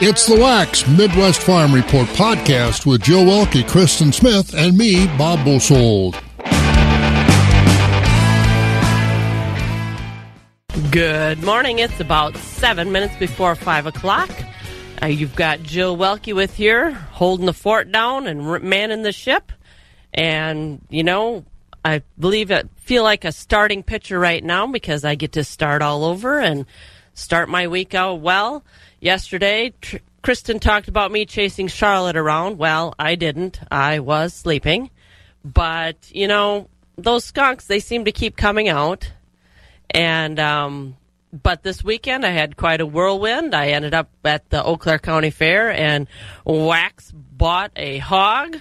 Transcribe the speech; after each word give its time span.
It's 0.00 0.26
the 0.28 0.36
Wax 0.36 0.86
Midwest 0.86 1.42
Farm 1.42 1.74
Report 1.74 2.06
podcast 2.10 2.86
with 2.86 3.02
Joe 3.02 3.24
Welke, 3.24 3.68
Kristen 3.68 4.12
Smith, 4.12 4.54
and 4.54 4.78
me, 4.78 5.08
Bob 5.18 5.44
Bosold. 5.44 6.14
Good 10.92 11.42
morning. 11.42 11.80
It's 11.80 11.98
about 11.98 12.36
seven 12.36 12.92
minutes 12.92 13.16
before 13.16 13.56
five 13.56 13.86
o'clock. 13.86 14.30
Uh, 15.02 15.06
you've 15.06 15.34
got 15.34 15.64
Joe 15.64 15.96
Welke 15.96 16.32
with 16.32 16.54
here, 16.54 16.92
holding 16.92 17.46
the 17.46 17.52
fort 17.52 17.90
down 17.90 18.28
and 18.28 18.62
manning 18.62 19.02
the 19.02 19.10
ship. 19.10 19.50
And, 20.14 20.80
you 20.90 21.02
know, 21.02 21.44
I 21.84 22.02
believe 22.16 22.52
it 22.52 22.68
feel 22.76 23.02
like 23.02 23.24
a 23.24 23.32
starting 23.32 23.82
pitcher 23.82 24.20
right 24.20 24.44
now 24.44 24.68
because 24.68 25.04
I 25.04 25.16
get 25.16 25.32
to 25.32 25.42
start 25.42 25.82
all 25.82 26.04
over 26.04 26.38
and 26.38 26.66
start 27.14 27.48
my 27.48 27.66
week 27.66 27.96
out 27.96 28.20
well. 28.20 28.62
Yesterday, 29.00 29.74
Tr- 29.80 29.98
Kristen 30.22 30.58
talked 30.58 30.88
about 30.88 31.12
me 31.12 31.24
chasing 31.24 31.68
Charlotte 31.68 32.16
around. 32.16 32.58
Well, 32.58 32.94
I 32.98 33.14
didn't. 33.14 33.60
I 33.70 34.00
was 34.00 34.34
sleeping. 34.34 34.90
But, 35.44 35.96
you 36.10 36.26
know, 36.26 36.68
those 36.96 37.24
skunks, 37.24 37.66
they 37.66 37.80
seem 37.80 38.04
to 38.06 38.12
keep 38.12 38.36
coming 38.36 38.68
out. 38.68 39.12
And, 39.90 40.38
um, 40.40 40.96
but 41.32 41.62
this 41.62 41.84
weekend 41.84 42.26
I 42.26 42.30
had 42.30 42.56
quite 42.56 42.80
a 42.80 42.86
whirlwind. 42.86 43.54
I 43.54 43.68
ended 43.68 43.94
up 43.94 44.10
at 44.24 44.50
the 44.50 44.64
Eau 44.64 44.76
Claire 44.76 44.98
County 44.98 45.30
Fair 45.30 45.70
and 45.70 46.08
Wax 46.44 47.12
bought 47.14 47.70
a 47.76 47.98
hog 47.98 48.56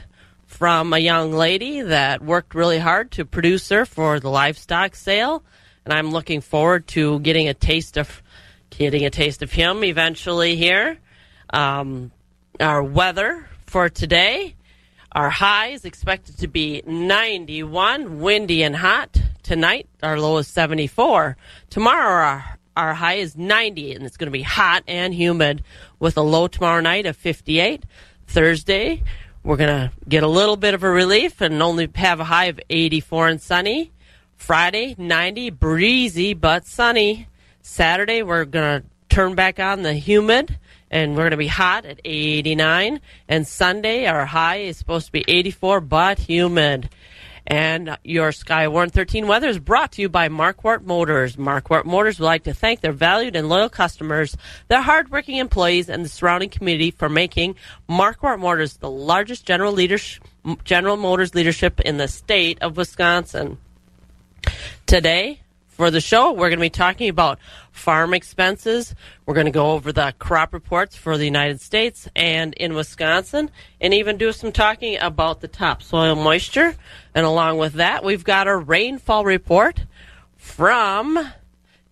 from 0.45 0.93
a 0.93 0.99
young 0.99 1.33
lady 1.33 1.81
that 1.81 2.23
worked 2.23 2.53
really 2.53 2.79
hard 2.79 3.11
to 3.11 3.25
produce 3.25 3.69
her 3.69 3.85
for 3.85 4.19
the 4.19 4.29
livestock 4.29 4.95
sale. 4.95 5.43
And 5.83 5.93
I'm 5.93 6.11
looking 6.11 6.41
forward 6.41 6.87
to 6.89 7.19
getting 7.19 7.47
a 7.47 7.53
taste 7.53 7.97
of 7.97 8.21
getting 8.77 9.05
a 9.05 9.09
taste 9.09 9.41
of 9.41 9.51
him 9.51 9.83
eventually 9.83 10.55
here. 10.55 10.99
Um, 11.49 12.11
our 12.59 12.83
weather 12.83 13.49
for 13.65 13.89
today, 13.89 14.55
our 15.11 15.29
high 15.31 15.69
is 15.69 15.83
expected 15.83 16.37
to 16.39 16.47
be 16.47 16.83
91, 16.85 18.19
windy 18.19 18.61
and 18.61 18.75
hot. 18.75 19.19
Tonight, 19.41 19.87
our 20.03 20.19
low 20.19 20.37
is 20.37 20.47
74. 20.47 21.37
Tomorrow, 21.71 22.23
our, 22.23 22.59
our 22.75 22.93
high 22.93 23.15
is 23.15 23.35
90, 23.35 23.93
and 23.93 24.05
it's 24.05 24.15
going 24.15 24.27
to 24.27 24.31
be 24.31 24.43
hot 24.43 24.83
and 24.87 25.13
humid 25.13 25.63
with 25.99 26.15
a 26.17 26.21
low 26.21 26.47
tomorrow 26.47 26.81
night 26.81 27.07
of 27.07 27.17
58. 27.17 27.83
Thursday, 28.27 29.01
we're 29.43 29.57
going 29.57 29.89
to 29.89 29.91
get 30.07 30.21
a 30.21 30.27
little 30.27 30.57
bit 30.57 30.75
of 30.75 30.83
a 30.83 30.89
relief 30.89 31.41
and 31.41 31.63
only 31.63 31.89
have 31.95 32.19
a 32.19 32.25
high 32.25 32.45
of 32.45 32.59
84 32.69 33.29
and 33.29 33.41
sunny. 33.41 33.91
Friday, 34.35 34.93
90, 34.99 35.49
breezy 35.49 36.35
but 36.35 36.67
sunny. 36.67 37.27
Saturday, 37.67 38.23
we're 38.23 38.45
going 38.45 38.81
to 38.81 38.87
turn 39.09 39.35
back 39.35 39.59
on 39.59 39.83
the 39.83 39.93
humid 39.93 40.57
and 40.89 41.11
we're 41.11 41.23
going 41.23 41.31
to 41.31 41.37
be 41.37 41.47
hot 41.47 41.85
at 41.85 41.99
89. 42.05 43.01
And 43.27 43.45
Sunday, 43.45 44.05
our 44.05 44.25
high 44.25 44.59
is 44.59 44.77
supposed 44.77 45.07
to 45.07 45.11
be 45.11 45.25
84 45.27 45.81
but 45.81 46.17
humid. 46.17 46.89
And 47.45 47.97
your 48.05 48.31
Sky 48.31 48.69
113 48.69 49.27
weather 49.27 49.49
is 49.49 49.59
brought 49.59 49.91
to 49.91 50.01
you 50.01 50.07
by 50.07 50.29
Marquardt 50.29 50.85
Motors. 50.85 51.35
Marquardt 51.35 51.83
Motors 51.83 52.19
would 52.19 52.25
like 52.25 52.43
to 52.45 52.53
thank 52.53 52.79
their 52.79 52.93
valued 52.93 53.35
and 53.35 53.49
loyal 53.49 53.69
customers, 53.69 54.37
their 54.69 54.81
hardworking 54.81 55.35
employees, 55.35 55.89
and 55.89 56.05
the 56.05 56.09
surrounding 56.09 56.49
community 56.49 56.91
for 56.91 57.09
making 57.09 57.55
Marquardt 57.89 58.39
Motors 58.39 58.77
the 58.77 58.89
largest 58.89 59.45
General 59.45 59.73
leadership, 59.73 60.23
General 60.63 60.95
Motors 60.95 61.35
leadership 61.35 61.81
in 61.81 61.97
the 61.97 62.07
state 62.07 62.59
of 62.61 62.77
Wisconsin. 62.77 63.57
Today, 64.85 65.41
for 65.77 65.91
the 65.91 66.01
show, 66.01 66.31
we're 66.31 66.49
going 66.49 66.57
to 66.57 66.65
be 66.65 66.71
talking 66.71 67.07
about 67.07 67.37
farm 67.71 68.15
expenses. 68.15 68.95
We're 69.27 69.35
going 69.35 69.45
to 69.45 69.51
go 69.51 69.73
over 69.73 69.93
the 69.93 70.11
crop 70.17 70.51
reports 70.51 70.95
for 70.95 71.19
the 71.19 71.25
United 71.25 71.61
States 71.61 72.09
and 72.15 72.55
in 72.55 72.73
Wisconsin, 72.73 73.51
and 73.79 73.93
even 73.93 74.17
do 74.17 74.31
some 74.31 74.51
talking 74.51 74.97
about 74.97 75.41
the 75.41 75.47
topsoil 75.47 76.15
moisture. 76.15 76.75
And 77.13 77.27
along 77.27 77.59
with 77.59 77.73
that, 77.73 78.03
we've 78.03 78.23
got 78.23 78.47
a 78.47 78.57
rainfall 78.57 79.23
report 79.23 79.85
from 80.35 81.31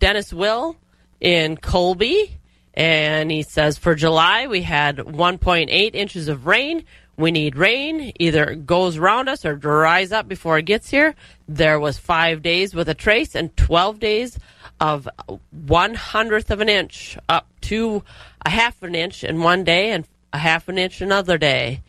Dennis 0.00 0.32
Will 0.32 0.76
in 1.20 1.56
Colby. 1.56 2.38
And 2.74 3.30
he 3.30 3.42
says 3.42 3.78
for 3.78 3.94
July, 3.94 4.48
we 4.48 4.62
had 4.62 4.96
1.8 4.96 5.94
inches 5.94 6.26
of 6.26 6.48
rain. 6.48 6.84
We 7.16 7.30
need 7.30 7.56
rain. 7.56 8.12
Either 8.20 8.44
it 8.50 8.66
goes 8.66 8.98
around 8.98 9.28
us 9.28 9.44
or 9.44 9.56
dries 9.56 10.12
up 10.12 10.28
before 10.28 10.58
it 10.58 10.64
gets 10.64 10.90
here. 10.90 11.14
There 11.48 11.80
was 11.80 11.98
five 11.98 12.42
days 12.42 12.74
with 12.74 12.88
a 12.88 12.94
trace 12.94 13.34
and 13.34 13.56
12 13.56 13.98
days 13.98 14.38
of 14.80 15.08
one 15.50 15.94
hundredth 15.94 16.50
of 16.50 16.60
an 16.60 16.68
inch 16.68 17.16
up 17.28 17.48
to 17.62 18.02
a 18.44 18.50
half 18.50 18.82
an 18.82 18.94
inch 18.94 19.24
in 19.24 19.40
one 19.40 19.64
day 19.64 19.90
and 19.90 20.06
a 20.32 20.38
half 20.38 20.68
an 20.68 20.76
inch 20.78 21.00
another 21.00 21.38
day. 21.38 21.82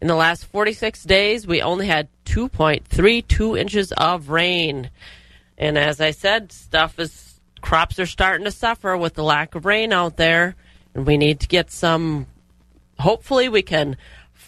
In 0.00 0.08
the 0.08 0.16
last 0.16 0.46
46 0.46 1.04
days, 1.04 1.46
we 1.46 1.62
only 1.62 1.86
had 1.86 2.08
2.32 2.24 3.56
inches 3.58 3.92
of 3.92 4.30
rain. 4.30 4.90
And 5.56 5.78
as 5.78 6.00
I 6.00 6.10
said, 6.10 6.50
stuff 6.50 6.98
is, 6.98 7.40
crops 7.60 8.00
are 8.00 8.06
starting 8.06 8.44
to 8.44 8.50
suffer 8.50 8.96
with 8.96 9.14
the 9.14 9.22
lack 9.22 9.54
of 9.54 9.64
rain 9.64 9.92
out 9.92 10.16
there. 10.16 10.56
And 10.92 11.06
we 11.06 11.16
need 11.16 11.38
to 11.40 11.46
get 11.46 11.70
some, 11.70 12.26
hopefully, 12.98 13.48
we 13.48 13.62
can 13.62 13.96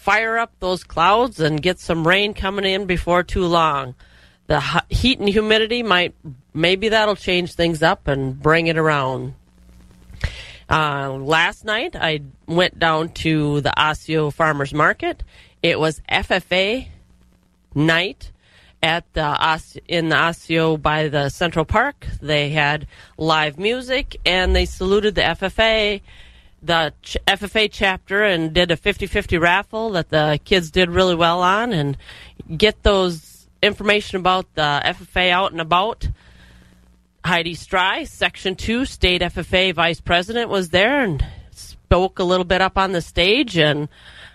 fire 0.05 0.37
up 0.37 0.51
those 0.59 0.83
clouds 0.83 1.39
and 1.39 1.59
get 1.59 1.79
some 1.79 2.07
rain 2.07 2.35
coming 2.35 2.63
in 2.63 2.85
before 2.85 3.23
too 3.23 3.43
long. 3.43 3.95
The 4.45 4.61
heat 4.87 5.17
and 5.17 5.27
humidity 5.27 5.81
might, 5.81 6.13
maybe 6.53 6.89
that'll 6.89 7.15
change 7.15 7.53
things 7.53 7.81
up 7.81 8.07
and 8.07 8.39
bring 8.39 8.67
it 8.67 8.77
around. 8.77 9.33
Uh, 10.69 11.09
last 11.13 11.65
night, 11.65 11.95
I 11.95 12.21
went 12.45 12.77
down 12.77 13.09
to 13.25 13.61
the 13.61 13.73
Osseo 13.75 14.29
Farmers 14.29 14.75
Market. 14.75 15.23
It 15.63 15.79
was 15.79 15.99
FFA 16.07 16.87
night 17.73 18.31
at 18.83 19.11
the 19.13 19.81
in 19.87 20.09
the 20.09 20.15
Osseo 20.15 20.77
by 20.77 21.07
the 21.07 21.29
Central 21.29 21.65
Park. 21.65 22.05
They 22.21 22.49
had 22.49 22.85
live 23.17 23.57
music 23.57 24.17
and 24.23 24.55
they 24.55 24.65
saluted 24.65 25.15
the 25.15 25.21
FFA, 25.21 26.01
the 26.65 26.93
FFA 27.27 27.69
chapter, 27.71 28.23
and 28.23 28.53
did 28.53 28.71
a 28.71 28.77
50-50 28.77 29.39
raffle 29.39 29.91
that 29.91 30.09
the 30.09 30.39
kids 30.43 30.71
did 30.71 30.89
really 30.89 31.15
well 31.15 31.41
on. 31.41 31.73
And 31.73 31.97
get 32.57 32.83
those 32.83 33.47
information 33.61 34.17
about 34.17 34.53
the 34.55 34.81
FFA 34.83 35.31
out 35.31 35.51
and 35.51 35.61
about. 35.61 36.07
Heidi 37.23 37.55
Stry, 37.55 38.07
Section 38.07 38.55
2 38.55 38.85
State 38.85 39.21
FFA 39.21 39.73
Vice 39.73 39.99
President, 39.99 40.49
was 40.49 40.69
there 40.69 41.03
and 41.03 41.25
spoke 41.51 42.19
a 42.19 42.23
little 42.23 42.45
bit 42.45 42.61
up 42.61 42.77
on 42.77 42.91
the 42.91 43.01
stage. 43.01 43.57
And 43.57 43.89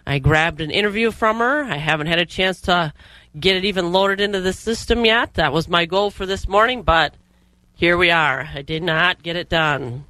I 0.07 0.19
grabbed 0.19 0.61
an 0.61 0.71
interview 0.71 1.13
from 1.13 1.39
her. 1.39 1.63
I 1.63 1.77
haven't 1.77 2.09
had 2.09 2.19
a 2.19 2.27
chance 2.27 2.61
to 2.63 2.93
get 3.39 3.57
it 3.57 3.65
even 3.65 3.93
loaded 3.93 4.21
into 4.21 4.41
the 4.41 4.53
system 4.53 5.05
yet. 5.05 5.35
That 5.35 5.53
was 5.53 5.69
my 5.69 5.85
goal 5.87 6.11
for 6.11 6.27
this 6.27 6.49
morning, 6.49 6.83
but 6.83 7.15
here 7.75 7.97
we 7.97 8.11
are. 8.11 8.49
I 8.53 8.63
did 8.63 8.83
not 8.83 9.23
get 9.23 9.37
it 9.37 9.49
done. 9.49 10.05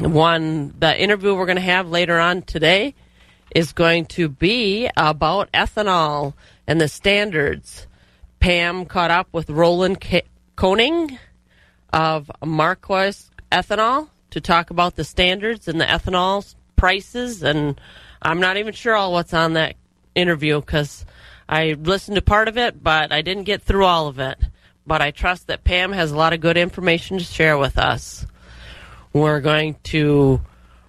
One, 0.00 0.74
the 0.78 0.98
interview 0.98 1.34
we're 1.34 1.44
going 1.44 1.56
to 1.56 1.62
have 1.62 1.90
later 1.90 2.18
on 2.18 2.40
today 2.40 2.94
is 3.54 3.74
going 3.74 4.06
to 4.06 4.30
be 4.30 4.88
about 4.96 5.52
ethanol 5.52 6.32
and 6.66 6.80
the 6.80 6.88
standards. 6.88 7.86
Pam 8.38 8.86
caught 8.86 9.10
up 9.10 9.28
with 9.32 9.50
Roland 9.50 10.02
Koning 10.56 11.18
of 11.92 12.30
Marquis 12.42 13.28
Ethanol 13.52 14.08
to 14.30 14.40
talk 14.40 14.70
about 14.70 14.96
the 14.96 15.04
standards 15.04 15.68
and 15.68 15.78
the 15.78 15.84
ethanol 15.84 16.54
prices. 16.76 17.42
And 17.42 17.78
I'm 18.22 18.40
not 18.40 18.56
even 18.56 18.72
sure 18.72 18.96
all 18.96 19.12
what's 19.12 19.34
on 19.34 19.52
that 19.52 19.76
interview 20.14 20.60
because 20.60 21.04
I 21.46 21.74
listened 21.74 22.14
to 22.14 22.22
part 22.22 22.48
of 22.48 22.56
it, 22.56 22.82
but 22.82 23.12
I 23.12 23.20
didn't 23.20 23.44
get 23.44 23.60
through 23.60 23.84
all 23.84 24.08
of 24.08 24.18
it. 24.18 24.38
But 24.86 25.02
I 25.02 25.10
trust 25.10 25.48
that 25.48 25.62
Pam 25.62 25.92
has 25.92 26.10
a 26.10 26.16
lot 26.16 26.32
of 26.32 26.40
good 26.40 26.56
information 26.56 27.18
to 27.18 27.24
share 27.24 27.58
with 27.58 27.76
us. 27.76 28.24
We're 29.12 29.40
going 29.40 29.76
to 29.84 30.40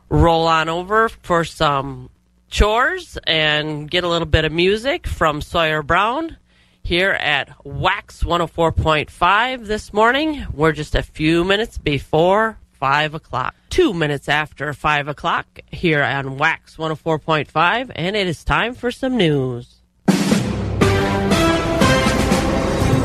roll 0.10 0.48
on 0.48 0.70
over 0.70 1.10
for 1.10 1.44
some 1.44 2.10
chores 2.50 3.18
and 3.26 3.90
get 3.90 4.04
a 4.04 4.08
little 4.08 4.28
bit 4.28 4.46
of 4.46 4.52
music 4.52 5.08
from 5.08 5.42
Sawyer 5.42 5.82
Brown 5.82 6.38
here 6.84 7.12
at 7.12 7.50
Wax 7.66 8.24
104.5 8.24 9.66
this 9.66 9.94
morning. 9.94 10.46
We're 10.54 10.72
just 10.72 10.94
a 10.96 11.02
few 11.02 11.44
minutes 11.44 11.78
before 11.78 12.58
5 12.74 13.16
o'clock. 13.16 13.56
Two 13.70 13.94
minutes 13.94 14.28
after 14.28 14.74
5 14.74 15.08
o'clock 15.08 15.48
here 15.72 16.04
on 16.04 16.38
Wax 16.38 16.78
104.5, 16.78 17.92
and 17.96 18.16
it 18.16 18.28
is 18.28 18.44
time 18.44 18.76
for 18.76 18.92
some 18.92 19.18
news. 19.18 19.78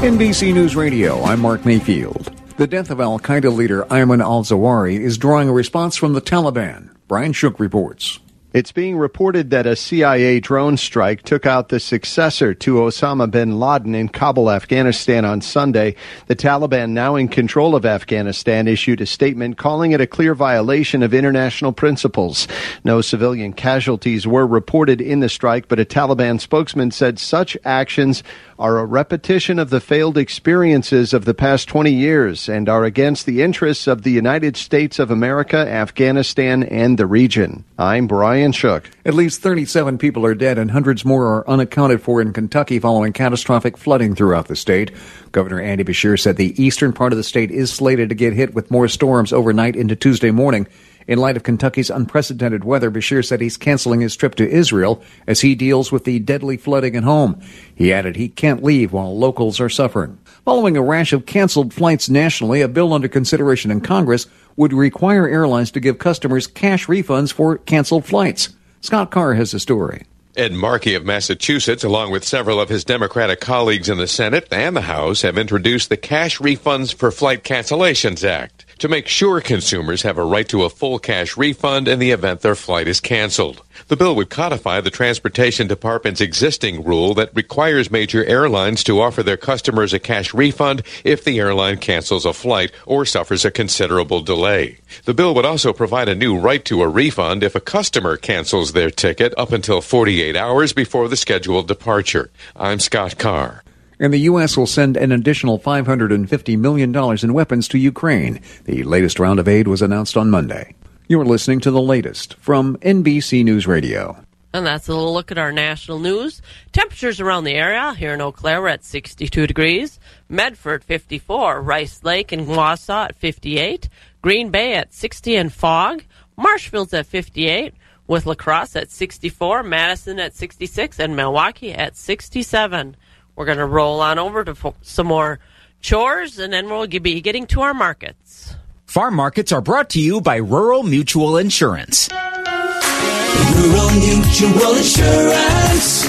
NBC 0.02 0.52
News 0.52 0.76
Radio, 0.76 1.22
I'm 1.22 1.40
Mark 1.40 1.64
Mayfield. 1.64 2.45
The 2.58 2.66
death 2.66 2.90
of 2.90 3.02
Al 3.02 3.18
Qaeda 3.18 3.54
leader 3.54 3.82
Ayman 3.90 4.22
al 4.22 4.42
Zawahiri 4.42 4.98
is 4.98 5.18
drawing 5.18 5.50
a 5.50 5.52
response 5.52 5.94
from 5.94 6.14
the 6.14 6.22
Taliban. 6.22 6.88
Brian 7.06 7.34
Shook 7.34 7.60
reports. 7.60 8.18
It's 8.54 8.72
being 8.72 8.96
reported 8.96 9.50
that 9.50 9.66
a 9.66 9.76
CIA 9.76 10.40
drone 10.40 10.78
strike 10.78 11.20
took 11.20 11.44
out 11.44 11.68
the 11.68 11.78
successor 11.78 12.54
to 12.54 12.76
Osama 12.76 13.30
bin 13.30 13.60
Laden 13.60 13.94
in 13.94 14.08
Kabul, 14.08 14.50
Afghanistan 14.50 15.26
on 15.26 15.42
Sunday. 15.42 15.96
The 16.28 16.36
Taliban, 16.36 16.92
now 16.92 17.16
in 17.16 17.28
control 17.28 17.76
of 17.76 17.84
Afghanistan, 17.84 18.66
issued 18.66 19.02
a 19.02 19.06
statement 19.06 19.58
calling 19.58 19.92
it 19.92 20.00
a 20.00 20.06
clear 20.06 20.34
violation 20.34 21.02
of 21.02 21.12
international 21.12 21.74
principles. 21.74 22.48
No 22.82 23.02
civilian 23.02 23.52
casualties 23.52 24.26
were 24.26 24.46
reported 24.46 25.02
in 25.02 25.20
the 25.20 25.28
strike, 25.28 25.68
but 25.68 25.78
a 25.78 25.84
Taliban 25.84 26.40
spokesman 26.40 26.92
said 26.92 27.18
such 27.18 27.58
actions 27.66 28.22
are 28.58 28.78
a 28.78 28.84
repetition 28.84 29.58
of 29.58 29.68
the 29.68 29.80
failed 29.80 30.16
experiences 30.16 31.12
of 31.12 31.26
the 31.26 31.34
past 31.34 31.68
20 31.68 31.92
years 31.92 32.48
and 32.48 32.68
are 32.68 32.84
against 32.84 33.26
the 33.26 33.42
interests 33.42 33.86
of 33.86 34.02
the 34.02 34.10
United 34.10 34.56
States 34.56 34.98
of 34.98 35.10
America, 35.10 35.56
Afghanistan, 35.56 36.62
and 36.62 36.98
the 36.98 37.06
region. 37.06 37.64
I'm 37.78 38.06
Brian 38.06 38.52
Shook. 38.52 38.90
At 39.04 39.14
least 39.14 39.42
37 39.42 39.98
people 39.98 40.24
are 40.24 40.34
dead 40.34 40.56
and 40.56 40.70
hundreds 40.70 41.04
more 41.04 41.26
are 41.26 41.48
unaccounted 41.48 42.00
for 42.00 42.22
in 42.22 42.32
Kentucky 42.32 42.78
following 42.78 43.12
catastrophic 43.12 43.76
flooding 43.76 44.14
throughout 44.14 44.48
the 44.48 44.56
state. 44.56 44.90
Governor 45.32 45.60
Andy 45.60 45.84
Beshear 45.84 46.18
said 46.18 46.36
the 46.36 46.62
eastern 46.62 46.94
part 46.94 47.12
of 47.12 47.18
the 47.18 47.24
state 47.24 47.50
is 47.50 47.70
slated 47.70 48.08
to 48.08 48.14
get 48.14 48.32
hit 48.32 48.54
with 48.54 48.70
more 48.70 48.88
storms 48.88 49.32
overnight 49.32 49.76
into 49.76 49.94
Tuesday 49.94 50.30
morning. 50.30 50.66
In 51.08 51.20
light 51.20 51.36
of 51.36 51.44
Kentucky's 51.44 51.88
unprecedented 51.88 52.64
weather, 52.64 52.90
Beshear 52.90 53.24
said 53.24 53.40
he's 53.40 53.56
canceling 53.56 54.00
his 54.00 54.16
trip 54.16 54.34
to 54.36 54.48
Israel 54.48 55.00
as 55.26 55.40
he 55.40 55.54
deals 55.54 55.92
with 55.92 56.04
the 56.04 56.18
deadly 56.18 56.56
flooding 56.56 56.96
at 56.96 57.04
home. 57.04 57.40
He 57.74 57.92
added 57.92 58.16
he 58.16 58.28
can't 58.28 58.64
leave 58.64 58.92
while 58.92 59.16
locals 59.16 59.60
are 59.60 59.68
suffering. 59.68 60.18
Following 60.44 60.76
a 60.76 60.82
rash 60.82 61.12
of 61.12 61.24
canceled 61.24 61.72
flights 61.72 62.08
nationally, 62.08 62.60
a 62.60 62.68
bill 62.68 62.92
under 62.92 63.06
consideration 63.06 63.70
in 63.70 63.80
Congress 63.82 64.26
would 64.56 64.72
require 64.72 65.28
airlines 65.28 65.70
to 65.72 65.80
give 65.80 65.98
customers 65.98 66.48
cash 66.48 66.86
refunds 66.86 67.32
for 67.32 67.58
canceled 67.58 68.04
flights. 68.04 68.48
Scott 68.80 69.12
Carr 69.12 69.34
has 69.34 69.52
the 69.52 69.60
story. 69.60 70.06
Ed 70.36 70.52
Markey 70.52 70.94
of 70.94 71.04
Massachusetts, 71.04 71.84
along 71.84 72.10
with 72.10 72.24
several 72.24 72.60
of 72.60 72.68
his 72.68 72.84
Democratic 72.84 73.40
colleagues 73.40 73.88
in 73.88 73.96
the 73.96 74.06
Senate 74.06 74.48
and 74.50 74.76
the 74.76 74.82
House, 74.82 75.22
have 75.22 75.38
introduced 75.38 75.88
the 75.88 75.96
Cash 75.96 76.38
Refunds 76.40 76.92
for 76.92 77.10
Flight 77.10 77.42
Cancellations 77.42 78.22
Act 78.22 78.65
to 78.78 78.88
make 78.88 79.08
sure 79.08 79.40
consumers 79.40 80.02
have 80.02 80.18
a 80.18 80.24
right 80.24 80.48
to 80.48 80.64
a 80.64 80.70
full 80.70 80.98
cash 80.98 81.36
refund 81.36 81.88
in 81.88 81.98
the 81.98 82.10
event 82.10 82.40
their 82.40 82.54
flight 82.54 82.86
is 82.86 83.00
canceled. 83.00 83.62
The 83.88 83.96
bill 83.96 84.14
would 84.16 84.30
codify 84.30 84.80
the 84.80 84.90
Transportation 84.90 85.66
Department's 85.66 86.20
existing 86.20 86.84
rule 86.84 87.14
that 87.14 87.34
requires 87.34 87.90
major 87.90 88.24
airlines 88.24 88.84
to 88.84 89.00
offer 89.00 89.22
their 89.22 89.36
customers 89.36 89.92
a 89.92 89.98
cash 89.98 90.34
refund 90.34 90.82
if 91.04 91.24
the 91.24 91.38
airline 91.38 91.78
cancels 91.78 92.26
a 92.26 92.32
flight 92.32 92.72
or 92.84 93.04
suffers 93.04 93.44
a 93.44 93.50
considerable 93.50 94.20
delay. 94.20 94.78
The 95.04 95.14
bill 95.14 95.34
would 95.34 95.46
also 95.46 95.72
provide 95.72 96.08
a 96.08 96.14
new 96.14 96.38
right 96.38 96.64
to 96.66 96.82
a 96.82 96.88
refund 96.88 97.42
if 97.42 97.54
a 97.54 97.60
customer 97.60 98.16
cancels 98.16 98.72
their 98.72 98.90
ticket 98.90 99.32
up 99.38 99.52
until 99.52 99.80
48 99.80 100.36
hours 100.36 100.72
before 100.72 101.08
the 101.08 101.16
scheduled 101.16 101.68
departure. 101.68 102.30
I'm 102.54 102.80
Scott 102.80 103.18
Carr. 103.18 103.62
And 103.98 104.12
the 104.12 104.18
U.S. 104.18 104.56
will 104.56 104.66
send 104.66 104.96
an 104.96 105.12
additional 105.12 105.58
$550 105.58 106.58
million 106.58 106.94
in 107.22 107.32
weapons 107.32 107.68
to 107.68 107.78
Ukraine. 107.78 108.40
The 108.64 108.82
latest 108.82 109.18
round 109.18 109.40
of 109.40 109.48
aid 109.48 109.68
was 109.68 109.82
announced 109.82 110.16
on 110.16 110.30
Monday. 110.30 110.74
You're 111.08 111.24
listening 111.24 111.60
to 111.60 111.70
the 111.70 111.80
latest 111.80 112.34
from 112.34 112.76
NBC 112.78 113.44
News 113.44 113.66
Radio. 113.66 114.16
And 114.52 114.66
that's 114.66 114.88
a 114.88 114.94
little 114.94 115.12
look 115.12 115.30
at 115.30 115.38
our 115.38 115.52
national 115.52 115.98
news. 115.98 116.40
Temperatures 116.72 117.20
around 117.20 117.44
the 117.44 117.54
area 117.54 117.94
here 117.94 118.14
in 118.14 118.20
Eau 118.20 118.32
Claire 118.32 118.62
we're 118.62 118.68
at 118.68 118.84
62 118.84 119.46
degrees, 119.46 120.00
Medford 120.28 120.82
54, 120.82 121.60
Rice 121.60 122.02
Lake 122.02 122.32
and 122.32 122.46
Wausau 122.46 123.04
at 123.04 123.16
58, 123.16 123.88
Green 124.22 124.50
Bay 124.50 124.74
at 124.74 124.94
60 124.94 125.36
and 125.36 125.52
fog, 125.52 126.04
Marshfield's 126.36 126.94
at 126.94 127.06
58, 127.06 127.74
with 128.06 128.24
La 128.24 128.34
Crosse 128.34 128.76
at 128.76 128.90
64, 128.90 129.62
Madison 129.62 130.18
at 130.18 130.34
66, 130.34 131.00
and 131.00 131.14
Milwaukee 131.14 131.72
at 131.72 131.96
67. 131.96 132.96
We're 133.36 133.44
going 133.44 133.58
to 133.58 133.66
roll 133.66 134.00
on 134.00 134.18
over 134.18 134.42
to 134.44 134.54
fo- 134.54 134.74
some 134.82 135.06
more 135.06 135.38
chores, 135.80 136.38
and 136.38 136.52
then 136.52 136.68
we'll 136.68 136.86
be 136.86 137.20
getting 137.20 137.46
to 137.48 137.60
our 137.60 137.74
markets. 137.74 138.54
Farm 138.86 139.14
markets 139.14 139.52
are 139.52 139.60
brought 139.60 139.90
to 139.90 140.00
you 140.00 140.20
by 140.20 140.36
Rural 140.36 140.82
Mutual 140.82 141.36
Insurance. 141.36 142.08
Rural 142.10 143.90
Mutual 143.90 144.74
Insurance, 144.76 146.08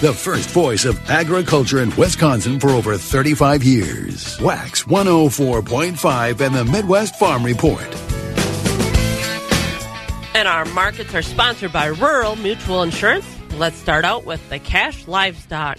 The 0.00 0.14
first 0.14 0.48
voice 0.48 0.86
of 0.86 1.10
agriculture 1.10 1.82
in 1.82 1.94
Wisconsin 1.94 2.58
for 2.58 2.70
over 2.70 2.96
35 2.96 3.62
years. 3.62 4.40
Wax 4.40 4.84
104.5 4.84 6.40
and 6.40 6.54
the 6.54 6.64
Midwest 6.64 7.18
Farm 7.18 7.44
Report. 7.44 7.84
And 10.34 10.48
our 10.48 10.64
markets 10.64 11.14
are 11.14 11.20
sponsored 11.20 11.74
by 11.74 11.88
Rural 11.88 12.34
Mutual 12.36 12.82
Insurance. 12.82 13.26
Let's 13.58 13.76
start 13.76 14.06
out 14.06 14.24
with 14.24 14.40
the 14.48 14.58
cash 14.58 15.06
livestock. 15.06 15.76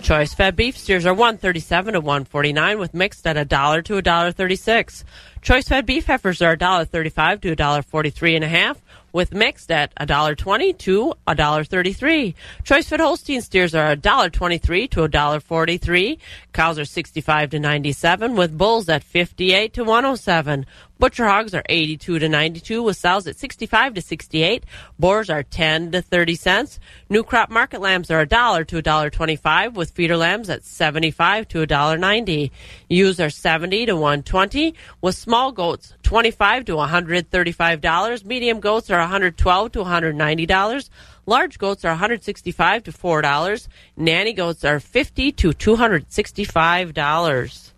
Choice 0.00 0.32
fed 0.32 0.56
beef 0.56 0.78
steers 0.78 1.04
are 1.04 1.12
137 1.12 1.92
to 1.92 2.00
149 2.00 2.78
with 2.78 2.94
mixed 2.94 3.26
at 3.26 3.36
a 3.36 3.44
dollar 3.44 3.82
to 3.82 3.98
a 3.98 4.02
dollar 4.02 4.32
36. 4.32 5.04
Choice 5.42 5.68
fed 5.68 5.84
beef 5.84 6.06
heifers 6.06 6.40
are 6.40 6.52
a 6.52 6.58
dollar 6.58 6.86
35 6.86 7.42
to 7.42 7.50
a 7.50 7.56
dollar 7.56 7.82
43 7.82 8.36
and 8.36 8.44
a 8.44 8.48
half 8.48 8.80
with 9.12 9.32
mixed 9.32 9.70
at 9.70 9.92
a 9.96 10.06
dollar 10.06 10.34
20 10.34 10.72
to 10.74 11.14
a 11.26 11.34
dollar 11.34 11.64
33. 11.64 12.34
Choice 12.64 12.88
fed 12.88 13.00
Holstein 13.00 13.42
steers 13.42 13.74
are 13.74 13.90
a 13.90 13.96
dollar 13.96 14.30
23 14.30 14.88
to 14.88 15.04
a 15.04 15.08
dollar 15.08 15.40
43. 15.40 16.18
Cows 16.52 16.78
are 16.78 16.84
65 16.84 17.50
to 17.50 17.58
97 17.58 18.36
with 18.36 18.56
bulls 18.56 18.88
at 18.88 19.02
58 19.02 19.72
to 19.74 19.84
107. 19.84 20.66
Butcher 20.98 21.28
hogs 21.28 21.54
are 21.54 21.62
82 21.68 22.18
to 22.18 22.28
92 22.28 22.82
with 22.82 22.96
sows 22.96 23.28
at 23.28 23.36
65 23.36 23.94
to 23.94 24.02
68. 24.02 24.64
Boars 24.98 25.30
are 25.30 25.44
10 25.44 25.92
to 25.92 26.02
30 26.02 26.34
cents. 26.34 26.80
New 27.08 27.22
crop 27.22 27.50
market 27.50 27.80
lambs 27.80 28.10
are 28.10 28.20
a 28.20 28.26
dollar 28.26 28.64
to 28.64 28.78
a 28.78 28.82
dollar 28.82 29.08
25 29.08 29.76
with 29.76 29.92
feeder 29.92 30.16
lambs 30.16 30.50
at 30.50 30.64
75 30.64 31.46
to 31.48 31.62
a 31.62 31.66
dollar 31.66 31.98
90. 31.98 32.50
Ewes 32.88 33.20
are 33.20 33.30
70 33.30 33.86
to 33.86 33.94
120 33.94 34.74
with 35.00 35.14
small 35.14 35.52
goats 35.52 35.94
25 36.02 36.64
to 36.64 36.74
135 36.74 37.80
dollars. 37.80 38.24
Medium 38.24 38.58
goats 38.58 38.90
are 38.90 38.98
112 38.98 39.70
to 39.72 39.78
190 39.78 40.46
dollars. 40.46 40.90
Large 41.26 41.58
goats 41.58 41.84
are 41.84 41.92
165 41.92 42.82
to 42.82 42.90
4 42.90 43.22
dollars. 43.22 43.68
Nanny 43.96 44.32
goats 44.32 44.64
are 44.64 44.80
50 44.80 45.30
to 45.30 45.52
265 45.52 46.92
dollars. 46.92 47.72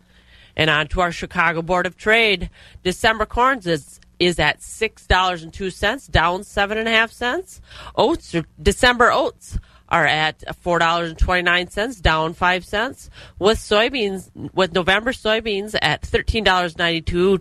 And 0.56 0.68
on 0.70 0.88
to 0.88 1.00
our 1.00 1.12
Chicago 1.12 1.62
Board 1.62 1.86
of 1.86 1.96
Trade. 1.96 2.50
December 2.82 3.26
corns 3.26 3.66
is 3.66 4.00
is 4.18 4.38
at 4.38 4.62
six 4.62 5.06
dollars 5.06 5.42
and 5.42 5.52
two 5.52 5.70
cents, 5.70 6.06
down 6.06 6.44
seven 6.44 6.76
and 6.76 6.86
a 6.86 6.90
half 6.90 7.10
cents. 7.10 7.60
Oats 7.96 8.34
or 8.34 8.44
December 8.62 9.10
oats 9.10 9.58
are 9.88 10.06
at 10.06 10.56
four 10.56 10.78
dollars 10.78 11.10
and 11.10 11.18
twenty 11.18 11.42
nine 11.42 11.68
cents, 11.68 12.00
down 12.00 12.34
five 12.34 12.64
cents. 12.64 13.08
With 13.38 13.58
soybeans 13.58 14.30
with 14.52 14.72
November 14.74 15.12
soybeans 15.12 15.74
at 15.80 16.02
thirteen 16.02 16.44
dollars 16.44 16.76
ninety 16.76 17.00
two 17.00 17.40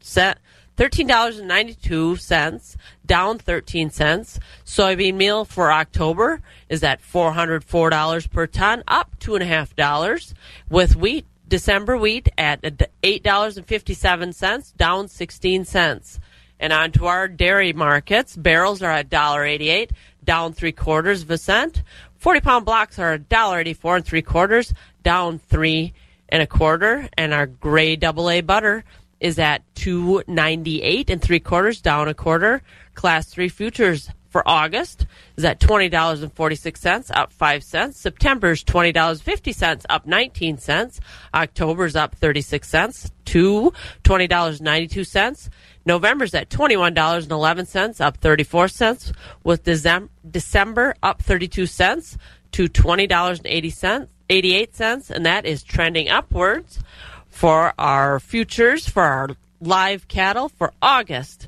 cent 0.00 0.38
thirteen 0.76 1.06
dollars 1.06 1.38
and 1.38 1.46
ninety 1.46 1.74
two 1.74 2.16
cents, 2.16 2.76
down 3.04 3.38
thirteen 3.38 3.90
cents. 3.90 4.40
Soybean 4.64 5.14
meal 5.14 5.44
for 5.44 5.70
October 5.70 6.40
is 6.70 6.82
at 6.82 7.02
four 7.02 7.32
hundred 7.32 7.62
four 7.62 7.90
dollars 7.90 8.26
per 8.26 8.46
ton, 8.46 8.82
up 8.88 9.18
two 9.20 9.34
and 9.34 9.42
a 9.42 9.46
half 9.46 9.76
dollars. 9.76 10.34
With 10.70 10.96
wheat 10.96 11.26
December 11.48 11.96
wheat 11.96 12.28
at 12.38 12.62
$8.57, 13.02 14.76
down 14.76 15.08
16 15.08 15.64
cents. 15.64 16.20
And 16.60 16.72
on 16.72 16.92
to 16.92 17.06
our 17.06 17.28
dairy 17.28 17.72
markets. 17.72 18.36
Barrels 18.36 18.80
are 18.82 18.90
at 18.90 19.10
$1.88, 19.10 19.90
down 20.22 20.52
three 20.52 20.72
quarters 20.72 21.22
of 21.22 21.30
a 21.30 21.38
cent. 21.38 21.82
40 22.18 22.40
pound 22.40 22.64
blocks 22.64 22.98
are 22.98 23.18
$1.84 23.18 23.96
and 23.96 24.04
three 24.04 24.22
quarters, 24.22 24.72
down 25.02 25.38
three 25.38 25.92
and 26.28 26.42
a 26.42 26.46
quarter. 26.46 27.08
And 27.18 27.34
our 27.34 27.46
gray 27.46 27.96
double 27.96 28.30
A 28.30 28.40
butter 28.40 28.84
is 29.20 29.38
at 29.38 29.62
298 29.74 31.10
and 31.10 31.20
three 31.20 31.40
quarters, 31.40 31.80
down 31.80 32.08
a 32.08 32.14
quarter. 32.14 32.62
Class 32.94 33.26
three 33.26 33.48
futures 33.48 34.10
for 34.34 34.42
August 34.48 35.06
is 35.36 35.44
at 35.44 35.60
$20.46, 35.60 37.10
up 37.14 37.32
5 37.32 37.62
cents. 37.62 38.00
September's 38.00 38.64
$20.50, 38.64 39.86
up 39.88 40.06
19 40.06 40.58
cents. 40.58 40.98
October's 41.32 41.94
up 41.94 42.16
36 42.16 42.68
cents 42.68 43.12
to 43.26 43.72
$20.92. 44.02 45.50
November's 45.86 46.34
at 46.34 46.48
$21.11, 46.48 48.00
up 48.00 48.16
34 48.16 48.66
cents, 48.66 49.12
with 49.44 49.62
December 49.62 50.96
up 51.00 51.22
32 51.22 51.66
cents 51.66 52.18
to 52.50 52.68
$20.80, 52.68 54.08
88 54.30 54.74
cents, 54.74 55.10
and 55.12 55.24
that 55.24 55.46
is 55.46 55.62
trending 55.62 56.08
upwards 56.08 56.80
for 57.28 57.72
our 57.78 58.18
futures 58.18 58.88
for 58.88 59.04
our 59.04 59.28
live 59.60 60.08
cattle 60.08 60.48
for 60.48 60.72
August. 60.82 61.46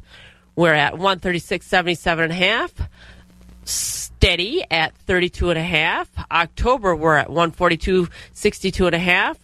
We're 0.57 0.73
at 0.73 0.95
136.77 0.95 2.25
and 2.25 2.33
a 2.33 2.35
half, 2.35 2.73
steady 3.65 4.65
at 4.71 4.97
32 4.97 5.51
and 5.51 5.59
a 5.59 5.63
half. 5.63 6.09
October 6.31 6.97
we're 6.97 7.17
at 7.17 7.29
142.62 7.29 8.87
and 8.87 8.95
a 8.95 8.99
half, 8.99 9.39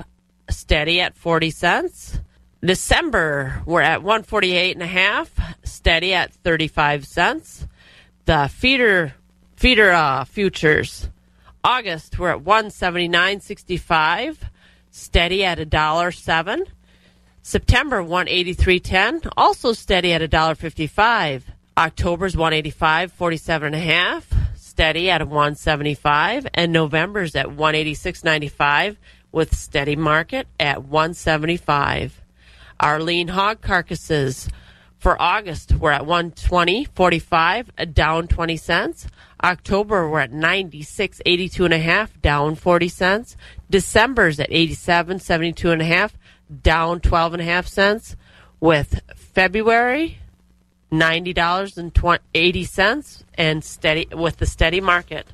steady 0.49 1.01
at 1.01 1.15
40 1.15 1.51
cents. 1.51 2.19
December 2.65 3.63
we're 3.67 3.83
at 3.83 4.03
148 4.03 4.75
and 4.75 4.83
a 4.83 4.87
half, 4.87 5.31
steady 5.65 6.15
at 6.15 6.33
35 6.33 7.07
cents. 7.07 7.67
The 8.25 8.49
feeder 8.49 9.15
feeder 9.57 9.93
uh, 9.93 10.25
futures 10.25 11.11
August 11.65 12.19
we're 12.19 12.31
at 12.31 12.41
179.65, 12.41 14.39
steady 14.91 15.45
at 15.45 15.59
a 15.59 15.65
dollar 15.65 16.11
seven. 16.11 16.65
September 17.45 18.03
183.10, 18.03 19.33
also 19.37 19.73
steady 19.73 20.13
at 20.13 20.23
a 20.23 20.29
dollar 20.29 20.55
55. 20.55 21.51
October's 21.77 22.37
185.47 22.37 23.67
and 23.67 23.75
a 23.75 23.79
half, 23.79 24.33
steady 24.55 25.11
at 25.11 25.21
a 25.21 25.27
175, 25.27 26.47
and 26.55 26.73
November's 26.73 27.35
at 27.35 27.47
186.95 27.47 28.97
with 29.33 29.57
steady 29.57 29.97
market 29.97 30.47
at 30.61 30.85
175. 30.85 32.21
Our 32.79 33.01
lean 33.01 33.29
hog 33.29 33.61
carcasses 33.61 34.49
for 34.99 35.21
August 35.21 35.73
we're 35.73 35.91
at 35.91 36.03
120.45, 36.03 37.93
down 37.93 38.29
20 38.29 38.57
cents. 38.57 39.09
October 39.43 40.09
we're 40.09 40.21
at 40.21 40.31
96.82 40.31 41.65
and 41.65 41.75
a 41.75 41.79
half, 41.79 42.23
down 42.23 42.55
40 42.55 42.87
cents. 42.87 43.37
December's 43.69 44.39
at 44.39 44.49
87.72 44.51 45.73
and 45.73 45.83
a 45.83 45.87
half, 45.87 46.17
down 46.63 47.01
12 47.01 47.35
and 47.35 47.43
a 47.43 47.45
half 47.45 47.67
cents. 47.67 48.17
With 48.61 49.01
February 49.17 50.19
$90.80 50.93 53.25
and 53.35 53.65
steady 53.65 54.07
with 54.13 54.37
the 54.37 54.47
steady 54.47 54.81
market. 54.81 55.27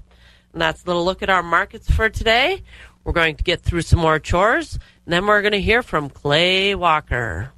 And 0.52 0.62
that's 0.62 0.84
a 0.84 0.86
little 0.86 1.04
look 1.04 1.22
at 1.22 1.28
our 1.28 1.42
markets 1.42 1.90
for 1.90 2.08
today. 2.08 2.62
We're 3.04 3.12
going 3.12 3.36
to 3.36 3.44
get 3.44 3.60
through 3.62 3.82
some 3.82 4.00
more 4.00 4.18
chores, 4.18 4.78
and 5.04 5.12
then 5.12 5.26
we're 5.26 5.42
going 5.42 5.52
to 5.52 5.60
hear 5.60 5.82
from 5.82 6.10
Clay 6.10 6.74
Walker. 6.74 7.52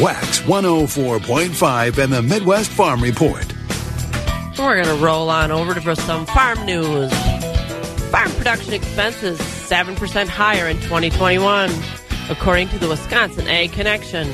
Wax 0.00 0.40
104.5 0.40 1.98
and 1.98 2.12
the 2.12 2.22
Midwest 2.22 2.70
Farm 2.70 3.00
Report. 3.00 3.46
We're 4.58 4.82
going 4.82 4.96
to 4.96 5.04
roll 5.04 5.30
on 5.30 5.50
over 5.50 5.74
to 5.74 5.96
some 5.96 6.26
farm 6.26 6.64
news. 6.66 7.12
Farm 8.10 8.30
production 8.32 8.72
expenses 8.72 9.38
7% 9.38 10.28
higher 10.28 10.68
in 10.68 10.76
2021, 10.80 11.70
according 12.30 12.68
to 12.68 12.78
the 12.78 12.88
Wisconsin 12.88 13.46
Ag 13.46 13.70
Connection. 13.72 14.26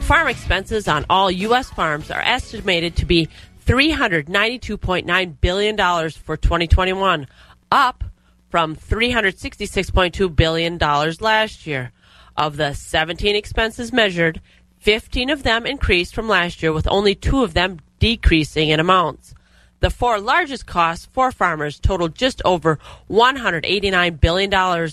Farm 0.00 0.28
expenses 0.28 0.88
on 0.88 1.04
all 1.10 1.30
U.S. 1.30 1.68
farms 1.68 2.10
are 2.10 2.22
estimated 2.22 2.96
to 2.96 3.04
be 3.04 3.28
$392.9 3.66 5.40
billion 5.40 5.76
for 6.10 6.36
2021, 6.38 7.26
up 7.70 8.04
from 8.48 8.74
$366.2 8.74 10.34
billion 10.34 10.78
last 10.78 11.66
year. 11.66 11.92
Of 12.36 12.56
the 12.56 12.72
17 12.72 13.36
expenses 13.36 13.92
measured, 13.92 14.40
15 14.78 15.28
of 15.28 15.42
them 15.42 15.66
increased 15.66 16.14
from 16.14 16.28
last 16.28 16.62
year, 16.62 16.72
with 16.72 16.88
only 16.88 17.14
two 17.14 17.42
of 17.42 17.52
them 17.52 17.78
decreasing 17.98 18.70
in 18.70 18.80
amounts. 18.80 19.34
The 19.80 19.90
four 19.90 20.18
largest 20.18 20.66
costs 20.66 21.08
for 21.12 21.30
farmers 21.30 21.78
totaled 21.78 22.14
just 22.14 22.40
over 22.44 22.78
$189 23.10 24.18
billion, 24.18 24.90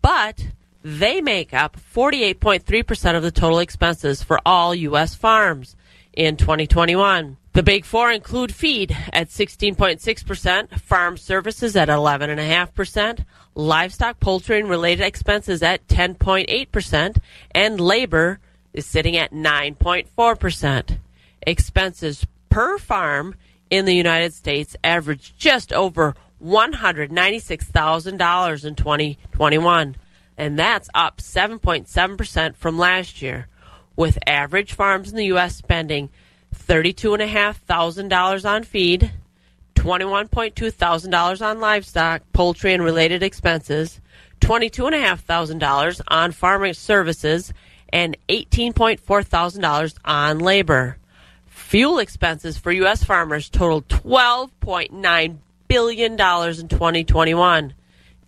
but 0.00 0.46
they 0.82 1.20
make 1.20 1.52
up 1.52 1.76
48.3% 1.94 3.16
of 3.16 3.22
the 3.22 3.30
total 3.30 3.58
expenses 3.58 4.22
for 4.22 4.40
all 4.46 4.74
U.S. 4.74 5.14
farms 5.14 5.76
in 6.12 6.36
2021. 6.36 7.36
The 7.52 7.62
big 7.62 7.84
four 7.84 8.12
include 8.12 8.54
feed 8.54 8.96
at 9.12 9.28
16.6%, 9.28 10.80
farm 10.80 11.16
services 11.16 11.76
at 11.76 11.88
11.5%, 11.88 13.24
livestock, 13.54 14.20
poultry, 14.20 14.60
and 14.60 14.70
related 14.70 15.04
expenses 15.04 15.62
at 15.62 15.86
10.8%, 15.88 17.18
and 17.50 17.80
labor 17.80 18.38
is 18.72 18.86
sitting 18.86 19.16
at 19.16 19.32
9.4%. 19.32 20.98
Expenses 21.42 22.24
per 22.50 22.78
farm 22.78 23.34
in 23.68 23.84
the 23.84 23.94
United 23.94 24.32
States 24.32 24.76
averaged 24.84 25.36
just 25.38 25.72
over 25.72 26.14
$196,000 26.42 28.64
in 28.64 28.74
2021, 28.74 29.96
and 30.40 30.58
that's 30.58 30.88
up 30.94 31.18
7.7% 31.18 32.56
from 32.56 32.78
last 32.78 33.20
year, 33.20 33.46
with 33.94 34.18
average 34.26 34.72
farms 34.72 35.10
in 35.10 35.16
the 35.18 35.26
U.S. 35.26 35.54
spending 35.54 36.08
$32,500 36.56 38.48
on 38.48 38.64
feed, 38.64 39.12
$21.2 39.74 40.72
thousand 40.72 41.14
on 41.14 41.60
livestock, 41.60 42.22
poultry, 42.32 42.72
and 42.72 42.82
related 42.82 43.22
expenses, 43.22 44.00
$22,500 44.40 46.00
on 46.08 46.32
farming 46.32 46.72
services, 46.72 47.52
and 47.92 48.16
$18.4 48.30 49.24
thousand 49.26 49.92
on 50.06 50.38
labor. 50.38 50.96
Fuel 51.48 51.98
expenses 51.98 52.56
for 52.56 52.72
U.S. 52.72 53.04
farmers 53.04 53.50
totaled 53.50 53.88
$12.9 53.88 55.36
billion 55.68 56.12
in 56.12 56.18
2021. 56.18 57.74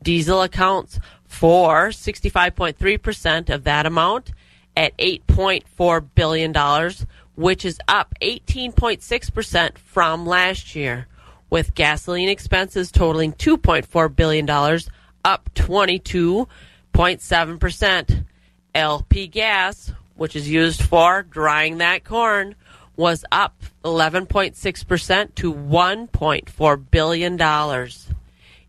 Diesel 0.03 0.43
accounts 0.43 0.99
for 1.33 1.89
65.3% 1.89 3.51
of 3.51 3.65
that 3.65 3.87
amount 3.87 4.31
at 4.77 4.97
$8.4 4.99 6.09
billion, 6.15 6.55
which 7.35 7.65
is 7.65 7.81
up 7.89 8.15
18.6% 8.21 9.79
from 9.79 10.27
last 10.27 10.77
year, 10.77 11.09
with 11.51 11.75
gasoline 11.75 12.29
expenses 12.29 12.93
totaling 12.93 13.33
$2.4 13.33 14.15
billion, 14.15 14.49
up 15.25 15.51
22.7%. 15.55 18.25
LP 18.75 19.27
gas, 19.27 19.93
which 20.15 20.35
is 20.35 20.49
used 20.49 20.83
for 20.83 21.23
drying 21.23 21.77
that 21.79 22.05
corn, 22.05 22.55
was 22.97 23.25
up 23.33 23.55
11.6% 23.85 25.35
to 25.35 25.53
$1.4 25.53 26.85
billion. 26.91 27.39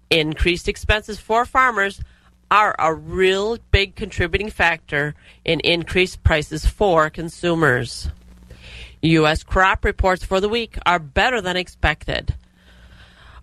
Increased 0.10 0.68
expenses 0.68 1.20
for 1.20 1.46
farmers 1.46 2.02
are 2.54 2.76
a 2.78 2.94
real 2.94 3.58
big 3.72 3.96
contributing 3.96 4.52
factor 4.52 5.16
in 5.44 5.60
increased 5.62 6.24
prices 6.24 6.68
for 6.68 7.10
consumers. 7.10 8.12
U.S. 9.02 9.42
crop 9.42 9.84
reports 9.84 10.24
for 10.24 10.40
the 10.40 10.48
week 10.48 10.78
are 10.86 11.00
better 11.00 11.42
than 11.42 11.58
expected 11.58 12.36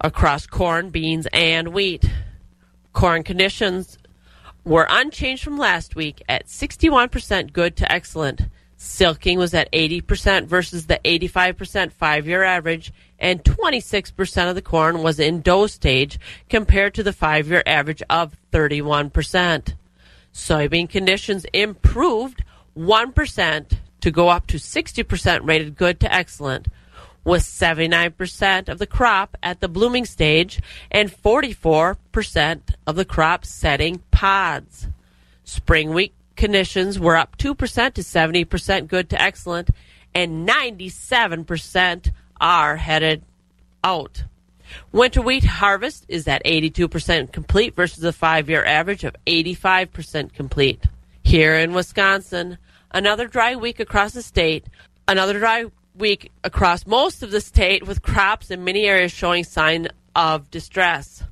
across 0.00 0.47
corn, 0.47 0.90
beans, 0.90 1.26
and 1.33 1.75
wheat. 1.75 2.09
Corn 2.93 3.25
conditions 3.25 3.99
were 4.64 4.87
unchanged 4.88 5.43
from 5.43 5.59
last 5.59 5.97
week 5.97 6.23
at 6.29 6.47
61% 6.47 7.52
good 7.52 7.75
to 7.79 7.90
excellent. 7.90 8.43
Silking 8.79 9.38
was 9.38 9.55
at 9.55 9.73
80% 9.73 10.47
versus 10.47 10.87
the 10.87 11.00
85% 11.05 11.90
five 11.90 12.29
year 12.29 12.45
average, 12.45 12.93
and 13.21 13.45
26% 13.45 14.49
of 14.49 14.55
the 14.55 14.62
corn 14.62 15.03
was 15.03 15.21
in 15.21 15.43
dough 15.43 15.67
stage 15.67 16.19
compared 16.49 16.95
to 16.95 17.03
the 17.03 17.12
five 17.12 17.49
year 17.49 17.62
average 17.67 18.03
of 18.09 18.37
31%. 18.53 19.75
Soybean 20.33 20.89
conditions 20.89 21.45
improved 21.53 22.43
1% 22.77 23.73
to 24.00 24.11
go 24.11 24.29
up 24.29 24.47
to 24.47 24.57
60% 24.57 25.41
rated 25.45 25.77
good 25.77 26.00
to 26.00 26.12
excellent, 26.12 26.69
with 27.25 27.43
79% 27.43 28.69
of 28.69 28.79
the 28.79 28.87
crop 28.87 29.37
at 29.43 29.61
the 29.61 29.69
blooming 29.69 30.07
stage 30.07 30.61
and 30.91 31.11
44% 31.11 32.61
of 32.87 32.97
the 32.97 33.05
crop 33.05 33.45
setting 33.45 34.03
pods. 34.11 34.89
Spring 35.45 35.93
wheat 35.93 36.15
conditions 36.37 36.99
were 36.99 37.17
up 37.17 37.37
2% 37.37 37.93
to 37.93 38.03
70% 38.03 38.87
good 38.87 39.11
to 39.11 39.21
excellent, 39.21 39.69
and 40.15 40.49
97% 40.49 42.12
are 42.41 42.77
headed 42.77 43.23
out. 43.85 44.25
Winter 44.93 45.23
wheat 45.23 45.45
harvest 45.45 46.05
is 46.09 46.29
at 46.29 46.45
82% 46.45 47.33
complete 47.33 47.75
versus 47.75 48.05
a 48.05 48.13
five 48.13 48.49
year 48.49 48.65
average 48.65 49.05
of 49.05 49.17
85% 49.27 50.33
complete. 50.33 50.85
Here 51.23 51.57
in 51.57 51.75
Wisconsin, 51.75 52.59
another 52.91 53.27
dry 53.27 53.57
week 53.57 53.81
across 53.81 54.13
the 54.13 54.23
state, 54.23 54.67
another 55.07 55.39
dry 55.39 55.67
week 55.95 56.31
across 56.45 56.87
most 56.87 57.23
of 57.23 57.31
the 57.31 57.41
state 57.41 57.87
with 57.87 58.03
crops 58.03 58.51
in 58.51 58.65
many 58.65 58.87
areas 58.87 59.13
showing 59.13 59.45
sign 59.45 59.89
of 60.15 60.51
distress. 60.51 61.23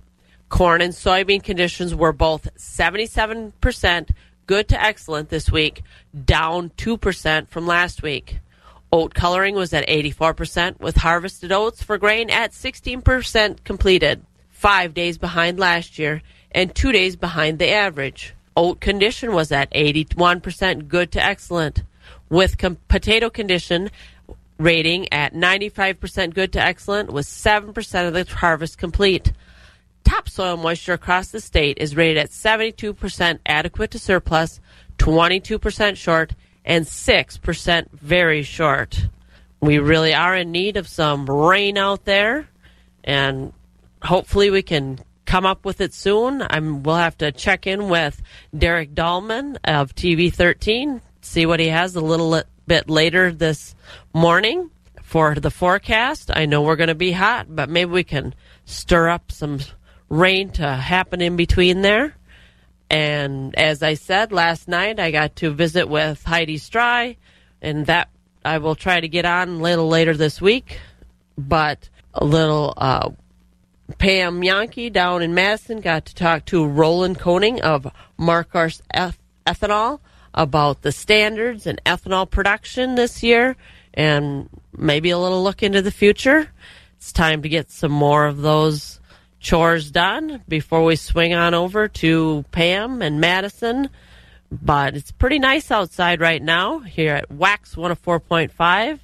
Corn 0.48 0.80
and 0.80 0.92
soybean 0.92 1.42
conditions 1.42 1.94
were 1.94 2.12
both 2.12 2.54
77% 2.56 4.10
good 4.46 4.68
to 4.68 4.82
excellent 4.82 5.28
this 5.28 5.52
week, 5.52 5.82
down 6.24 6.70
2% 6.70 7.48
from 7.48 7.66
last 7.66 8.02
week. 8.02 8.40
Oat 8.90 9.14
coloring 9.14 9.54
was 9.54 9.74
at 9.74 9.86
84%, 9.86 10.80
with 10.80 10.96
harvested 10.96 11.52
oats 11.52 11.82
for 11.82 11.98
grain 11.98 12.30
at 12.30 12.52
16% 12.52 13.64
completed, 13.64 14.24
five 14.50 14.94
days 14.94 15.18
behind 15.18 15.58
last 15.58 15.98
year 15.98 16.22
and 16.52 16.74
two 16.74 16.92
days 16.92 17.14
behind 17.14 17.58
the 17.58 17.68
average. 17.68 18.34
Oat 18.56 18.80
condition 18.80 19.32
was 19.32 19.52
at 19.52 19.70
81% 19.72 20.88
good 20.88 21.12
to 21.12 21.22
excellent, 21.22 21.82
with 22.30 22.58
com- 22.58 22.78
potato 22.88 23.28
condition 23.28 23.90
rating 24.58 25.12
at 25.12 25.34
95% 25.34 26.34
good 26.34 26.52
to 26.54 26.60
excellent, 26.60 27.12
with 27.12 27.26
7% 27.26 28.08
of 28.08 28.14
the 28.14 28.24
harvest 28.34 28.78
complete. 28.78 29.32
Topsoil 30.02 30.56
moisture 30.56 30.94
across 30.94 31.28
the 31.28 31.40
state 31.40 31.78
is 31.78 31.94
rated 31.94 32.16
at 32.16 32.30
72% 32.30 33.38
adequate 33.46 33.90
to 33.90 33.98
surplus, 33.98 34.60
22% 34.96 35.96
short, 35.96 36.32
and 36.68 36.84
6% 36.84 37.86
very 37.92 38.42
short. 38.42 39.08
We 39.60 39.78
really 39.78 40.14
are 40.14 40.36
in 40.36 40.52
need 40.52 40.76
of 40.76 40.86
some 40.86 41.24
rain 41.26 41.78
out 41.78 42.04
there, 42.04 42.46
and 43.02 43.54
hopefully 44.02 44.50
we 44.50 44.62
can 44.62 45.00
come 45.24 45.46
up 45.46 45.64
with 45.64 45.80
it 45.80 45.94
soon. 45.94 46.42
I'm, 46.48 46.82
we'll 46.82 46.96
have 46.96 47.18
to 47.18 47.32
check 47.32 47.66
in 47.66 47.88
with 47.88 48.22
Derek 48.56 48.94
Dahlman 48.94 49.56
of 49.64 49.94
TV 49.94 50.32
13, 50.32 51.00
see 51.22 51.46
what 51.46 51.58
he 51.58 51.68
has 51.68 51.96
a 51.96 52.00
little 52.00 52.40
bit 52.66 52.90
later 52.90 53.32
this 53.32 53.74
morning 54.12 54.70
for 55.02 55.34
the 55.34 55.50
forecast. 55.50 56.30
I 56.32 56.44
know 56.44 56.60
we're 56.60 56.76
going 56.76 56.88
to 56.88 56.94
be 56.94 57.12
hot, 57.12 57.46
but 57.48 57.70
maybe 57.70 57.90
we 57.90 58.04
can 58.04 58.34
stir 58.66 59.08
up 59.08 59.32
some 59.32 59.60
rain 60.10 60.50
to 60.52 60.70
happen 60.70 61.22
in 61.22 61.36
between 61.36 61.80
there. 61.80 62.14
And 62.90 63.54
as 63.58 63.82
I 63.82 63.94
said 63.94 64.32
last 64.32 64.68
night, 64.68 64.98
I 64.98 65.10
got 65.10 65.36
to 65.36 65.50
visit 65.50 65.88
with 65.88 66.22
Heidi 66.24 66.58
Stry, 66.58 67.16
and 67.60 67.86
that 67.86 68.08
I 68.44 68.58
will 68.58 68.74
try 68.74 69.00
to 69.00 69.08
get 69.08 69.24
on 69.24 69.48
a 69.48 69.56
little 69.56 69.88
later 69.88 70.16
this 70.16 70.40
week. 70.40 70.80
But 71.36 71.88
a 72.14 72.24
little 72.24 72.74
uh, 72.76 73.10
Pam 73.96 74.40
Jahnke 74.40 74.92
down 74.92 75.22
in 75.22 75.34
Madison 75.34 75.80
got 75.80 76.06
to 76.06 76.14
talk 76.14 76.44
to 76.46 76.66
Roland 76.66 77.18
Koning 77.18 77.60
of 77.62 77.86
Marquis 78.16 78.80
Ethanol 79.46 80.00
about 80.34 80.82
the 80.82 80.92
standards 80.92 81.66
and 81.66 81.80
ethanol 81.84 82.28
production 82.28 82.94
this 82.94 83.22
year 83.22 83.56
and 83.94 84.48
maybe 84.76 85.10
a 85.10 85.18
little 85.18 85.42
look 85.42 85.62
into 85.62 85.82
the 85.82 85.90
future. 85.90 86.48
It's 86.96 87.12
time 87.12 87.42
to 87.42 87.48
get 87.48 87.70
some 87.70 87.92
more 87.92 88.26
of 88.26 88.42
those 88.42 88.97
chores 89.40 89.90
done 89.90 90.42
before 90.48 90.84
we 90.84 90.96
swing 90.96 91.34
on 91.34 91.54
over 91.54 91.88
to 91.88 92.44
Pam 92.50 93.02
and 93.02 93.20
Madison. 93.20 93.90
But 94.50 94.96
it's 94.96 95.10
pretty 95.10 95.38
nice 95.38 95.70
outside 95.70 96.20
right 96.20 96.42
now 96.42 96.78
here 96.80 97.14
at 97.14 97.30
Wax 97.30 97.74
104.5. 97.74 98.98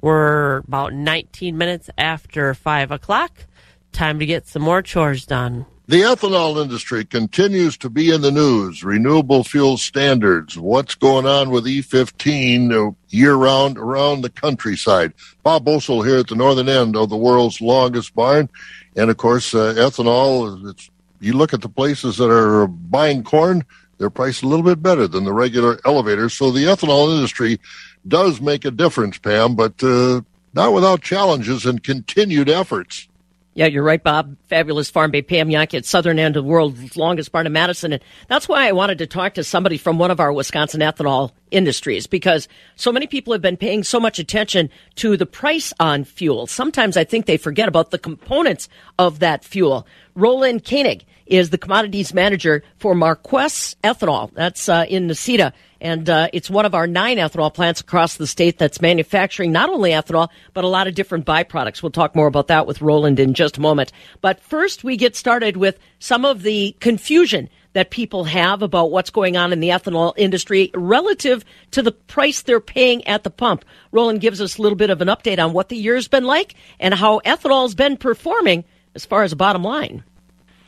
We're 0.00 0.58
about 0.58 0.94
19 0.94 1.56
minutes 1.56 1.90
after 1.96 2.54
5 2.54 2.90
o'clock. 2.90 3.46
Time 3.92 4.18
to 4.18 4.26
get 4.26 4.46
some 4.46 4.62
more 4.62 4.82
chores 4.82 5.26
done. 5.26 5.66
The 5.90 6.02
ethanol 6.02 6.62
industry 6.62 7.04
continues 7.04 7.76
to 7.78 7.90
be 7.90 8.14
in 8.14 8.20
the 8.20 8.30
news. 8.30 8.84
Renewable 8.84 9.42
fuel 9.42 9.76
standards. 9.76 10.56
What's 10.56 10.94
going 10.94 11.26
on 11.26 11.50
with 11.50 11.64
E15 11.66 12.94
year 13.08 13.34
round 13.34 13.76
around 13.76 14.20
the 14.20 14.30
countryside? 14.30 15.12
Bob 15.42 15.64
Bosold 15.64 16.06
here 16.06 16.18
at 16.18 16.28
the 16.28 16.36
northern 16.36 16.68
end 16.68 16.96
of 16.96 17.08
the 17.08 17.16
world's 17.16 17.60
longest 17.60 18.14
barn. 18.14 18.48
And 18.96 19.10
of 19.10 19.16
course, 19.16 19.54
uh, 19.54 19.74
ethanol, 19.76 20.90
you 21.20 21.32
look 21.34 21.52
at 21.54 21.60
the 21.60 21.68
places 21.68 22.16
that 22.16 22.30
are 22.30 22.66
buying 22.66 23.22
corn, 23.22 23.64
they're 23.98 24.10
priced 24.10 24.42
a 24.42 24.48
little 24.48 24.64
bit 24.64 24.82
better 24.82 25.06
than 25.06 25.24
the 25.24 25.32
regular 25.32 25.78
elevators. 25.84 26.34
So 26.34 26.50
the 26.50 26.64
ethanol 26.64 27.14
industry 27.14 27.60
does 28.08 28.40
make 28.40 28.64
a 28.64 28.70
difference, 28.70 29.18
Pam, 29.18 29.54
but 29.54 29.82
uh, 29.82 30.22
not 30.54 30.72
without 30.72 31.02
challenges 31.02 31.66
and 31.66 31.82
continued 31.82 32.48
efforts. 32.48 33.08
Yeah, 33.54 33.66
you're 33.66 33.82
right, 33.82 34.02
Bob. 34.02 34.36
Fabulous 34.48 34.90
Farm 34.90 35.10
Babe 35.10 35.26
Pam 35.26 35.48
Jahnke 35.48 35.78
at 35.78 35.84
southern 35.84 36.20
end 36.20 36.36
of 36.36 36.44
the 36.44 36.48
world's 36.48 36.96
longest 36.96 37.32
barn 37.32 37.46
in 37.46 37.52
Madison. 37.52 37.92
And 37.92 38.02
that's 38.28 38.48
why 38.48 38.68
I 38.68 38.72
wanted 38.72 38.98
to 38.98 39.08
talk 39.08 39.34
to 39.34 39.44
somebody 39.44 39.76
from 39.76 39.98
one 39.98 40.12
of 40.12 40.20
our 40.20 40.32
Wisconsin 40.32 40.80
ethanol 40.80 41.32
industries 41.50 42.06
because 42.06 42.46
so 42.76 42.92
many 42.92 43.08
people 43.08 43.32
have 43.32 43.42
been 43.42 43.56
paying 43.56 43.82
so 43.82 43.98
much 43.98 44.20
attention 44.20 44.70
to 44.96 45.16
the 45.16 45.26
price 45.26 45.72
on 45.80 46.04
fuel. 46.04 46.46
Sometimes 46.46 46.96
I 46.96 47.02
think 47.02 47.26
they 47.26 47.36
forget 47.36 47.68
about 47.68 47.90
the 47.90 47.98
components 47.98 48.68
of 49.00 49.18
that 49.18 49.44
fuel. 49.44 49.84
Roland 50.14 50.64
Koenig 50.64 51.04
is 51.30 51.50
the 51.50 51.58
commodities 51.58 52.12
manager 52.12 52.62
for 52.78 52.94
Marquis 52.94 53.74
Ethanol. 53.82 54.32
That's 54.34 54.68
uh, 54.68 54.84
in 54.88 55.08
Necedah. 55.08 55.52
And 55.80 56.10
uh, 56.10 56.28
it's 56.34 56.50
one 56.50 56.66
of 56.66 56.74
our 56.74 56.86
nine 56.86 57.16
ethanol 57.16 57.54
plants 57.54 57.80
across 57.80 58.16
the 58.16 58.26
state 58.26 58.58
that's 58.58 58.82
manufacturing 58.82 59.50
not 59.50 59.70
only 59.70 59.92
ethanol, 59.92 60.28
but 60.52 60.64
a 60.64 60.68
lot 60.68 60.86
of 60.86 60.94
different 60.94 61.24
byproducts. 61.24 61.82
We'll 61.82 61.90
talk 61.90 62.14
more 62.14 62.26
about 62.26 62.48
that 62.48 62.66
with 62.66 62.82
Roland 62.82 63.18
in 63.18 63.32
just 63.32 63.56
a 63.56 63.62
moment. 63.62 63.90
But 64.20 64.40
first, 64.40 64.84
we 64.84 64.98
get 64.98 65.16
started 65.16 65.56
with 65.56 65.78
some 65.98 66.26
of 66.26 66.42
the 66.42 66.76
confusion 66.80 67.48
that 67.72 67.90
people 67.90 68.24
have 68.24 68.62
about 68.62 68.90
what's 68.90 69.10
going 69.10 69.36
on 69.36 69.52
in 69.52 69.60
the 69.60 69.68
ethanol 69.68 70.12
industry 70.16 70.70
relative 70.74 71.44
to 71.70 71.82
the 71.82 71.92
price 71.92 72.42
they're 72.42 72.60
paying 72.60 73.06
at 73.06 73.22
the 73.22 73.30
pump. 73.30 73.64
Roland 73.92 74.20
gives 74.20 74.40
us 74.40 74.58
a 74.58 74.62
little 74.62 74.76
bit 74.76 74.90
of 74.90 75.00
an 75.00 75.08
update 75.08 75.42
on 75.42 75.52
what 75.52 75.68
the 75.68 75.76
year's 75.76 76.08
been 76.08 76.24
like 76.24 76.54
and 76.80 76.92
how 76.92 77.20
ethanol's 77.20 77.74
been 77.74 77.96
performing 77.96 78.64
as 78.94 79.06
far 79.06 79.22
as 79.22 79.30
the 79.30 79.36
bottom 79.36 79.62
line. 79.62 80.02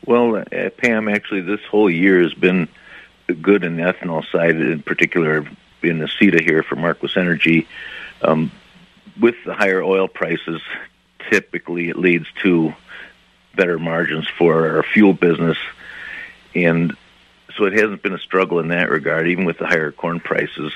Well, 0.05 0.37
uh, 0.37 0.71
Pam, 0.77 1.09
actually, 1.09 1.43
this 1.43 1.61
whole 1.71 1.91
year 1.91 2.23
has 2.23 2.35
been 2.35 2.69
good 3.41 3.65
in 3.65 3.77
the 3.77 3.83
ethanol 3.83 4.25
side, 4.31 4.57
in 4.57 4.83
particular 4.83 5.47
in 5.83 5.99
Necedah 5.99 6.43
here 6.43 6.63
for 6.63 6.77
Marquis 6.77 7.13
Energy. 7.17 7.67
Um, 8.21 8.53
with 9.21 9.37
the 9.45 9.55
higher 9.55 9.83
oil 9.83 10.09
prices, 10.09 10.61
typically 11.31 11.89
it 11.89 11.99
leads 11.99 12.27
to 12.43 12.75
better 13.55 13.79
margins 13.79 14.27
for 14.39 14.77
our 14.77 14.83
fuel 14.83 15.13
business. 15.13 15.59
And 16.55 16.97
so 17.57 17.65
it 17.65 17.75
hasn't 17.75 18.03
been 18.03 18.15
a 18.15 18.19
struggle 18.19 18.59
in 18.59 18.69
that 18.69 18.91
regard, 18.91 19.29
even 19.29 19.45
with 19.45 19.59
the 19.59 19.67
higher 19.67 19.93
corn 19.93 20.21
prices. 20.21 20.73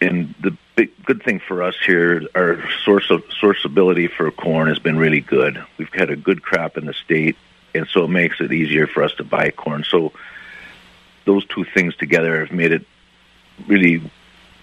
And 0.00 0.34
the 0.40 0.56
big 0.74 0.90
good 1.04 1.22
thing 1.22 1.40
for 1.40 1.62
us 1.62 1.76
here, 1.84 2.26
our 2.34 2.68
source 2.84 3.10
of 3.10 3.24
sourceability 3.40 4.10
for 4.10 4.30
corn 4.30 4.68
has 4.68 4.78
been 4.78 4.98
really 4.98 5.20
good. 5.20 5.62
We've 5.78 5.92
had 5.92 6.10
a 6.10 6.16
good 6.16 6.42
crop 6.42 6.76
in 6.76 6.86
the 6.86 6.94
state, 6.94 7.36
and 7.74 7.86
so 7.88 8.04
it 8.04 8.08
makes 8.10 8.40
it 8.40 8.52
easier 8.52 8.86
for 8.86 9.02
us 9.02 9.12
to 9.14 9.24
buy 9.24 9.50
corn. 9.50 9.84
So 9.84 10.12
those 11.24 11.44
two 11.46 11.64
things 11.64 11.96
together 11.96 12.44
have 12.44 12.54
made 12.54 12.72
it 12.72 12.86
really 13.66 14.02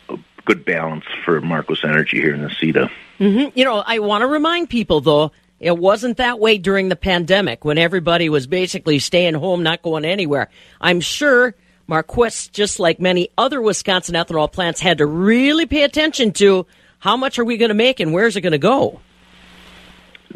a 0.09 0.17
good 0.45 0.65
balance 0.65 1.05
for 1.23 1.41
Marquis 1.41 1.79
Energy 1.83 2.19
here 2.19 2.33
in 2.33 2.41
Necedah. 2.41 2.89
Mm-hmm. 3.19 3.57
You 3.57 3.65
know, 3.65 3.83
I 3.85 3.99
want 3.99 4.21
to 4.21 4.27
remind 4.27 4.69
people 4.69 5.01
though, 5.01 5.31
it 5.59 5.77
wasn't 5.77 6.17
that 6.17 6.39
way 6.39 6.57
during 6.57 6.87
the 6.87 6.95
pandemic 6.95 7.65
when 7.65 7.77
everybody 7.77 8.29
was 8.29 8.47
basically 8.47 8.99
staying 8.99 9.33
home, 9.33 9.61
not 9.61 9.81
going 9.81 10.05
anywhere. 10.05 10.49
I'm 10.79 11.01
sure 11.01 11.53
Marquis, 11.85 12.49
just 12.51 12.79
like 12.79 12.99
many 12.99 13.29
other 13.37 13.61
Wisconsin 13.61 14.15
ethanol 14.15 14.49
plants, 14.49 14.79
had 14.79 14.99
to 14.99 15.05
really 15.05 15.65
pay 15.65 15.83
attention 15.83 16.31
to 16.33 16.65
how 16.99 17.17
much 17.17 17.39
are 17.39 17.45
we 17.45 17.57
going 17.57 17.69
to 17.69 17.75
make 17.75 17.99
and 17.99 18.13
where's 18.13 18.37
it 18.37 18.41
going 18.41 18.53
to 18.53 18.57
go. 18.57 19.01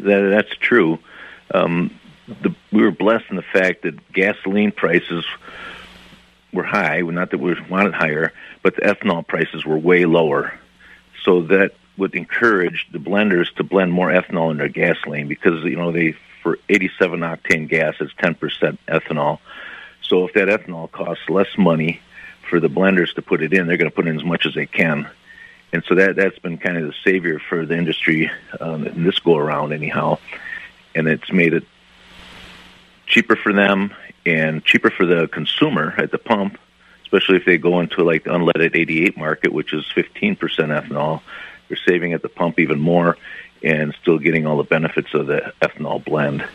That, 0.00 0.28
that's 0.30 0.54
true. 0.60 0.98
Um, 1.54 1.98
the, 2.26 2.54
we 2.72 2.82
were 2.82 2.90
blessed 2.90 3.26
in 3.30 3.36
the 3.36 3.42
fact 3.42 3.82
that 3.82 4.12
gasoline 4.12 4.72
prices 4.72 5.24
were 6.52 6.64
high. 6.64 7.00
Not 7.00 7.30
that 7.30 7.38
we 7.38 7.54
wanted 7.68 7.94
higher, 7.94 8.32
but 8.62 8.76
the 8.76 8.82
ethanol 8.82 9.26
prices 9.26 9.64
were 9.64 9.78
way 9.78 10.06
lower. 10.06 10.58
So 11.24 11.42
that 11.42 11.72
would 11.96 12.14
encourage 12.14 12.86
the 12.92 12.98
blenders 12.98 13.54
to 13.56 13.64
blend 13.64 13.92
more 13.92 14.08
ethanol 14.08 14.50
in 14.50 14.56
their 14.56 14.68
gasoline 14.68 15.28
because 15.28 15.62
you 15.64 15.76
know 15.76 15.92
they 15.92 16.16
for 16.42 16.58
87 16.68 17.20
octane 17.20 17.68
gas 17.68 17.94
it's 18.00 18.12
10% 18.14 18.78
ethanol. 18.88 19.38
So 20.02 20.26
if 20.26 20.34
that 20.34 20.48
ethanol 20.48 20.90
costs 20.90 21.28
less 21.30 21.56
money 21.56 22.00
for 22.50 22.60
the 22.60 22.68
blenders 22.68 23.14
to 23.14 23.22
put 23.22 23.42
it 23.42 23.54
in, 23.54 23.66
they're 23.66 23.78
going 23.78 23.90
to 23.90 23.94
put 23.94 24.06
in 24.06 24.16
as 24.16 24.24
much 24.24 24.44
as 24.44 24.54
they 24.54 24.66
can. 24.66 25.08
And 25.72 25.82
so 25.84 25.94
that 25.94 26.16
that's 26.16 26.38
been 26.38 26.58
kind 26.58 26.76
of 26.76 26.84
the 26.84 26.94
savior 27.02 27.38
for 27.38 27.64
the 27.64 27.76
industry 27.76 28.30
um, 28.60 28.86
in 28.86 29.04
this 29.04 29.18
go 29.18 29.36
around, 29.36 29.72
anyhow. 29.72 30.18
And 30.94 31.08
it's 31.08 31.32
made 31.32 31.54
it 31.54 31.64
cheaper 33.06 33.36
for 33.36 33.52
them 33.52 33.94
and 34.26 34.64
cheaper 34.64 34.90
for 34.90 35.06
the 35.06 35.28
consumer 35.28 35.94
at 35.98 36.10
the 36.10 36.18
pump, 36.18 36.58
especially 37.02 37.36
if 37.36 37.44
they 37.44 37.58
go 37.58 37.80
into 37.80 38.02
like 38.02 38.24
the 38.24 38.30
unleaded 38.30 38.74
88 38.74 39.16
market, 39.16 39.52
which 39.52 39.72
is 39.72 39.84
15% 39.94 40.38
ethanol. 40.38 41.20
They're 41.68 41.78
saving 41.86 42.12
at 42.12 42.22
the 42.22 42.28
pump 42.28 42.58
even 42.58 42.80
more 42.80 43.16
and 43.62 43.94
still 44.00 44.18
getting 44.18 44.46
all 44.46 44.58
the 44.58 44.64
benefits 44.64 45.14
of 45.14 45.26
the 45.26 45.52
ethanol 45.62 46.04
blend. 46.04 46.46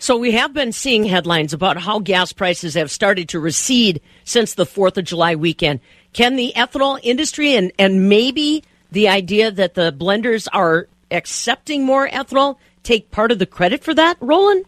So 0.00 0.16
we 0.16 0.32
have 0.32 0.52
been 0.52 0.72
seeing 0.72 1.04
headlines 1.04 1.52
about 1.52 1.76
how 1.76 1.98
gas 1.98 2.32
prices 2.32 2.74
have 2.74 2.90
started 2.90 3.30
to 3.30 3.40
recede 3.40 4.00
since 4.24 4.54
the 4.54 4.66
4th 4.66 4.96
of 4.96 5.04
July 5.04 5.34
weekend. 5.34 5.80
Can 6.12 6.36
the 6.36 6.52
ethanol 6.54 7.00
industry 7.02 7.56
and, 7.56 7.72
and 7.78 8.08
maybe 8.08 8.62
the 8.92 9.08
idea 9.08 9.50
that 9.50 9.74
the 9.74 9.92
blenders 9.92 10.46
are 10.52 10.88
accepting 11.10 11.84
more 11.84 12.08
ethanol 12.08 12.58
take 12.84 13.10
part 13.10 13.32
of 13.32 13.38
the 13.38 13.46
credit 13.46 13.82
for 13.82 13.92
that, 13.94 14.16
Roland? 14.20 14.64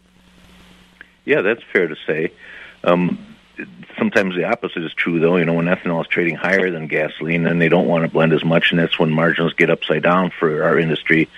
Yeah, 1.30 1.42
that's 1.42 1.62
fair 1.72 1.86
to 1.86 1.94
say. 2.08 2.32
Um, 2.82 3.36
sometimes 3.96 4.34
the 4.34 4.46
opposite 4.46 4.82
is 4.82 4.92
true, 4.92 5.20
though. 5.20 5.36
You 5.36 5.44
know, 5.44 5.54
when 5.54 5.66
ethanol 5.66 6.00
is 6.00 6.08
trading 6.08 6.34
higher 6.34 6.72
than 6.72 6.88
gasoline, 6.88 7.44
then 7.44 7.60
they 7.60 7.68
don't 7.68 7.86
want 7.86 8.02
to 8.02 8.10
blend 8.10 8.32
as 8.32 8.44
much, 8.44 8.72
and 8.72 8.80
that's 8.80 8.98
when 8.98 9.12
margins 9.12 9.52
get 9.52 9.70
upside 9.70 10.02
down 10.02 10.32
for 10.36 10.64
our 10.64 10.76
industry. 10.76 11.28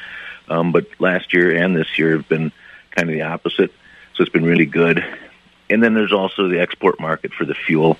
Um, 0.48 0.72
but 0.72 0.87
last 0.98 1.35
year 1.35 1.55
and 1.55 1.76
this 1.76 1.98
year 1.98 2.16
have 2.16 2.26
been 2.26 2.52
kind 2.92 3.11
of 3.11 3.12
the 3.12 3.20
opposite, 3.20 3.70
so 4.14 4.22
it's 4.22 4.33
been 4.33 4.46
really 4.46 4.64
good. 4.64 5.05
And 5.68 5.83
then 5.83 5.92
there's 5.92 6.14
also 6.14 6.48
the 6.48 6.61
export 6.61 6.98
market 6.98 7.35
for 7.35 7.44
the 7.44 7.55
fuel. 7.55 7.98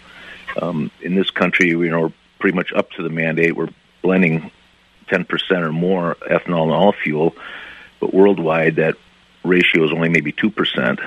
Um, 0.63 0.91
in 1.03 1.15
this 1.15 1.29
country, 1.29 1.69
you 1.69 1.91
know, 1.91 2.01
we're 2.01 2.13
pretty 2.39 2.57
much 2.57 2.73
up 2.73 2.91
to 2.93 3.03
the 3.03 3.11
mandate. 3.11 3.55
We're 3.55 3.69
blending 4.01 4.51
10% 5.09 5.27
or 5.61 5.73
more 5.73 6.17
ethanol 6.23 6.65
in 6.65 6.71
all 6.71 6.93
fuel, 6.93 7.37
but 8.01 8.15
worldwide 8.15 8.77
that 8.77 8.97
ratio 9.45 9.85
is 9.85 9.93
only 9.93 10.09
maybe 10.09 10.33
2%. 10.33 10.99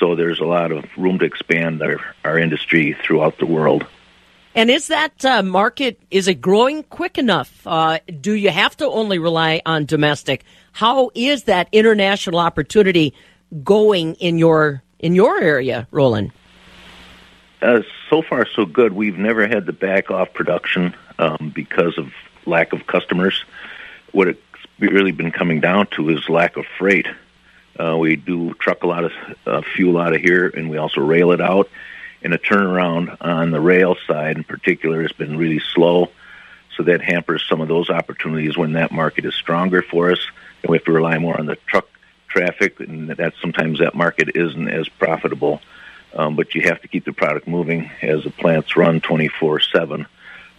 So 0.00 0.14
there's 0.14 0.40
a 0.40 0.46
lot 0.46 0.72
of 0.72 0.86
room 0.96 1.18
to 1.18 1.26
expand 1.26 1.82
our, 1.82 2.00
our 2.24 2.38
industry 2.38 2.96
throughout 3.04 3.38
the 3.38 3.46
world. 3.46 3.86
And 4.54 4.70
is 4.70 4.88
that 4.88 5.24
uh, 5.24 5.42
market 5.42 6.00
is 6.10 6.26
it 6.26 6.40
growing 6.40 6.82
quick 6.82 7.18
enough? 7.18 7.64
Uh, 7.66 8.00
do 8.20 8.32
you 8.32 8.50
have 8.50 8.76
to 8.78 8.86
only 8.86 9.18
rely 9.18 9.62
on 9.64 9.84
domestic? 9.84 10.44
How 10.72 11.10
is 11.14 11.44
that 11.44 11.68
international 11.70 12.40
opportunity 12.40 13.14
going 13.62 14.14
in 14.14 14.38
your 14.38 14.82
in 14.98 15.14
your 15.14 15.40
area, 15.40 15.86
Roland? 15.92 16.32
Uh, 17.62 17.82
so 18.08 18.22
far, 18.22 18.46
so 18.56 18.64
good. 18.64 18.92
We've 18.92 19.18
never 19.18 19.46
had 19.46 19.66
to 19.66 19.72
back 19.72 20.10
off 20.10 20.32
production 20.32 20.96
um, 21.18 21.52
because 21.54 21.98
of 21.98 22.12
lack 22.46 22.72
of 22.72 22.86
customers. 22.86 23.44
What 24.12 24.28
it's 24.28 24.40
really 24.80 25.12
been 25.12 25.30
coming 25.30 25.60
down 25.60 25.86
to 25.96 26.08
is 26.08 26.28
lack 26.28 26.56
of 26.56 26.64
freight. 26.78 27.06
Uh, 27.80 27.96
we 27.96 28.16
do 28.16 28.52
truck 28.54 28.82
a 28.82 28.86
lot 28.86 29.04
of 29.04 29.12
uh, 29.46 29.62
fuel 29.74 29.98
out 29.98 30.14
of 30.14 30.20
here, 30.20 30.48
and 30.48 30.68
we 30.68 30.76
also 30.76 31.00
rail 31.00 31.32
it 31.32 31.40
out. 31.40 31.70
And 32.22 32.34
a 32.34 32.38
turnaround 32.38 33.16
on 33.22 33.50
the 33.50 33.60
rail 33.60 33.96
side, 34.06 34.36
in 34.36 34.44
particular, 34.44 35.00
has 35.00 35.12
been 35.12 35.38
really 35.38 35.60
slow. 35.74 36.10
So 36.76 36.82
that 36.84 37.00
hampers 37.00 37.44
some 37.48 37.60
of 37.60 37.68
those 37.68 37.88
opportunities 37.88 38.56
when 38.56 38.72
that 38.72 38.92
market 38.92 39.24
is 39.24 39.34
stronger 39.34 39.82
for 39.82 40.12
us, 40.12 40.20
and 40.62 40.70
we 40.70 40.76
have 40.76 40.84
to 40.84 40.92
rely 40.92 41.18
more 41.18 41.38
on 41.38 41.46
the 41.46 41.56
truck 41.66 41.88
traffic, 42.28 42.80
and 42.80 43.08
that 43.10 43.34
sometimes 43.40 43.78
that 43.78 43.94
market 43.94 44.30
isn't 44.34 44.68
as 44.68 44.88
profitable. 44.88 45.60
Um, 46.14 46.36
but 46.36 46.54
you 46.54 46.62
have 46.62 46.82
to 46.82 46.88
keep 46.88 47.04
the 47.04 47.12
product 47.12 47.46
moving 47.46 47.90
as 48.02 48.24
the 48.24 48.30
plants 48.30 48.76
run 48.76 49.00
24 49.00 49.60
7. 49.60 50.06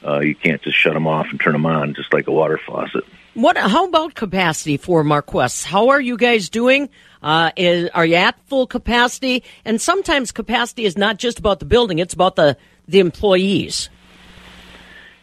Uh, 0.06 0.20
you 0.20 0.34
can't 0.34 0.62
just 0.62 0.78
shut 0.78 0.94
them 0.94 1.08
off 1.08 1.28
and 1.30 1.40
turn 1.40 1.54
them 1.54 1.66
on 1.66 1.94
just 1.94 2.14
like 2.14 2.28
a 2.28 2.32
water 2.32 2.58
faucet. 2.58 3.04
What? 3.34 3.56
How 3.58 3.88
about 3.88 4.14
capacity 4.14 4.76
for 4.76 5.06
Marquis? 5.06 5.66
How 5.66 5.90
are 5.90 6.02
you 6.02 6.18
guys 6.18 6.50
doing? 6.50 6.90
Uh, 7.24 7.52
is, 7.56 7.90
are 7.94 8.06
you 8.06 8.16
at 8.16 8.38
full 8.48 8.68
capacity? 8.68 9.44
And 9.64 9.80
sometimes 9.80 10.34
capacity 10.34 10.84
is 10.84 10.98
not 10.98 11.18
just 11.18 11.40
about 11.40 11.60
the 11.60 11.66
building; 11.66 12.00
it's 12.00 12.14
about 12.14 12.36
the 12.36 12.58
the 12.90 13.00
employees. 13.00 13.90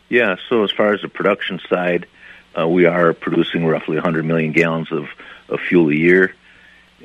Yeah. 0.08 0.36
So 0.48 0.64
as 0.64 0.70
far 0.70 0.94
as 0.94 1.02
the 1.02 1.08
production 1.08 1.60
side, 1.68 2.06
uh, 2.58 2.66
we 2.66 2.86
are 2.86 3.12
producing 3.12 3.66
roughly 3.66 3.96
100 3.96 4.24
million 4.24 4.52
gallons 4.52 4.90
of, 4.90 5.08
of 5.50 5.60
fuel 5.60 5.90
a 5.90 5.94
year, 5.94 6.34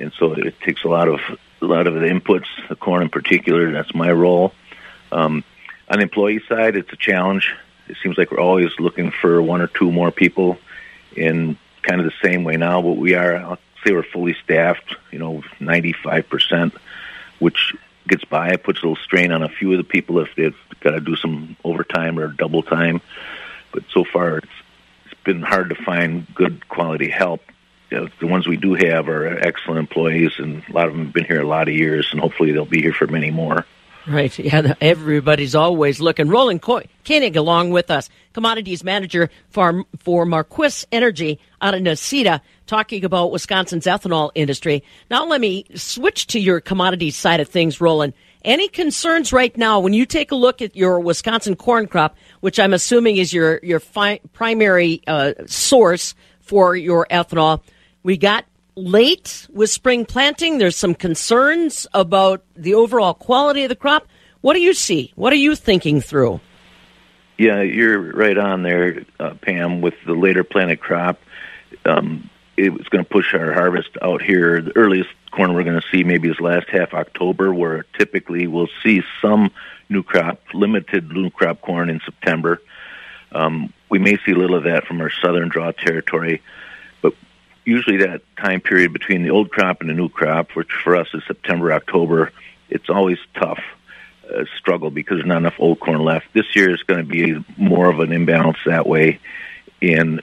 and 0.00 0.10
so 0.18 0.32
it 0.32 0.58
takes 0.60 0.84
a 0.84 0.88
lot 0.88 1.08
of 1.08 1.20
a 1.60 1.66
lot 1.66 1.86
of 1.86 1.94
the 1.94 2.06
inputs, 2.06 2.46
the 2.70 2.76
corn 2.76 3.02
in 3.02 3.10
particular. 3.10 3.70
That's 3.72 3.94
my 3.94 4.10
role. 4.10 4.54
Um, 5.12 5.44
on 5.86 5.98
the 5.98 6.04
employee 6.04 6.40
side, 6.48 6.76
it's 6.76 6.92
a 6.94 6.96
challenge. 6.96 7.52
It 7.88 7.98
seems 8.02 8.16
like 8.16 8.30
we're 8.30 8.40
always 8.40 8.70
looking 8.78 9.10
for 9.10 9.42
one 9.42 9.60
or 9.60 9.66
two 9.66 9.92
more 9.92 10.10
people 10.10 10.58
in 11.16 11.58
kind 11.82 12.00
of 12.00 12.06
the 12.06 12.28
same 12.28 12.44
way 12.44 12.56
now, 12.56 12.82
but 12.82 12.96
we 12.96 13.14
are, 13.14 13.36
I'll 13.36 13.58
say 13.84 13.92
we're 13.92 14.02
fully 14.02 14.34
staffed, 14.42 14.96
you 15.10 15.18
know, 15.18 15.42
95%, 15.60 16.72
which 17.38 17.74
gets 18.08 18.24
by. 18.24 18.50
It 18.50 18.62
puts 18.62 18.80
a 18.80 18.82
little 18.82 19.02
strain 19.02 19.32
on 19.32 19.42
a 19.42 19.48
few 19.48 19.72
of 19.72 19.78
the 19.78 19.84
people 19.84 20.18
if 20.20 20.28
they've 20.36 20.56
got 20.80 20.92
to 20.92 21.00
do 21.00 21.16
some 21.16 21.56
overtime 21.64 22.18
or 22.18 22.28
double 22.28 22.62
time. 22.62 23.00
But 23.72 23.84
so 23.92 24.04
far, 24.04 24.38
it's, 24.38 24.46
it's 25.06 25.20
been 25.24 25.42
hard 25.42 25.70
to 25.70 25.74
find 25.74 26.26
good 26.34 26.68
quality 26.68 27.08
help. 27.08 27.42
You 27.90 28.00
know, 28.00 28.08
the 28.18 28.26
ones 28.26 28.46
we 28.46 28.56
do 28.56 28.74
have 28.74 29.08
are 29.08 29.26
excellent 29.26 29.78
employees, 29.78 30.32
and 30.38 30.62
a 30.68 30.72
lot 30.72 30.86
of 30.86 30.94
them 30.94 31.06
have 31.06 31.14
been 31.14 31.24
here 31.24 31.40
a 31.40 31.46
lot 31.46 31.68
of 31.68 31.74
years, 31.74 32.08
and 32.12 32.20
hopefully 32.20 32.52
they'll 32.52 32.64
be 32.64 32.82
here 32.82 32.92
for 32.92 33.06
many 33.06 33.30
more. 33.30 33.66
Right. 34.06 34.38
Yeah. 34.38 34.74
Everybody's 34.82 35.54
always 35.54 35.98
looking. 35.98 36.28
Roland 36.28 36.60
Koenig 36.60 37.36
along 37.36 37.70
with 37.70 37.90
us, 37.90 38.10
commodities 38.34 38.84
manager 38.84 39.30
for, 39.48 39.84
for 39.98 40.26
Marquis 40.26 40.84
Energy 40.92 41.40
out 41.62 41.74
of 41.74 41.80
Necedah, 41.80 42.40
talking 42.66 43.04
about 43.04 43.32
Wisconsin's 43.32 43.86
ethanol 43.86 44.30
industry. 44.34 44.82
Now 45.10 45.24
let 45.24 45.40
me 45.40 45.64
switch 45.74 46.26
to 46.28 46.38
your 46.38 46.60
commodities 46.60 47.16
side 47.16 47.40
of 47.40 47.48
things, 47.48 47.80
Roland. 47.80 48.12
Any 48.44 48.68
concerns 48.68 49.32
right 49.32 49.56
now 49.56 49.80
when 49.80 49.94
you 49.94 50.04
take 50.04 50.30
a 50.30 50.36
look 50.36 50.60
at 50.60 50.76
your 50.76 51.00
Wisconsin 51.00 51.56
corn 51.56 51.86
crop, 51.86 52.14
which 52.40 52.60
I'm 52.60 52.74
assuming 52.74 53.16
is 53.16 53.32
your, 53.32 53.58
your 53.62 53.80
fi- 53.80 54.20
primary 54.34 55.00
uh, 55.06 55.32
source 55.46 56.14
for 56.40 56.76
your 56.76 57.06
ethanol? 57.10 57.62
We 58.02 58.18
got 58.18 58.44
late 58.76 59.46
with 59.52 59.70
spring 59.70 60.04
planting. 60.04 60.58
There's 60.58 60.76
some 60.76 60.94
concerns 60.94 61.86
about 61.94 62.42
the 62.56 62.74
overall 62.74 63.14
quality 63.14 63.64
of 63.64 63.68
the 63.68 63.76
crop. 63.76 64.06
What 64.40 64.54
do 64.54 64.60
you 64.60 64.74
see? 64.74 65.12
What 65.14 65.32
are 65.32 65.36
you 65.36 65.54
thinking 65.54 66.00
through? 66.00 66.40
Yeah, 67.38 67.62
you're 67.62 68.12
right 68.12 68.36
on 68.36 68.62
there, 68.62 69.04
uh, 69.18 69.34
Pam. 69.40 69.80
With 69.80 69.94
the 70.06 70.14
later 70.14 70.44
planted 70.44 70.80
crop, 70.80 71.18
um, 71.84 72.30
it 72.56 72.72
was 72.72 72.86
going 72.88 73.04
to 73.04 73.10
push 73.10 73.34
our 73.34 73.52
harvest 73.52 73.90
out 74.02 74.22
here. 74.22 74.60
The 74.60 74.76
earliest 74.76 75.10
corn 75.32 75.54
we're 75.54 75.64
going 75.64 75.80
to 75.80 75.86
see 75.90 76.04
maybe 76.04 76.28
is 76.28 76.38
last 76.40 76.68
half 76.68 76.94
October, 76.94 77.52
where 77.52 77.86
typically 77.98 78.46
we'll 78.46 78.68
see 78.82 79.02
some 79.20 79.50
new 79.88 80.02
crop, 80.02 80.40
limited 80.52 81.10
new 81.10 81.30
crop 81.30 81.60
corn 81.60 81.90
in 81.90 82.00
September. 82.04 82.62
Um, 83.32 83.72
we 83.90 83.98
may 83.98 84.16
see 84.24 84.32
a 84.32 84.36
little 84.36 84.56
of 84.56 84.64
that 84.64 84.86
from 84.86 85.00
our 85.00 85.10
southern 85.10 85.48
drought 85.48 85.76
territory 85.78 86.40
usually 87.64 87.98
that 87.98 88.22
time 88.36 88.60
period 88.60 88.92
between 88.92 89.22
the 89.22 89.30
old 89.30 89.50
crop 89.50 89.80
and 89.80 89.90
the 89.90 89.94
new 89.94 90.08
crop, 90.08 90.52
which 90.52 90.72
for 90.82 90.96
us 90.96 91.08
is 91.14 91.22
September, 91.26 91.72
October, 91.72 92.32
it's 92.68 92.90
always 92.90 93.18
tough 93.34 93.60
uh, 94.32 94.44
struggle 94.58 94.90
because 94.90 95.18
there's 95.18 95.26
not 95.26 95.38
enough 95.38 95.54
old 95.58 95.80
corn 95.80 96.02
left. 96.02 96.26
This 96.32 96.56
year 96.56 96.70
is 96.70 96.82
going 96.82 97.00
to 97.00 97.10
be 97.10 97.44
more 97.56 97.90
of 97.90 98.00
an 98.00 98.12
imbalance 98.12 98.58
that 98.66 98.86
way. 98.86 99.20
In 99.80 100.20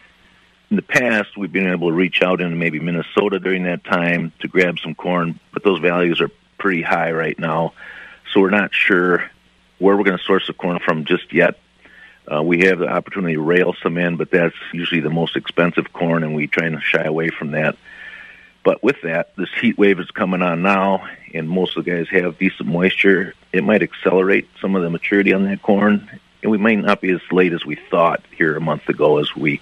the 0.69 0.81
past, 0.81 1.37
we've 1.37 1.51
been 1.51 1.71
able 1.71 1.89
to 1.89 1.95
reach 1.95 2.21
out 2.21 2.41
into 2.41 2.55
maybe 2.55 2.79
Minnesota 2.79 3.39
during 3.39 3.63
that 3.63 3.83
time 3.83 4.31
to 4.39 4.47
grab 4.47 4.79
some 4.79 4.95
corn, 4.95 5.39
but 5.53 5.63
those 5.63 5.79
values 5.79 6.21
are 6.21 6.29
pretty 6.57 6.81
high 6.81 7.11
right 7.11 7.37
now. 7.37 7.73
So 8.31 8.39
we're 8.39 8.49
not 8.49 8.73
sure 8.73 9.29
where 9.79 9.97
we're 9.97 10.03
going 10.03 10.17
to 10.17 10.23
source 10.23 10.47
the 10.47 10.53
corn 10.53 10.79
from 10.79 11.05
just 11.05 11.33
yet. 11.33 11.59
Uh, 12.27 12.41
we 12.41 12.61
have 12.61 12.79
the 12.79 12.87
opportunity 12.87 13.35
to 13.35 13.41
rail 13.41 13.73
some 13.81 13.97
in, 13.97 14.15
but 14.15 14.31
that's 14.31 14.55
usually 14.73 15.01
the 15.01 15.09
most 15.09 15.35
expensive 15.35 15.91
corn, 15.91 16.23
and 16.23 16.35
we 16.35 16.47
try 16.47 16.67
and 16.67 16.81
shy 16.81 17.03
away 17.03 17.29
from 17.29 17.51
that. 17.51 17.75
But 18.63 18.83
with 18.83 19.01
that, 19.03 19.35
this 19.37 19.49
heat 19.59 19.77
wave 19.77 19.99
is 19.99 20.11
coming 20.11 20.41
on 20.41 20.61
now, 20.61 21.07
and 21.33 21.49
most 21.49 21.75
of 21.77 21.83
the 21.83 21.91
guys 21.91 22.07
have 22.09 22.37
decent 22.37 22.69
moisture. 22.69 23.33
It 23.51 23.63
might 23.63 23.81
accelerate 23.81 24.47
some 24.61 24.75
of 24.75 24.83
the 24.83 24.89
maturity 24.89 25.33
on 25.33 25.45
that 25.45 25.61
corn, 25.61 26.09
and 26.43 26.51
we 26.51 26.57
might 26.57 26.79
not 26.79 27.01
be 27.01 27.11
as 27.11 27.21
late 27.31 27.53
as 27.53 27.65
we 27.65 27.75
thought 27.89 28.23
here 28.37 28.55
a 28.55 28.61
month 28.61 28.87
ago 28.87 29.17
as 29.17 29.35
we 29.35 29.61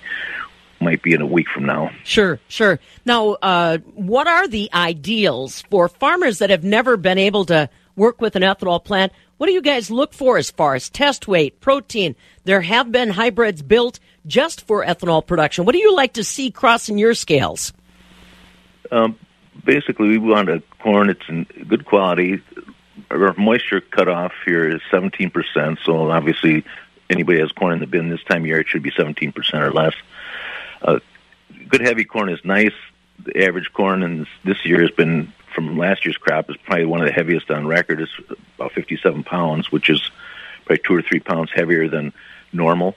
might 0.81 1.01
be 1.01 1.13
in 1.13 1.21
a 1.21 1.25
week 1.25 1.47
from 1.49 1.65
now. 1.65 1.91
Sure, 2.03 2.39
sure. 2.47 2.79
Now, 3.05 3.31
uh, 3.41 3.79
what 3.95 4.27
are 4.27 4.47
the 4.47 4.69
ideals 4.73 5.61
for 5.69 5.87
farmers 5.89 6.39
that 6.39 6.49
have 6.49 6.63
never 6.63 6.97
been 6.97 7.17
able 7.17 7.45
to 7.45 7.69
work 7.95 8.21
with 8.21 8.35
an 8.35 8.43
ethanol 8.43 8.83
plant? 8.83 9.11
What 9.39 9.47
do 9.47 9.53
you 9.53 9.61
guys 9.61 9.89
look 9.89 10.11
for 10.11 10.37
as 10.37 10.51
far 10.51 10.75
as 10.75 10.89
test 10.89 11.25
weight, 11.25 11.61
protein? 11.61 12.17
There 12.43 12.59
have 12.59 12.91
been 12.91 13.07
hybrids 13.07 13.61
built 13.61 13.97
just 14.27 14.67
for 14.67 14.85
ethanol 14.85 15.25
production. 15.25 15.63
What 15.63 15.71
do 15.71 15.79
you 15.79 15.95
like 15.95 16.15
to 16.15 16.25
see 16.25 16.51
crossing 16.51 16.97
your 16.97 17.13
scales? 17.13 17.71
Um, 18.91 19.17
basically, 19.63 20.09
we 20.09 20.17
want 20.17 20.49
a 20.49 20.61
corn 20.81 21.07
that's 21.07 21.29
in 21.29 21.45
good 21.69 21.85
quality. 21.85 22.41
Our 23.09 23.33
moisture 23.35 23.79
cutoff 23.79 24.33
here 24.45 24.69
is 24.69 24.81
17%, 24.91 25.77
so 25.85 26.11
obviously 26.11 26.65
anybody 27.09 27.39
has 27.39 27.53
corn 27.53 27.71
in 27.71 27.79
the 27.79 27.87
bin 27.87 28.09
this 28.09 28.21
time 28.25 28.41
of 28.41 28.47
year, 28.47 28.59
it 28.59 28.67
should 28.67 28.83
be 28.83 28.91
17% 28.91 29.53
or 29.53 29.71
less. 29.71 29.95
Uh, 30.81 30.99
good 31.69 31.79
heavy 31.79 32.03
corn 32.03 32.27
is 32.27 32.43
nice. 32.43 32.73
The 33.23 33.45
average 33.45 33.71
corn 33.71 34.03
in 34.03 34.27
this 34.43 34.65
year 34.65 34.81
has 34.81 34.91
been 34.91 35.31
from 35.53 35.77
last 35.77 36.05
year's 36.05 36.17
crop 36.17 36.49
is 36.49 36.57
probably 36.57 36.85
one 36.85 37.01
of 37.01 37.07
the 37.07 37.13
heaviest 37.13 37.49
on 37.51 37.67
record. 37.67 38.01
It's 38.01 38.11
about 38.55 38.73
57 38.73 39.23
pounds, 39.23 39.71
which 39.71 39.89
is 39.89 40.01
probably 40.65 40.81
two 40.85 40.95
or 40.95 41.01
three 41.01 41.19
pounds 41.19 41.51
heavier 41.53 41.87
than 41.87 42.13
normal. 42.53 42.95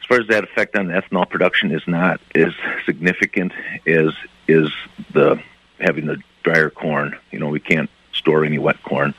As 0.00 0.06
far 0.06 0.20
as 0.20 0.26
that 0.28 0.44
effect 0.44 0.76
on 0.76 0.88
ethanol 0.88 1.28
production 1.28 1.70
is 1.70 1.82
not 1.86 2.20
as 2.34 2.52
significant 2.84 3.52
as 3.86 4.10
is 4.46 4.70
the 5.12 5.42
having 5.80 6.06
the 6.06 6.18
drier 6.42 6.70
corn. 6.70 7.16
You 7.30 7.38
know, 7.38 7.48
we 7.48 7.60
can't 7.60 7.88
store 8.12 8.44
any 8.44 8.58
wet 8.58 8.82
corn. 8.82 9.14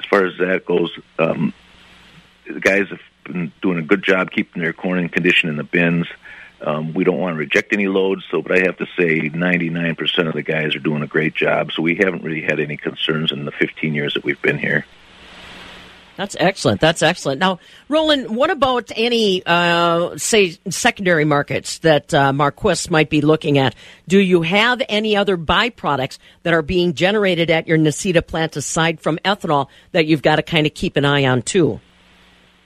As 0.00 0.06
far 0.06 0.26
as 0.26 0.36
that 0.38 0.66
goes, 0.66 0.90
um, 1.18 1.54
the 2.46 2.60
guys 2.60 2.88
have 2.88 3.00
been 3.24 3.52
doing 3.62 3.78
a 3.78 3.82
good 3.82 4.02
job 4.02 4.30
keeping 4.30 4.62
their 4.62 4.72
corn 4.72 4.98
in 4.98 5.08
condition 5.08 5.48
in 5.48 5.56
the 5.56 5.64
bins. 5.64 6.06
Um, 6.60 6.92
we 6.92 7.04
don't 7.04 7.18
want 7.18 7.34
to 7.34 7.38
reject 7.38 7.72
any 7.72 7.86
loads, 7.86 8.24
so 8.30 8.42
but 8.42 8.52
I 8.52 8.60
have 8.60 8.76
to 8.78 8.86
say 8.96 9.30
99% 9.30 10.26
of 10.26 10.34
the 10.34 10.42
guys 10.42 10.74
are 10.74 10.80
doing 10.80 11.02
a 11.02 11.06
great 11.06 11.34
job. 11.34 11.70
So 11.72 11.82
we 11.82 11.94
haven't 11.94 12.22
really 12.24 12.42
had 12.42 12.58
any 12.58 12.76
concerns 12.76 13.30
in 13.30 13.44
the 13.44 13.52
15 13.52 13.94
years 13.94 14.14
that 14.14 14.24
we've 14.24 14.40
been 14.42 14.58
here. 14.58 14.84
That's 16.18 16.36
excellent. 16.40 16.80
That's 16.80 17.00
excellent. 17.00 17.38
Now, 17.38 17.60
Roland, 17.88 18.34
what 18.34 18.50
about 18.50 18.90
any, 18.96 19.40
uh, 19.46 20.18
say, 20.18 20.58
secondary 20.68 21.24
markets 21.24 21.78
that 21.78 22.12
uh, 22.12 22.32
Marquis 22.32 22.90
might 22.90 23.08
be 23.08 23.20
looking 23.20 23.56
at? 23.56 23.76
Do 24.08 24.18
you 24.18 24.42
have 24.42 24.82
any 24.88 25.16
other 25.16 25.36
byproducts 25.36 26.18
that 26.42 26.52
are 26.52 26.62
being 26.62 26.94
generated 26.94 27.52
at 27.52 27.68
your 27.68 27.78
Necedah 27.78 28.26
plant 28.26 28.56
aside 28.56 29.00
from 29.00 29.20
ethanol 29.24 29.68
that 29.92 30.06
you've 30.06 30.22
got 30.22 30.36
to 30.36 30.42
kind 30.42 30.66
of 30.66 30.74
keep 30.74 30.96
an 30.96 31.04
eye 31.04 31.24
on 31.24 31.42
too? 31.42 31.80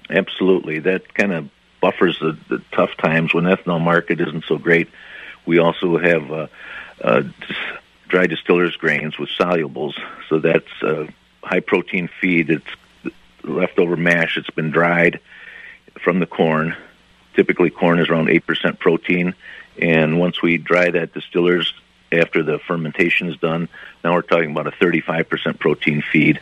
Absolutely. 0.08 0.78
That 0.78 1.12
kind 1.12 1.32
of 1.32 1.50
buffers 1.82 2.18
the, 2.20 2.38
the 2.48 2.62
tough 2.72 2.96
times 2.96 3.34
when 3.34 3.44
ethanol 3.44 3.80
market 3.80 4.20
isn't 4.20 4.44
so 4.44 4.56
great. 4.56 4.88
We 5.44 5.58
also 5.58 5.98
have 5.98 6.32
uh, 6.32 6.46
uh, 7.02 7.22
dry 8.08 8.26
distillers 8.26 8.76
grains 8.76 9.18
with 9.18 9.28
solubles, 9.30 10.00
so 10.28 10.38
that's 10.38 10.82
uh, 10.82 11.08
high 11.42 11.60
protein 11.60 12.08
feed. 12.20 12.48
It's 12.48 13.12
leftover 13.42 13.96
mash 13.96 14.36
that's 14.36 14.50
been 14.50 14.70
dried 14.70 15.20
from 16.02 16.20
the 16.20 16.26
corn. 16.26 16.76
Typically, 17.34 17.70
corn 17.70 17.98
is 17.98 18.08
around 18.08 18.28
8% 18.28 18.78
protein. 18.78 19.34
And 19.78 20.18
once 20.18 20.42
we 20.42 20.58
dry 20.58 20.90
that 20.90 21.14
distillers 21.14 21.72
after 22.10 22.42
the 22.42 22.58
fermentation 22.58 23.28
is 23.28 23.38
done, 23.38 23.68
now 24.04 24.14
we're 24.14 24.22
talking 24.22 24.50
about 24.50 24.66
a 24.66 24.72
35% 24.72 25.58
protein 25.58 26.02
feed 26.02 26.40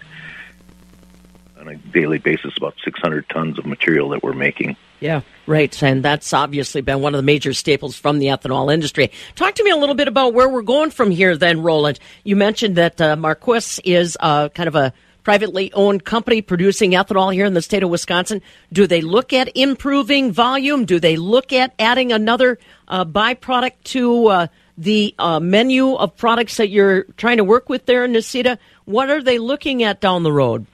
on 1.59 1.68
a 1.68 1.76
daily 1.76 2.18
basis, 2.18 2.57
about 2.57 2.74
600 2.85 3.29
tons 3.29 3.59
of 3.59 3.66
material 3.66 4.11
that 4.11 4.22
we're 4.22 4.33
making. 4.33 4.76
Yeah, 5.01 5.23
right. 5.47 5.83
And 5.83 6.05
that's 6.05 6.33
obviously 6.33 6.83
been 6.83 7.01
one 7.01 7.15
of 7.15 7.19
the 7.19 7.25
major 7.25 7.55
staples 7.55 7.97
from 7.97 8.19
the 8.19 8.27
ethanol 8.27 8.73
industry. 8.73 9.11
Talk 9.35 9.55
to 9.55 9.65
me 9.65 9.71
a 9.71 9.77
little 9.77 9.95
bit 9.95 10.09
about 10.09 10.35
where 10.35 10.49
we're 10.49 10.63
going 10.63 10.91
from 10.91 11.11
here, 11.11 11.37
then, 11.37 11.63
Roland. 11.63 11.99
You 12.23 12.37
mentioned 12.37 12.77
that 12.77 13.01
uh, 13.01 13.17
Marquis 13.17 13.81
is 13.85 14.17
uh, 14.21 14.51
kind 14.51 14.69
of 14.69 14.77
a 14.77 14.93
privately 15.23 15.73
owned 15.73 16.05
company 16.05 16.43
producing 16.43 16.93
ethanol 16.93 17.33
here 17.33 17.47
in 17.47 17.55
the 17.55 17.63
state 17.63 17.83
of 17.83 17.91
Wisconsin. 17.91 18.43
Do 18.73 18.87
they 18.87 19.01
look 19.01 19.33
at 19.33 19.55
improving 19.57 20.33
volume? 20.33 20.85
Do 20.85 21.01
they 21.01 21.17
look 21.17 21.53
at 21.53 21.75
adding 21.79 22.13
another 22.13 22.59
uh, 22.89 23.05
byproduct 23.05 23.73
to 23.85 24.27
uh, 24.27 24.47
the 24.77 25.15
uh, 25.19 25.41
menu 25.41 25.95
of 25.95 26.17
products 26.17 26.57
that 26.57 26.69
you're 26.69 27.05
trying 27.17 27.39
to 27.39 27.45
work 27.45 27.69
with 27.69 27.87
there 27.87 28.05
in 28.05 28.13
Necedah? 28.13 28.59
What 28.85 29.11
are 29.11 29.23
they 29.23 29.39
looking 29.39 29.83
at 29.83 30.01
down 30.01 30.23
the 30.23 30.33
road? 30.33 30.67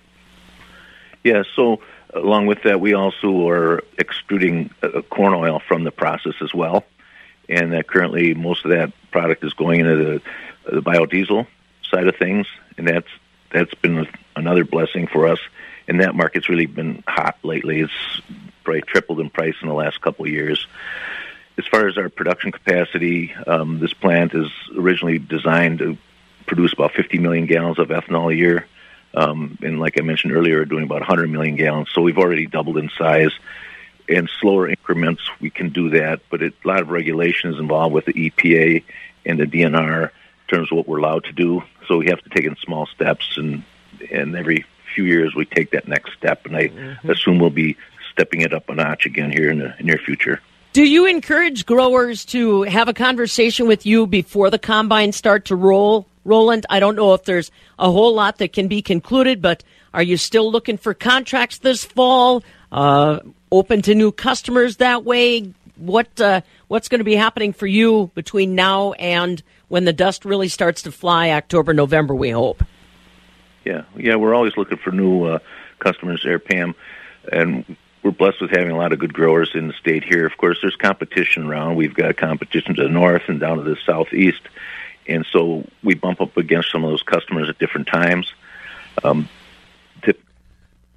Yeah, 1.25 1.43
so 1.57 1.81
along 2.17 2.47
with 2.47 2.63
that, 2.65 2.81
we 2.81 2.95
also 2.95 3.49
are 3.49 3.83
extruding 3.99 4.71
uh, 4.83 5.03
corn 5.03 5.35
oil 5.35 5.61
from 5.61 5.85
the 5.85 5.91
process 5.91 6.35
as 6.41 6.53
well. 6.55 6.85
And 7.49 7.73
that 7.73 7.87
currently, 7.87 8.35
most 8.35 8.65
of 8.65 8.71
that 8.71 8.93
product 9.11 9.45
is 9.45 9.53
going 9.53 9.81
into 9.81 9.97
the, 9.97 10.23
the 10.73 10.83
biodiesel 10.83 11.47
side 11.91 12.09
of 12.09 12.17
things, 12.17 12.47
and 12.77 12.89
that's 12.89 13.09
that's 13.53 13.75
been 13.75 14.09
another 14.35 14.65
blessing 14.65 15.07
for 15.07 15.29
us. 15.29 15.39
And 15.89 16.01
that 16.01 16.17
market's 16.17 16.49
really 16.49 16.67
been 16.67 17.05
hot 17.07 17.39
lately. 17.45 17.81
It's 17.81 18.21
probably 18.65 18.83
tripled 18.83 19.21
in 19.21 19.31
price 19.31 19.55
in 19.63 19.69
the 19.69 19.75
last 19.75 20.01
couple 20.01 20.25
of 20.25 20.33
years. 20.33 20.67
As 21.57 21.67
far 21.67 21.87
as 21.87 21.97
our 21.97 22.09
production 22.09 22.51
capacity, 22.51 23.33
um, 23.47 23.79
this 23.79 23.95
plant 23.95 24.35
is 24.35 24.51
originally 24.77 25.19
designed 25.19 25.79
to 25.79 25.97
produce 26.47 26.73
about 26.73 26.93
50 26.93 27.19
million 27.19 27.47
gallons 27.47 27.79
of 27.79 27.89
ethanol 27.89 28.33
a 28.33 28.37
year. 28.37 28.67
Um, 29.17 29.59
and 29.63 29.81
like 29.81 29.99
I 29.99 30.03
mentioned 30.03 30.35
earlier, 30.35 30.61
are 30.61 30.65
doing 30.67 30.85
about 30.85 31.01
100 31.01 31.29
million 31.31 31.57
gallons. 31.57 31.89
So 31.93 32.03
we've 32.03 32.19
already 32.19 32.47
doubled 32.47 32.77
in 32.77 32.91
size. 32.97 33.33
In 34.07 34.29
slower 34.41 34.69
increments, 34.69 35.23
we 35.41 35.51
can 35.51 35.71
do 35.71 35.91
that, 35.91 36.21
but 36.31 36.43
it, 36.43 36.55
a 36.65 36.69
lot 36.69 36.81
of 36.81 36.91
regulations 36.91 37.59
involved 37.59 37.93
with 37.93 38.05
the 38.05 38.13
EPA 38.13 38.85
and 39.25 39.41
the 39.41 39.47
DNR 39.47 40.05
in 40.05 40.11
terms 40.55 40.71
of 40.71 40.77
what 40.77 40.87
we're 40.87 40.99
allowed 40.99 41.25
to 41.25 41.33
do. 41.33 41.63
So 41.89 41.97
we 41.97 42.07
have 42.07 42.23
to 42.23 42.29
take 42.29 42.45
in 42.45 42.55
small 42.57 42.87
steps, 42.87 43.37
and 43.37 43.65
and 44.13 44.37
every 44.37 44.65
few 44.95 45.05
years 45.05 45.35
we 45.35 45.45
take 45.45 45.73
that 45.73 45.89
next 45.89 46.13
step. 46.13 46.47
And 46.47 46.57
I 46.57 46.69
mm-hmm. 46.69 47.11
assume 47.11 47.39
we'll 47.39 47.51
be 47.51 47.77
stepping 48.13 48.43
it 48.43 48.53
up 48.53 48.69
a 48.69 48.75
notch 48.75 49.07
again 49.07 49.33
here 49.33 49.51
in 49.51 49.59
the 49.59 49.75
near 49.81 49.99
future. 49.99 50.41
Do 50.73 50.85
you 50.85 51.07
encourage 51.07 51.67
growers 51.67 52.25
to 52.27 52.63
have 52.63 52.89
a 52.89 52.95
conversation 52.95 53.67
with 53.67 53.87
you 53.87 54.07
before 54.07 54.51
the 54.51 54.59
combine 54.59 55.13
start 55.13 55.47
to 55.47 55.57
roll, 55.57 56.07
Roland? 56.27 56.67
I 56.69 56.81
don't 56.81 56.97
know 56.97 57.15
if 57.15 57.25
there's 57.25 57.51
a 57.79 57.91
whole 57.91 58.15
lot 58.15 58.39
that 58.39 58.53
can 58.53 58.69
be 58.69 58.83
concluded, 58.83 59.41
but 59.41 59.63
are 59.95 60.03
you 60.03 60.17
still 60.17 60.51
looking 60.51 60.77
for 60.77 60.93
contracts 60.93 61.59
this 61.59 61.85
fall? 61.85 62.43
Uh, 62.71 63.21
open 63.51 63.83
to 63.83 63.95
new 63.95 64.13
customers 64.13 64.77
that 64.77 65.05
way? 65.05 65.53
What 65.77 66.21
uh, 66.21 66.41
what's 66.69 66.89
going 66.89 67.01
to 67.01 67.05
be 67.05 67.17
happening 67.17 67.53
for 67.53 67.67
you 67.67 68.11
between 68.15 68.55
now 68.55 68.93
and 68.93 69.43
when 69.69 69.85
the 69.85 69.93
dust 69.93 70.25
really 70.25 70.49
starts 70.49 70.83
to 70.83 70.93
fly, 70.93 71.31
October, 71.31 71.75
November? 71.75 72.15
We 72.15 72.31
hope. 72.31 72.63
Yeah, 73.65 73.85
yeah, 73.97 74.17
we're 74.17 74.35
always 74.35 74.57
looking 74.57 74.79
for 74.79 74.91
new 74.91 75.25
uh, 75.25 75.39
customers 75.81 76.23
there, 76.25 76.39
Pam, 76.39 76.75
and 77.31 77.77
we're 78.03 78.13
blessed 78.13 78.41
with 78.41 78.51
having 78.51 78.71
a 78.71 78.77
lot 78.77 78.93
of 78.93 79.01
good 79.01 79.13
growers 79.13 79.51
in 79.55 79.67
the 79.67 79.75
state 79.75 80.05
here. 80.05 80.25
Of 80.27 80.37
course, 80.37 80.59
there's 80.63 80.77
competition 80.77 81.47
around. 81.47 81.75
We've 81.75 81.93
got 81.93 82.17
competition 82.17 82.77
to 82.77 82.85
the 82.85 82.89
north 82.89 83.23
and 83.27 83.41
down 83.41 83.57
to 83.57 83.65
the 83.65 83.77
southeast, 83.85 84.43
and 85.09 85.27
so 85.33 85.69
we 85.83 85.95
bump 85.95 86.21
up 86.21 86.37
against 86.37 86.71
some 86.71 86.85
of 86.85 86.91
those 86.91 87.03
customers 87.03 87.49
at 87.49 87.59
different 87.59 87.87
times. 87.87 88.33
Um, 89.05 89.29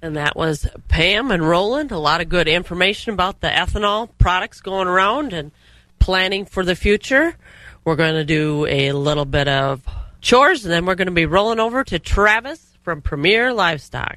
and 0.02 0.16
that 0.16 0.34
was 0.34 0.66
Pam 0.88 1.30
and 1.30 1.46
Roland. 1.46 1.92
A 1.92 1.98
lot 1.98 2.20
of 2.22 2.28
good 2.28 2.48
information 2.48 3.12
about 3.12 3.40
the 3.40 3.48
ethanol 3.48 4.08
products 4.18 4.60
going 4.60 4.88
around 4.88 5.32
and 5.32 5.52
planning 5.98 6.46
for 6.46 6.64
the 6.64 6.74
future. 6.74 7.36
We're 7.84 7.96
going 7.96 8.14
to 8.14 8.24
do 8.24 8.66
a 8.66 8.92
little 8.92 9.26
bit 9.26 9.46
of 9.46 9.84
chores, 10.22 10.64
and 10.64 10.72
then 10.72 10.86
we're 10.86 10.94
going 10.94 11.06
to 11.06 11.12
be 11.12 11.26
rolling 11.26 11.60
over 11.60 11.84
to 11.84 11.98
Travis 11.98 12.74
from 12.82 13.02
Premier 13.02 13.52
Livestock. 13.52 14.16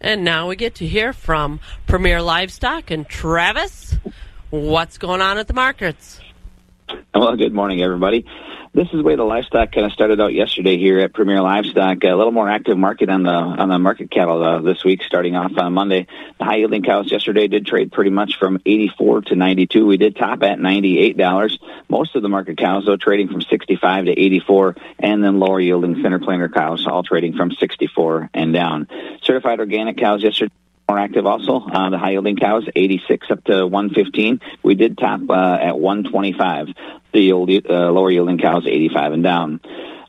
And 0.00 0.22
now 0.22 0.48
we 0.48 0.54
get 0.54 0.76
to 0.76 0.86
hear 0.86 1.12
from 1.12 1.58
Premier 1.88 2.22
Livestock 2.22 2.92
and 2.92 3.08
Travis. 3.08 3.96
What's 4.50 4.98
going 4.98 5.20
on 5.20 5.38
at 5.38 5.48
the 5.48 5.54
markets? 5.54 6.20
Well, 7.12 7.36
good 7.36 7.52
morning, 7.52 7.82
everybody 7.82 8.24
this 8.78 8.86
is 8.92 8.98
the 8.98 9.02
way 9.02 9.16
the 9.16 9.24
livestock 9.24 9.72
kind 9.72 9.84
of 9.84 9.92
started 9.92 10.20
out 10.20 10.32
yesterday 10.32 10.78
here 10.78 11.00
at 11.00 11.12
Premier 11.12 11.42
Livestock. 11.42 12.04
A 12.04 12.14
little 12.14 12.30
more 12.30 12.48
active 12.48 12.78
market 12.78 13.08
on 13.08 13.24
the 13.24 13.30
on 13.30 13.68
the 13.68 13.78
market 13.78 14.08
cattle 14.08 14.40
uh, 14.40 14.60
this 14.60 14.84
week, 14.84 15.02
starting 15.02 15.34
off 15.34 15.50
on 15.58 15.72
Monday. 15.72 16.06
The 16.38 16.44
high 16.44 16.58
yielding 16.58 16.84
cows 16.84 17.10
yesterday 17.10 17.48
did 17.48 17.66
trade 17.66 17.90
pretty 17.90 18.10
much 18.10 18.38
from 18.38 18.60
84 18.64 19.22
to 19.22 19.34
92. 19.34 19.84
We 19.84 19.96
did 19.96 20.14
top 20.14 20.44
at 20.44 20.60
98 20.60 21.16
dollars. 21.16 21.58
Most 21.88 22.14
of 22.14 22.22
the 22.22 22.28
market 22.28 22.56
cows 22.56 22.86
though 22.86 22.96
trading 22.96 23.26
from 23.26 23.42
65 23.42 24.04
to 24.04 24.12
84, 24.12 24.76
and 25.00 25.24
then 25.24 25.40
lower 25.40 25.58
yielding 25.58 26.00
center 26.00 26.20
planer 26.20 26.48
cows 26.48 26.86
all 26.86 27.02
trading 27.02 27.36
from 27.36 27.50
64 27.50 28.30
and 28.32 28.52
down. 28.52 28.86
Certified 29.22 29.58
organic 29.58 29.96
cows 29.96 30.22
yesterday 30.22 30.52
more 30.88 30.98
active 30.98 31.26
also. 31.26 31.60
Uh, 31.60 31.90
the 31.90 31.98
high 31.98 32.12
yielding 32.12 32.36
cows, 32.36 32.64
86 32.74 33.30
up 33.30 33.44
to 33.44 33.66
115. 33.66 34.40
We 34.62 34.74
did 34.74 34.96
top 34.96 35.20
uh, 35.28 35.58
at 35.60 35.78
125. 35.78 36.68
The 37.12 37.32
uh, 37.32 37.90
lower 37.90 38.10
yielding 38.10 38.38
cows, 38.38 38.64
85 38.66 39.12
and 39.12 39.22
down. 39.22 39.60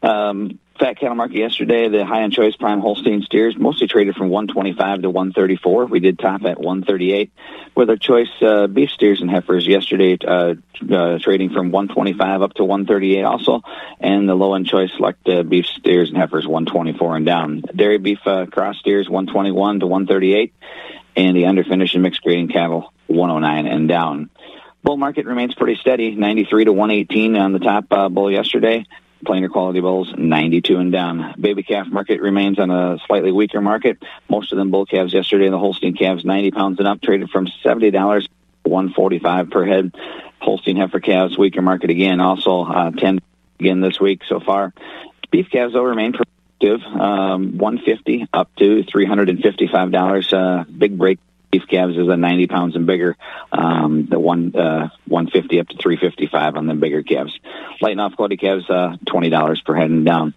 Um, 0.02 0.60
fat 0.80 0.98
cattle 0.98 1.16
market 1.16 1.38
yesterday, 1.38 1.90
the 1.90 2.06
high 2.06 2.24
end 2.24 2.34
choice 2.34 2.56
prime 2.56 2.80
Holstein 2.80 3.22
steers 3.22 3.58
mostly 3.58 3.88
traded 3.88 4.16
from 4.16 4.30
125 4.30 5.02
to 5.02 5.10
134. 5.10 5.86
We 5.86 6.00
did 6.00 6.18
top 6.18 6.46
at 6.46 6.60
138. 6.60 7.32
With 7.76 7.90
our 7.90 7.98
choice 7.98 8.30
uh, 8.42 8.68
beef 8.68 8.90
steers 8.90 9.22
and 9.22 9.30
heifers 9.30 9.68
yesterday, 9.68 10.18
uh, 10.26 10.56
uh, 10.92 11.20
trading 11.20 11.50
from 11.50 11.72
125 11.72 12.42
up 12.42 12.54
to 12.56 12.64
138 12.64 13.24
also, 13.24 13.62
and 14.00 14.28
the 14.28 14.36
low 14.36 14.56
end 14.56 14.68
choice 14.68 14.92
select 14.96 15.28
uh, 15.28 15.44
beef 15.44 15.66
steers 15.66 16.10
and 16.10 16.18
heifers 16.18 16.48
124 16.48 17.18
and 17.18 17.26
down. 17.26 17.62
Dairy 17.76 17.98
beef 17.98 18.20
uh, 18.26 18.46
cross 18.46 18.78
steers 18.80 19.10
121 19.10 19.82
to 19.82 19.88
138, 19.88 20.54
and 21.18 21.36
the 21.36 21.44
underfinished 21.44 21.94
and 21.94 22.04
mixed 22.04 22.22
grading 22.22 22.50
cattle 22.50 22.94
109 23.08 23.68
and 23.68 23.88
down. 23.90 24.30
Bull 24.82 24.96
market 24.96 25.26
remains 25.26 25.54
pretty 25.54 25.76
steady, 25.76 26.16
93 26.16 26.66
to 26.66 26.72
118 26.72 27.36
on 27.36 27.52
the 27.52 27.60
top 27.60 27.86
uh, 27.92 28.08
bull 28.08 28.32
yesterday 28.32 28.86
plainer 29.26 29.50
quality 29.50 29.80
bulls 29.80 30.14
92 30.18 30.78
and 30.78 30.92
down. 30.92 31.36
Baby 31.40 31.64
calf 31.64 31.88
market 31.88 32.22
remains 32.22 32.60
on 32.60 32.72
a 32.72 32.98
slightly 33.08 33.32
weaker 33.32 33.62
market. 33.62 33.98
Most 34.30 34.52
of 34.52 34.58
them 34.58 34.72
bull 34.72 34.86
calves 34.86 35.14
yesterday. 35.14 35.50
The 35.50 35.58
Holstein 35.58 35.96
calves 35.96 36.26
90 36.26 36.52
pounds 36.52 36.80
and 36.80 36.88
up 36.88 37.02
traded 37.02 37.30
from 37.30 37.48
$70 37.64 38.28
145 38.64 39.50
per 39.50 39.66
head. 39.66 39.96
Holstein 40.40 40.78
heifer 40.78 41.00
calves 41.00 41.38
weaker 41.38 41.62
market 41.62 41.90
again. 41.90 42.20
Also 42.20 42.64
uh, 42.64 42.92
10 42.92 43.20
again 43.60 43.82
this 43.82 44.00
week 44.00 44.22
so 44.28 44.40
far. 44.40 44.74
Beef 45.32 45.50
calves 45.52 45.74
though 45.74 45.84
remain 45.84 46.14
productive. 46.14 46.82
Um, 46.82 47.58
150 47.58 48.28
up 48.34 48.56
to 48.58 48.84
$355. 48.84 50.34
Uh, 50.34 50.64
big 50.66 50.98
break 50.98 51.20
beef 51.52 51.64
calves 51.68 51.98
is 51.98 52.08
a 52.08 52.18
90 52.18 52.48
pounds 52.48 52.76
and 52.76 52.86
bigger. 52.86 53.18
Um, 53.52 54.08
the 54.10 54.20
one 54.20 54.56
uh, 54.56 54.90
150 55.08 55.60
up 55.60 55.68
to 55.70 55.78
355 55.78 56.56
on 56.56 56.68
the 56.68 56.74
bigger 56.74 57.04
calves. 57.04 57.38
Light 57.82 57.92
and 57.92 58.02
off 58.02 58.16
quality 58.16 58.38
calves, 58.38 58.70
uh, 58.70 58.98
$20 59.06 59.66
per 59.66 59.76
head 59.76 59.90
and 59.90 60.06
down. 60.06 60.34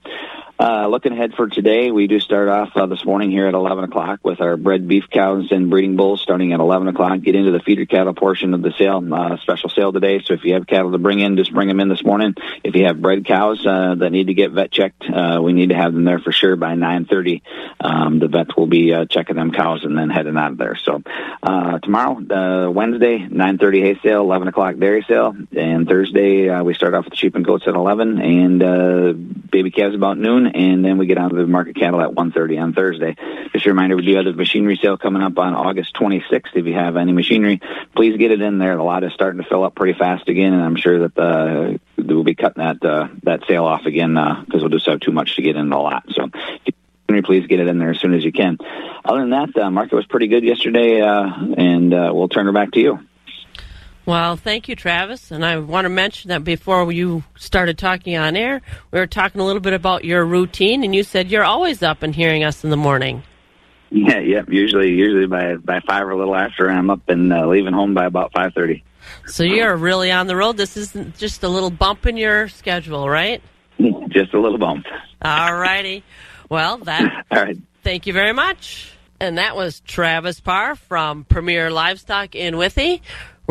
Uh, 0.63 0.87
looking 0.87 1.11
ahead 1.13 1.35
for 1.35 1.49
today, 1.49 1.91
we 1.91 2.07
do 2.07 2.21
start 2.21 2.49
off 2.49 2.71
uh, 2.77 2.87
this 2.87 3.05
morning 3.05 3.33
here 3.33 3.49
at 3.49 3.55
11 3.55 3.83
o'clock 3.83 4.21
with 4.23 4.41
our 4.41 4.57
bred 4.57 4.87
beef 4.87 5.03
cows 5.11 5.51
and 5.51 5.71
breeding 5.71 5.97
bulls 5.97 6.21
starting 6.21 6.53
at 6.53 6.61
11 6.61 6.87
o'clock. 6.87 7.21
Get 7.21 7.35
into 7.35 7.51
the 7.51 7.59
feeder 7.59 7.85
cattle 7.85 8.15
portion 8.15 8.55
of 8.55 8.63
the 8.63 8.73
sale, 8.79 9.03
uh, 9.13 9.39
special 9.39 9.71
sale 9.71 9.93
today. 9.93 10.23
So 10.25 10.35
if 10.35 10.45
you 10.45 10.55
have 10.55 10.69
cattle 10.69 10.93
to 10.93 10.99
bring 10.99 11.19
in, 11.19 11.37
just 11.37 11.53
bring 11.53 11.67
them 11.67 11.81
in 11.81 11.89
this 11.89 12.05
morning. 12.05 12.37
If 12.63 12.77
you 12.77 12.85
have 12.85 13.03
bred 13.03 13.25
cows 13.25 13.67
uh, 13.67 13.97
that 13.97 14.11
need 14.11 14.29
to 14.29 14.35
get 14.35 14.53
vet 14.53 14.71
checked, 14.71 15.03
uh, 15.03 15.41
we 15.43 15.53
need 15.53 15.71
to 15.71 15.75
have 15.75 15.93
them 15.93 16.05
there 16.05 16.21
for 16.21 16.31
sure 16.31 16.55
by 16.55 16.77
9:30. 16.77 17.43
Um, 17.81 18.21
the 18.21 18.29
vet 18.29 18.57
will 18.57 18.69
be 18.69 18.95
uh, 18.95 19.07
checking 19.07 19.35
them 19.35 19.51
cows 19.51 19.85
and 19.85 19.99
then 19.99 20.11
heading 20.11 20.37
out 20.37 20.53
of 20.53 20.59
there. 20.59 20.77
So 20.77 21.03
uh, 21.43 21.81
tomorrow, 21.81 22.19
uh, 22.19 22.71
Wednesday, 22.71 23.19
9:30 23.19 23.83
hay 23.83 23.99
sale, 24.01 24.21
11 24.21 24.47
o'clock 24.47 24.77
dairy 24.77 25.05
sale, 25.09 25.35
and 25.57 25.89
Thursday 25.89 26.49
uh, 26.49 26.63
we 26.63 26.75
start 26.75 26.95
off 26.95 27.07
with 27.07 27.15
the 27.15 27.17
sheep 27.17 27.35
and 27.35 27.45
goats 27.45 27.65
at 27.67 27.75
11 27.75 28.21
and 28.21 28.63
uh, 28.63 29.13
baby 29.51 29.73
calves 29.73 29.97
about 29.97 30.19
noon, 30.19 30.52
and 30.55 30.85
then 30.85 30.99
we 30.99 31.07
get 31.07 31.19
on 31.19 31.31
to 31.31 31.37
the 31.37 31.47
market 31.47 31.77
cattle 31.77 32.01
at 32.01 32.15
1:30 32.15 32.59
on 32.59 32.73
Thursday. 32.73 33.17
Just 33.53 33.67
a 33.67 33.71
reminder, 33.71 33.97
we 33.97 34.05
do 34.05 34.17
have 34.17 34.25
the 34.25 34.33
machinery 34.33 34.79
sale 34.81 34.97
coming 34.97 35.23
up 35.23 35.39
on 35.39 35.55
August 35.55 35.95
26th. 35.95 36.55
If 36.55 36.67
you 36.67 36.75
have 36.75 36.97
any 36.97 37.13
machinery, 37.13 37.61
please 37.95 38.17
get 38.17 38.31
it 38.31 38.41
in 38.41 38.59
there. 38.59 38.77
The 38.77 38.83
lot 38.83 39.05
is 39.05 39.13
starting 39.13 39.43
to 39.43 39.49
fill 39.49 39.65
up 39.65 39.75
pretty 39.75 39.99
fast 39.99 40.29
again, 40.29 40.53
and 40.53 40.63
I'm 40.63 40.77
sure 40.77 41.01
that 41.01 41.15
the 41.15 41.81
we'll 41.97 42.25
be 42.25 42.35
cutting 42.35 42.63
that 42.63 42.85
uh, 42.85 43.09
that 43.25 43.47
sale 43.47 43.65
off 43.65 43.87
again 43.87 44.15
because 44.15 44.63
we'll 44.63 44.71
just 44.71 44.87
have 44.87 45.01
too 45.01 45.13
much 45.13 45.37
to 45.37 45.43
get 45.43 45.57
in 45.57 45.69
the 45.69 45.79
lot. 45.79 46.05
So 46.11 46.31
please 47.21 47.47
get 47.47 47.61
it 47.61 47.69
in 47.69 47.79
there 47.79 47.91
as 47.91 48.01
soon 48.01 48.15
as 48.15 48.25
you 48.25 48.33
can. 48.33 48.57
Other 49.05 49.21
than 49.21 49.31
that, 49.31 49.51
the 49.55 49.71
market 49.71 49.95
was 49.95 50.07
pretty 50.07 50.29
good 50.29 50.45
yesterday, 50.45 51.03
uh, 51.03 51.29
and 51.59 51.93
uh, 51.93 52.11
we'll 52.15 52.29
turn 52.29 52.49
it 52.49 52.55
back 52.55 52.71
to 52.73 52.81
you. 52.81 53.01
Well, 54.05 54.37
thank 54.37 54.69
you, 54.69 54.75
Travis. 54.75 55.31
And 55.31 55.45
I 55.45 55.59
want 55.59 55.85
to 55.85 55.89
mention 55.89 56.29
that 56.31 56.43
before 56.43 56.91
you 56.93 57.23
started 57.37 57.79
talking 57.79 58.17
on 58.17 58.37
air, 58.37 58.61
we 58.91 58.99
were 58.99 59.07
talking 59.07 59.41
a 59.41 59.45
little 59.45 59.61
bit 59.61 59.75
about 59.75 60.05
your 60.05 60.25
routine, 60.25 60.83
and 60.83 60.95
you 60.95 61.05
said 61.05 61.31
you're 61.31 61.45
always 61.45 61.83
up 61.83 62.03
and 62.03 62.15
hearing 62.15 62.43
us 62.43 62.65
in 62.65 62.71
the 62.71 62.77
morning. 62.77 63.23
Yeah, 63.91 64.19
yep. 64.19 64.47
Usually, 64.49 64.91
usually 64.91 65.27
by 65.27 65.57
by 65.57 65.81
five 65.87 66.07
or 66.07 66.13
a 66.13 66.17
little 66.17 66.35
after, 66.35 66.69
I'm 66.71 66.91
up 66.91 67.09
and 67.09 67.33
uh, 67.33 67.47
leaving 67.47 67.75
home 67.75 67.95
by 67.95 68.07
about 68.07 68.33
five 68.33 68.55
thirty. 68.55 68.83
So 69.27 69.43
you're 69.43 69.77
really 69.77 70.11
on 70.11 70.27
the 70.27 70.37
road. 70.37 70.57
This 70.57 70.77
isn't 70.77 71.19
just 71.19 71.43
a 71.43 71.49
little 71.49 71.71
bump 71.71 72.07
in 72.07 72.17
your 72.17 72.49
schedule, 72.49 73.09
right? 73.09 73.43
Just 74.09 74.33
a 74.35 74.41
little 74.41 74.59
bump. 74.59 74.87
All 75.23 75.55
righty. 75.55 76.05
Well, 76.49 76.79
that. 76.79 77.25
All 77.31 77.43
right. 77.43 77.59
Thank 77.83 78.07
you 78.07 78.13
very 78.13 78.33
much. 78.33 78.93
And 79.19 79.39
that 79.39 79.57
was 79.57 79.81
Travis 79.81 80.41
Parr 80.41 80.75
from 80.77 81.25
Premier 81.25 81.71
Livestock 81.71 82.35
in 82.35 82.57
Withee. 82.57 83.03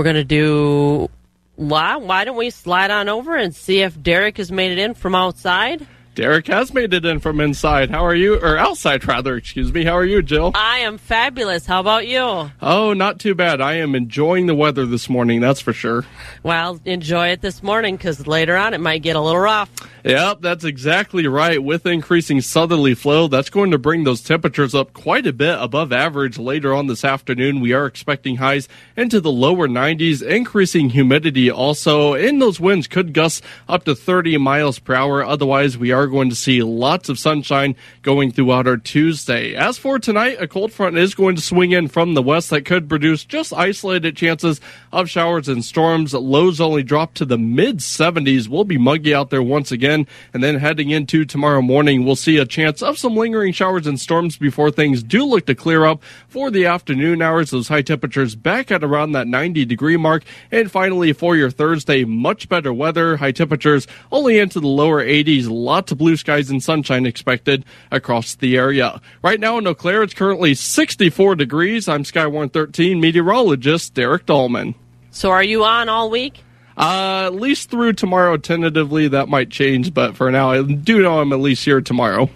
We're 0.02 0.06
going 0.06 0.16
to 0.16 0.24
do. 0.24 1.12
Why, 1.58 1.98
why 1.98 2.26
don't 2.26 2.36
we 2.36 2.50
slide 2.50 2.90
on 2.90 3.08
over 3.08 3.36
and 3.36 3.56
see 3.56 3.82
if 3.82 4.02
Derek 4.02 4.38
has 4.38 4.52
made 4.52 4.72
it 4.72 4.80
in 4.80 4.96
from 4.96 5.14
outside? 5.14 5.86
Derek 6.14 6.48
has 6.48 6.74
made 6.74 6.94
it 6.94 7.06
in 7.06 7.22
from 7.22 7.40
inside. 7.40 7.90
How 7.90 8.06
are 8.06 8.14
you? 8.14 8.36
Or 8.36 8.58
outside, 8.58 9.08
rather, 9.08 9.38
excuse 9.38 9.72
me. 9.72 9.86
How 9.86 9.94
are 9.94 10.06
you, 10.06 10.22
Jill? 10.22 10.52
I 10.56 10.80
am 10.80 10.98
fabulous. 10.98 11.66
How 11.66 11.80
about 11.80 12.06
you? 12.06 12.52
Oh, 12.62 12.92
not 12.94 13.20
too 13.20 13.34
bad. 13.34 13.62
I 13.62 13.76
am 13.76 13.96
enjoying 13.96 14.48
the 14.48 14.56
weather 14.56 14.86
this 14.86 15.10
morning, 15.10 15.40
that's 15.40 15.62
for 15.62 15.72
sure. 15.72 16.04
Well, 16.44 16.82
enjoy 16.84 17.30
it 17.30 17.42
this 17.42 17.64
morning 17.64 17.96
because 17.96 18.28
later 18.28 18.58
on 18.58 18.74
it 18.74 18.82
might 18.82 19.04
get 19.04 19.16
a 19.16 19.22
little 19.22 19.40
rough. 19.40 19.70
Yep, 20.04 20.42
that's 20.42 20.66
exactly 20.66 21.28
right. 21.28 21.64
With 21.64 21.86
increasing 21.86 22.42
southerly 22.42 22.96
flow, 22.96 23.28
that's 23.28 23.50
going 23.50 23.72
to 23.72 23.78
bring 23.78 24.04
those 24.04 24.22
temperatures 24.22 24.76
up 24.76 24.94
quite 24.94 25.28
a 25.28 25.34
bit 25.34 25.58
above 25.62 25.94
average 25.94 26.38
later 26.38 26.74
on 26.74 26.88
this 26.88 27.06
afternoon. 27.06 27.62
We 27.62 27.72
are 27.74 27.86
expecting 27.86 28.38
highs 28.38 28.68
into 28.98 29.22
the 29.22 29.32
lower 29.32 29.68
90s, 29.68 30.22
increasing 30.22 30.90
humidity 30.90 31.50
also, 31.52 32.16
and 32.16 32.42
those 32.42 32.60
winds 32.60 32.88
could 32.88 33.14
gust 33.14 33.44
up 33.70 33.86
to 33.86 33.96
30 33.96 34.38
miles 34.40 34.80
per 34.80 34.96
hour. 34.96 35.24
Otherwise, 35.24 35.78
we 35.78 35.92
are 35.92 36.01
going 36.08 36.30
to 36.30 36.36
see 36.36 36.64
lots 36.64 37.10
of 37.10 37.20
sunshine 37.20 37.76
going 38.02 38.32
throughout 38.32 38.68
our 38.68 38.78
Tuesday. 38.78 39.56
As 39.56 39.78
for 39.78 40.00
tonight, 40.00 40.38
a 40.40 40.48
cold 40.48 40.72
front 40.72 40.98
is 40.98 41.16
going 41.16 41.36
to 41.36 41.42
swing 41.42 41.72
in 41.72 41.88
from 41.88 42.14
the 42.14 42.22
west 42.22 42.50
that 42.50 42.66
could 42.66 42.90
produce 42.90 43.24
just 43.24 43.54
isolated 43.54 44.16
chances 44.16 44.62
of 44.92 45.10
showers 45.10 45.48
and 45.48 45.64
storms. 45.64 46.14
Lows 46.14 46.60
only 46.60 46.84
drop 46.84 47.14
to 47.16 47.26
the 47.26 47.38
mid 47.38 47.78
70s. 47.78 48.48
We'll 48.48 48.64
be 48.64 48.78
muggy 48.78 49.14
out 49.14 49.30
there 49.30 49.44
once 49.44 49.72
again. 49.72 50.08
And 50.34 50.44
then 50.44 50.56
heading 50.56 50.90
into 50.90 51.26
tomorrow 51.26 51.62
morning, 51.62 52.06
we'll 52.06 52.16
see 52.16 52.38
a 52.38 52.46
chance 52.46 52.82
of 52.82 52.98
some 52.98 53.16
lingering 53.16 53.54
showers 53.54 53.88
and 53.88 54.00
storms 54.00 54.38
before 54.38 54.72
things 54.72 55.04
do 55.04 55.26
look 55.26 55.46
to 55.46 55.56
clear 55.56 55.86
up 55.86 56.04
for 56.28 56.52
the 56.52 56.66
afternoon 56.66 57.22
hours. 57.22 57.52
Those 57.52 57.68
high 57.68 57.82
temperatures 57.82 58.36
back 58.36 58.72
at 58.72 58.84
around 58.84 59.14
that 59.14 59.28
90 59.28 59.66
degree 59.66 59.98
mark. 59.98 60.24
And 60.52 60.72
finally, 60.72 61.14
for 61.14 61.36
your 61.36 61.52
Thursday, 61.52 62.04
much 62.04 62.50
better 62.50 62.74
weather. 62.74 63.18
High 63.18 63.32
temperatures 63.32 63.88
only 64.12 64.40
into 64.40 64.60
the 64.60 64.68
lower 64.68 65.04
80s. 65.04 65.48
Lots 65.50 65.92
of 65.92 65.98
blue 65.98 66.18
skies 66.18 66.50
and 66.50 66.62
sunshine 66.62 67.06
expected 67.06 67.66
across 67.92 68.36
the 68.36 68.58
area. 68.58 69.02
Right 69.24 69.40
now 69.40 69.58
in 69.58 69.68
Eau 69.68 69.74
Claire, 69.74 70.04
it's 70.04 70.14
currently 70.14 70.54
64 70.54 71.36
degrees. 71.36 71.88
I'm 71.88 72.04
Skywarn 72.04 72.52
13 72.52 73.00
meteorologist 73.00 73.94
Derek 73.94 74.26
Dahlman. 74.26 74.76
So 75.12 75.32
are 75.32 75.44
you 75.44 75.64
on 75.64 75.90
all 75.90 76.10
week? 76.10 76.44
Uh, 76.78 77.24
at 77.26 77.36
least 77.36 77.70
through 77.70 77.94
tomorrow, 77.94 78.38
tentatively, 78.38 79.10
that 79.10 79.28
might 79.28 79.50
change, 79.50 79.94
but 79.94 80.16
for 80.16 80.32
now, 80.32 80.52
I 80.52 80.64
do 80.64 81.02
know 81.02 81.20
I'm 81.20 81.34
at 81.34 81.40
least 81.40 81.66
here 81.66 81.82
tomorrow. 81.82 82.30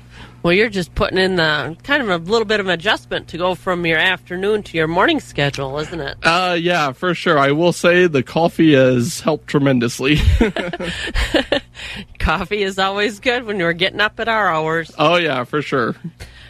Well, 0.44 0.54
you're 0.54 0.70
just 0.70 0.94
putting 0.94 1.18
in 1.18 1.38
the 1.38 1.76
kind 1.82 2.04
of 2.04 2.10
a 2.10 2.18
little 2.18 2.46
bit 2.46 2.60
of 2.60 2.68
an 2.68 2.74
adjustment 2.74 3.30
to 3.30 3.38
go 3.40 3.56
from 3.56 3.84
your 3.84 3.98
afternoon 3.98 4.62
to 4.64 4.78
your 4.78 4.88
morning 4.88 5.20
schedule, 5.20 5.80
isn't 5.80 6.00
it? 6.00 6.18
Uh, 6.22 6.56
yeah, 6.60 6.92
for 6.92 7.16
sure. 7.16 7.40
I 7.40 7.52
will 7.52 7.74
say 7.74 8.06
the 8.06 8.22
coffee 8.22 8.76
has 8.76 9.22
helped 9.22 9.48
tremendously. 9.48 10.18
coffee 12.20 12.62
is 12.62 12.78
always 12.78 13.20
good 13.20 13.46
when 13.46 13.58
you're 13.58 13.74
getting 13.74 14.00
up 14.00 14.20
at 14.20 14.28
our 14.28 14.48
hours. 14.48 14.92
Oh, 15.00 15.16
yeah, 15.16 15.46
for 15.46 15.64
sure. 15.64 15.96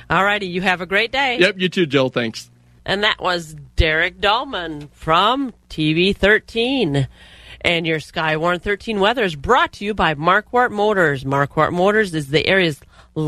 All 0.10 0.26
righty. 0.26 0.48
You 0.48 0.60
have 0.60 0.82
a 0.82 0.86
great 0.86 1.14
day. 1.14 1.40
Yep, 1.40 1.56
you 1.60 1.70
too, 1.70 1.86
Jill. 1.86 2.10
Thanks. 2.10 2.52
And 2.86 3.04
that 3.04 3.20
was 3.20 3.56
Derek 3.76 4.20
Dahlman 4.22 4.90
from 4.92 5.54
TV 5.70 6.16
13. 6.16 7.08
And 7.62 7.88
your 7.88 7.98
Skywarn 8.00 8.62
13 8.62 9.00
weather 9.00 9.24
is 9.24 9.36
brought 9.36 9.74
to 9.74 9.86
you 9.86 9.96
by 9.96 10.14
Markquart 10.14 10.72
Motors. 10.72 11.24
Markquart 11.24 11.74
Motors 11.74 12.14
is 12.14 12.30
the 12.30 12.46
area's 12.46 12.80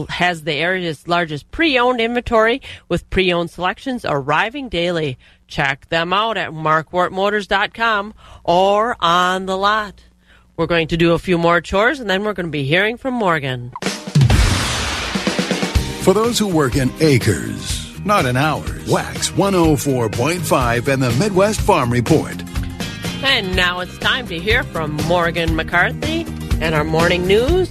has 0.09 0.43
the 0.43 0.53
area's 0.53 1.07
largest 1.07 1.49
pre-owned 1.49 2.01
inventory 2.01 2.61
with 2.89 3.09
pre-owned 3.09 3.49
selections 3.49 4.05
arriving 4.05 4.67
daily. 4.69 5.17
Check 5.47 5.87
them 5.89 6.11
out 6.11 6.37
at 6.37 6.51
markquartmotors.com 6.51 8.13
or 8.43 8.97
on 8.99 9.45
the 9.45 9.57
lot. 9.57 10.03
We're 10.57 10.67
going 10.67 10.89
to 10.89 10.97
do 10.97 11.13
a 11.13 11.19
few 11.19 11.37
more 11.37 11.61
chores 11.61 11.99
and 11.99 12.09
then 12.09 12.23
we're 12.23 12.33
going 12.33 12.47
to 12.47 12.51
be 12.51 12.65
hearing 12.65 12.97
from 12.97 13.13
Morgan. 13.13 13.71
For 16.01 16.13
those 16.13 16.37
who 16.37 16.47
work 16.47 16.75
in 16.75 16.91
acres, 16.99 17.86
not 18.07 18.25
in 18.25 18.37
hours, 18.37 18.89
Wax 18.89 19.29
104.5 19.31 20.87
and 20.87 21.03
the 21.03 21.11
Midwest 21.19 21.61
Farm 21.61 21.91
Report. 21.91 22.41
And 23.23 23.55
now 23.55 23.81
it's 23.81 23.97
time 23.99 24.27
to 24.27 24.39
hear 24.39 24.63
from 24.63 24.95
Morgan 25.07 25.55
McCarthy 25.55 26.21
and 26.61 26.73
our 26.73 26.83
morning 26.83 27.27
news. 27.27 27.69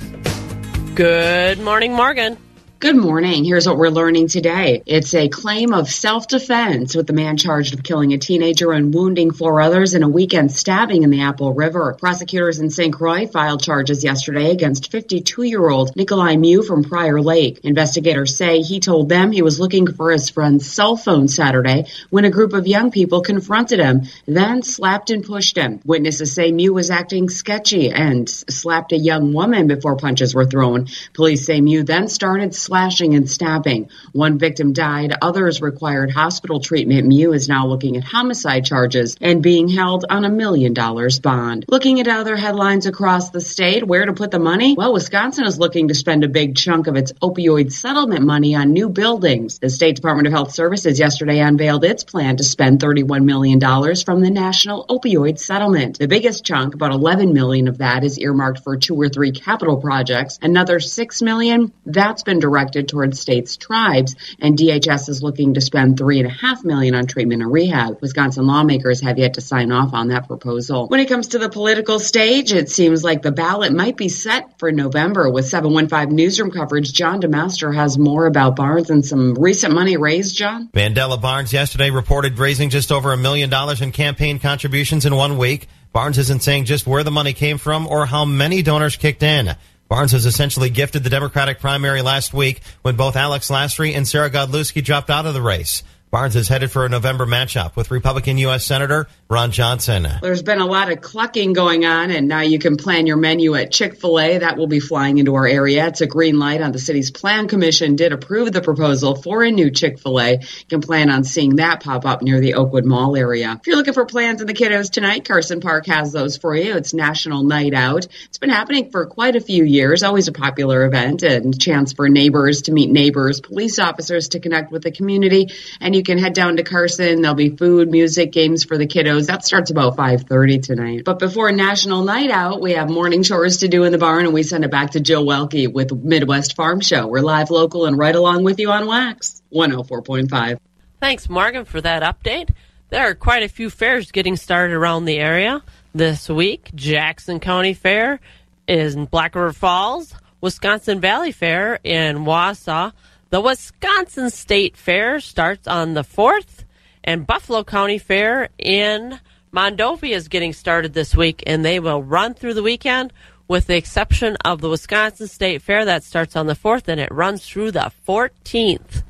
Good 0.95 1.59
morning, 1.61 1.95
Morgan. 1.95 2.37
Good 2.79 2.95
morning. 2.95 3.47
Here's 3.47 3.67
what 3.67 3.79
we're 3.79 3.89
learning 3.89 4.29
today. 4.29 4.83
It's 4.85 5.15
a 5.15 5.31
claim 5.31 5.73
of 5.73 5.89
self-defense 5.89 6.95
with 6.95 7.07
the 7.07 7.15
man 7.15 7.39
charged 7.39 7.73
of 7.73 7.83
killing 7.83 8.13
a 8.13 8.19
teenager 8.19 8.71
and 8.71 8.93
wounding 8.93 9.31
four 9.31 9.63
others 9.63 9.95
in 9.95 10.03
a 10.03 10.09
weekend 10.11 10.53
stabbing 10.53 11.03
in 11.03 11.09
the 11.09 11.23
Apple 11.23 11.55
River. 11.55 11.97
Prosecutors 11.99 12.59
in 12.59 12.69
St. 12.69 12.93
Croix 12.93 13.27
filed 13.29 13.63
charges 13.63 14.05
yesterday 14.05 14.51
against 14.51 14.93
52-year-old 14.93 15.95
Nicolae 15.95 16.37
Miu 16.37 16.63
from 16.63 16.85
Prior 16.85 17.19
Lake. 17.19 17.61
Investigators 17.65 18.37
say 18.37 18.61
he 18.61 18.79
told 18.79 19.09
them 19.09 19.33
he 19.33 19.41
was 19.41 19.59
looking 19.59 19.91
for 19.91 20.11
his 20.11 20.29
friend's 20.29 20.71
cell 20.71 20.99
phone 20.99 21.29
Saturday 21.29 21.87
when 22.11 22.27
a 22.27 22.31
group 22.31 22.53
of 22.53 22.67
young 22.67 22.91
people 22.91 23.23
confronted 23.23 23.81
him, 23.81 24.03
then 24.27 24.63
slapped 24.63 25.09
and 25.09 25.25
pushed 25.25 25.57
him. 25.57 25.81
Witnesses 25.87 26.35
say 26.35 26.53
Miu 26.53 26.75
was 26.75 26.91
acting 26.91 27.31
sketchy 27.31 27.89
and 27.89 28.29
slapped 28.29 28.93
a 28.93 28.99
young 28.99 29.33
woman 29.33 29.67
before 29.67 29.97
punches 29.97 30.35
were 30.35 30.45
thrown. 30.45 30.89
Police 31.15 31.47
say 31.47 31.63
Miu 31.63 31.87
then 31.87 32.09
started 32.09 32.55
slashing 32.67 33.15
and 33.15 33.31
stabbing. 33.31 33.89
One 34.13 34.39
victim 34.39 34.73
died. 34.73 35.15
Others 35.23 35.63
required 35.63 36.11
hospital 36.11 36.59
treatment. 36.59 37.07
Miu 37.07 37.33
is 37.33 37.49
now 37.49 37.69
looking 37.69 37.97
at 37.97 38.03
homicide 38.03 38.65
charges 38.65 39.17
and 39.21 39.41
being 39.41 39.69
held 39.69 40.05
on 40.11 40.25
a 40.25 40.29
million 40.29 40.75
dollars 40.75 41.21
bond. 41.21 41.65
Looking 41.69 42.01
at 42.01 42.09
other 42.09 42.37
headlines 42.37 42.87
across 42.87 43.31
the 43.31 43.41
state, 43.41 43.87
where 43.87 44.05
to 44.05 44.13
put 44.13 44.33
the 44.33 44.41
money? 44.41 44.75
Well, 44.77 44.93
Wisconsin 44.93 45.45
is 45.45 45.61
looking 45.61 45.89
to 45.89 45.95
spend 45.95 46.25
a 46.25 46.29
big 46.29 46.57
chunk 46.57 46.89
of 46.89 46.97
its 46.97 47.13
opioid 47.13 47.71
settlement 47.71 48.25
money 48.25 48.57
on 48.57 48.73
new 48.73 48.89
buildings. 48.89 49.61
The 49.61 49.71
State 49.71 49.95
Department 49.95 50.27
of 50.27 50.33
Health 50.33 50.53
Services 50.53 50.99
yesterday 50.99 51.39
unveiled 51.39 51.85
its 51.85 52.03
plan 52.03 52.37
to 52.39 52.45
spend 52.45 52.81
$31 52.81 53.25
million 53.25 53.61
from 53.61 54.23
the 54.23 54.31
National 54.31 54.85
Opioid 54.89 55.39
Settlement. 55.39 56.01
The 56.01 56.09
biggest 56.09 56.45
chunk, 56.45 56.75
about 56.75 56.91
11 56.91 57.33
million 57.33 57.69
of 57.69 57.79
that, 57.79 58.03
is 58.03 58.19
earmarked 58.19 58.65
for 58.65 58.77
two 58.77 59.01
or 59.01 59.09
three 59.09 59.31
capital 59.31 59.77
projects. 59.77 60.41
Another 60.43 60.81
6 60.81 61.23
million, 61.23 61.73
that's 61.85 62.25
been 62.25 62.41
directed 62.41 62.56
directed 62.57 62.89
towards 62.89 63.21
states' 63.21 63.59
tribes, 63.59 64.17
and 64.41 64.57
DHS 64.57 65.11
is 65.11 65.23
looking 65.23 65.53
to 65.55 65.61
spend 65.61 65.99
three 65.99 66.21
and 66.21 66.27
a 66.27 66.31
half 66.31 66.65
million 66.65 66.95
on 66.95 67.07
treatment 67.07 67.43
and 67.43 67.53
rehab. 67.53 68.01
Wisconsin 68.01 68.47
lawmakers 68.47 69.03
have 69.03 69.19
yet 69.19 69.35
to 69.35 69.43
sign 69.43 69.71
off 69.71 69.93
on 69.93 70.09
that 70.09 70.27
proposal. 70.27 70.89
When 70.89 71.01
it 71.01 71.09
comes 71.11 71.29
to 71.29 71.39
the 71.39 71.51
political 71.51 71.99
stage, 71.99 72.55
it 72.55 72.71
seems 72.71 73.05
like 73.05 73.21
the 73.21 73.31
ballot 73.31 73.75
might 73.75 73.99
be 73.99 74.09
set 74.09 74.59
for 74.59 74.73
November. 74.73 75.31
With 75.31 75.45
715 75.45 76.17
Newsroom 76.17 76.51
coverage, 76.51 76.95
John 76.95 77.21
DeMaster 77.21 77.75
has 77.75 77.99
more 77.99 78.25
about 78.25 78.57
Barnes 78.57 78.89
and 78.89 79.05
some 79.05 79.35
recent 79.35 79.75
money 79.75 79.99
raised, 79.99 80.35
John. 80.35 80.69
Mandela 80.69 81.21
Barnes 81.21 81.53
yesterday 81.53 81.91
reported 81.91 82.39
raising 82.39 82.71
just 82.71 82.91
over 82.91 83.13
a 83.13 83.19
million 83.19 83.51
dollars 83.51 83.83
in 83.83 83.93
campaign 83.93 84.39
contributions 84.39 85.05
in 85.05 85.15
one 85.15 85.37
week. 85.37 85.69
Barnes 85.93 86.17
isn't 86.17 86.43
saying 86.43 86.65
just 86.65 86.87
where 86.87 87.05
the 87.05 87.11
money 87.11 87.35
came 87.35 87.59
from 87.59 87.87
or 87.87 88.07
how 88.07 88.25
many 88.25 88.63
donors 88.63 88.97
kicked 88.97 89.23
in. 89.23 89.55
Barnes 89.89 90.13
was 90.13 90.27
essentially 90.27 90.69
gifted 90.69 91.05
the 91.05 91.11
Democratic 91.11 91.61
primary 91.61 92.03
last 92.03 92.35
week 92.35 92.61
when 92.83 92.97
both 92.97 93.15
Alex 93.15 93.51
Lasry 93.51 93.95
and 93.95 94.07
Sarah 94.07 94.31
Godlewski 94.31 94.83
dropped 94.83 95.11
out 95.11 95.27
of 95.27 95.35
the 95.35 95.43
race. 95.43 95.85
Barnes 96.17 96.35
is 96.35 96.49
headed 96.49 96.71
for 96.71 96.87
a 96.87 96.89
November 96.89 97.27
matchup 97.27 97.77
with 97.77 97.91
Republican 97.91 98.39
U.S. 98.39 98.65
Senator 98.65 99.07
Ron 99.29 99.51
Johnson. 99.51 100.09
There's 100.23 100.43
been 100.43 100.61
a 100.61 100.65
lot 100.65 100.91
of 100.91 101.03
clucking 101.03 101.53
going 101.53 101.85
on, 101.85 102.11
and 102.11 102.27
now 102.27 102.41
you 102.41 102.59
can 102.59 102.79
plan 102.79 103.07
your 103.07 103.19
menu 103.19 103.55
at 103.55 103.71
Chick 103.71 104.01
fil 104.01 104.19
A. 104.19 104.39
That 104.39 104.57
will 104.57 104.67
be 104.67 104.81
flying 104.81 105.19
into 105.19 105.35
our 105.35 105.47
area. 105.47 105.87
It's 105.89 106.01
a 106.01 106.07
green 106.07 106.39
light 106.39 106.63
on 106.63 106.73
the 106.73 106.79
city's 106.79 107.11
plan 107.11 107.49
commission 107.49 107.97
did 107.97 108.15
approve 108.15 108.51
the 108.51 108.63
proposal 108.63 109.15
for 109.15 109.43
a 109.43 109.51
new 109.51 109.71
Chick 109.71 109.99
fil 109.99 110.19
A. 110.19 110.39
You 110.39 110.67
can 110.71 110.81
plan 110.81 111.11
on 111.11 111.23
seeing 111.23 111.57
that 111.57 111.83
pop 111.83 112.07
up 112.07 112.23
near 112.23 112.41
the 112.41 112.55
Oakwood 112.55 112.87
Mall 112.87 113.15
area. 113.15 113.59
If 113.61 113.67
you're 113.67 113.77
looking 113.77 113.93
for 113.93 114.07
plans 114.07 114.41
in 114.41 114.47
the 114.47 114.55
kiddos 114.55 114.91
tonight, 114.91 115.27
Carson 115.27 115.61
Park 115.61 115.85
has 115.85 116.13
those 116.13 116.39
for 116.39 116.57
you. 116.57 116.77
It's 116.77 116.95
National 116.95 117.43
Night 117.43 117.75
Out. 117.75 118.07
It's 118.25 118.39
been 118.39 118.49
happening 118.49 118.91
for 118.91 119.05
quite 119.05 119.37
a 119.37 119.41
few 119.41 119.65
years, 119.65 120.03
always 120.03 120.29
a 120.29 120.33
popular 120.33 120.87
event 120.87 121.25
and 121.25 121.61
chance 121.61 121.93
for 121.93 122.09
neighbors 122.09 122.63
to 122.63 122.73
meet 122.73 122.89
neighbors, 122.89 123.43
police 123.43 123.79
officers 123.79 124.29
to 124.29 124.41
connect 124.41 124.73
with 124.73 124.83
the 124.83 124.93
community, 124.93 125.49
and 125.79 125.95
you 125.95 126.06
can 126.07 126.17
head 126.19 126.33
down 126.33 126.57
to 126.57 126.63
Carson. 126.63 127.21
There'll 127.21 127.35
be 127.35 127.51
food, 127.51 127.91
music, 127.91 128.33
games 128.33 128.65
for 128.65 128.79
the 128.79 128.87
kiddos. 128.87 129.27
That 129.27 129.45
starts 129.45 129.71
about 129.71 129.97
5:30 129.97 130.63
tonight. 130.63 131.03
But 131.05 131.19
before 131.19 131.53
National 131.53 132.05
Night 132.05 132.31
Out, 132.31 132.63
we 132.63 132.73
have 132.73 132.89
morning 132.89 133.23
chores 133.23 133.59
to 133.59 133.69
do 133.69 133.85
in 133.85 133.93
the 133.93 133.99
barn, 133.99 134.25
and 134.25 134.33
we 134.33 134.43
send 134.43 134.65
it 134.65 134.71
back 134.71 134.93
to 134.93 135.01
Jill 135.01 135.27
Welke 135.27 135.71
with 135.71 135.93
Midwest 135.93 136.57
Farm 136.57 136.81
Show. 136.81 137.07
We're 137.09 137.21
live, 137.21 137.51
local, 137.51 137.85
and 137.85 137.99
right 137.99 138.15
along 138.15 138.45
with 138.45 138.59
you 138.59 138.71
on 138.71 138.87
Wax 138.87 139.43
104.5. 139.53 140.59
Thanks, 141.01 141.29
Morgan, 141.29 141.65
for 141.65 141.81
that 141.81 142.03
update. 142.03 142.51
There 142.89 143.03
are 143.11 143.15
quite 143.15 143.43
a 143.43 143.49
few 143.49 143.69
fairs 143.69 144.13
getting 144.13 144.37
started 144.37 144.75
around 144.75 145.05
the 145.05 145.19
area 145.19 145.63
this 145.95 146.29
week. 146.29 146.71
Jackson 146.75 147.41
County 147.41 147.75
Fair 147.75 148.21
is 148.69 148.95
in 148.95 149.07
Black 149.07 149.35
River 149.35 149.53
Falls, 149.53 150.15
Wisconsin 150.41 151.01
Valley 151.01 151.33
Fair 151.33 151.81
in 151.83 152.19
Wausau. 152.19 152.93
The 153.29 153.41
Wisconsin 153.41 154.31
State 154.31 154.77
Fair 154.77 155.19
starts 155.19 155.67
on 155.67 155.95
the 155.95 156.05
4th, 156.05 156.63
and 157.03 157.27
Buffalo 157.27 157.65
County 157.65 157.99
Fair 157.99 158.51
in 158.57 159.19
Mondovi 159.53 160.11
is 160.11 160.29
getting 160.29 160.53
started 160.53 160.95
this 160.95 161.17
week, 161.17 161.43
and 161.45 161.65
they 161.65 161.81
will 161.81 162.05
run 162.05 162.35
through 162.35 162.55
the 162.55 162.63
weekend 162.63 163.13
with 163.49 163.67
the 163.67 163.77
exception 163.77 164.37
of 164.45 164.61
the 164.61 164.69
Wisconsin 164.69 165.27
State 165.27 165.61
Fair 165.61 165.85
that 165.85 166.05
starts 166.05 166.37
on 166.37 166.47
the 166.47 166.55
4th 166.55 166.87
and 166.87 167.01
it 167.01 167.11
runs 167.11 167.45
through 167.45 167.73
the 167.73 167.91
14th. 168.07 169.03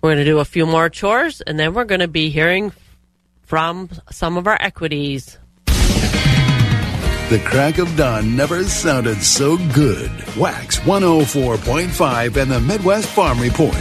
We're 0.00 0.14
going 0.14 0.18
to 0.18 0.24
do 0.24 0.38
a 0.38 0.46
few 0.46 0.64
more 0.64 0.88
chores, 0.88 1.42
and 1.42 1.58
then 1.58 1.74
we're 1.74 1.84
going 1.84 2.00
to 2.00 2.08
be 2.08 2.30
hearing 2.30 2.72
from 3.42 3.90
some 4.10 4.38
of 4.38 4.46
our 4.46 4.56
equities. 4.60 5.36
The 7.28 7.42
crack 7.46 7.78
of 7.78 7.96
dawn 7.96 8.36
never 8.36 8.64
sounded 8.64 9.22
so 9.22 9.56
good. 9.72 10.10
Wax 10.36 10.78
104.5 10.80 12.36
and 12.36 12.50
the 12.50 12.60
Midwest 12.60 13.08
Farm 13.08 13.40
Report. 13.40 13.74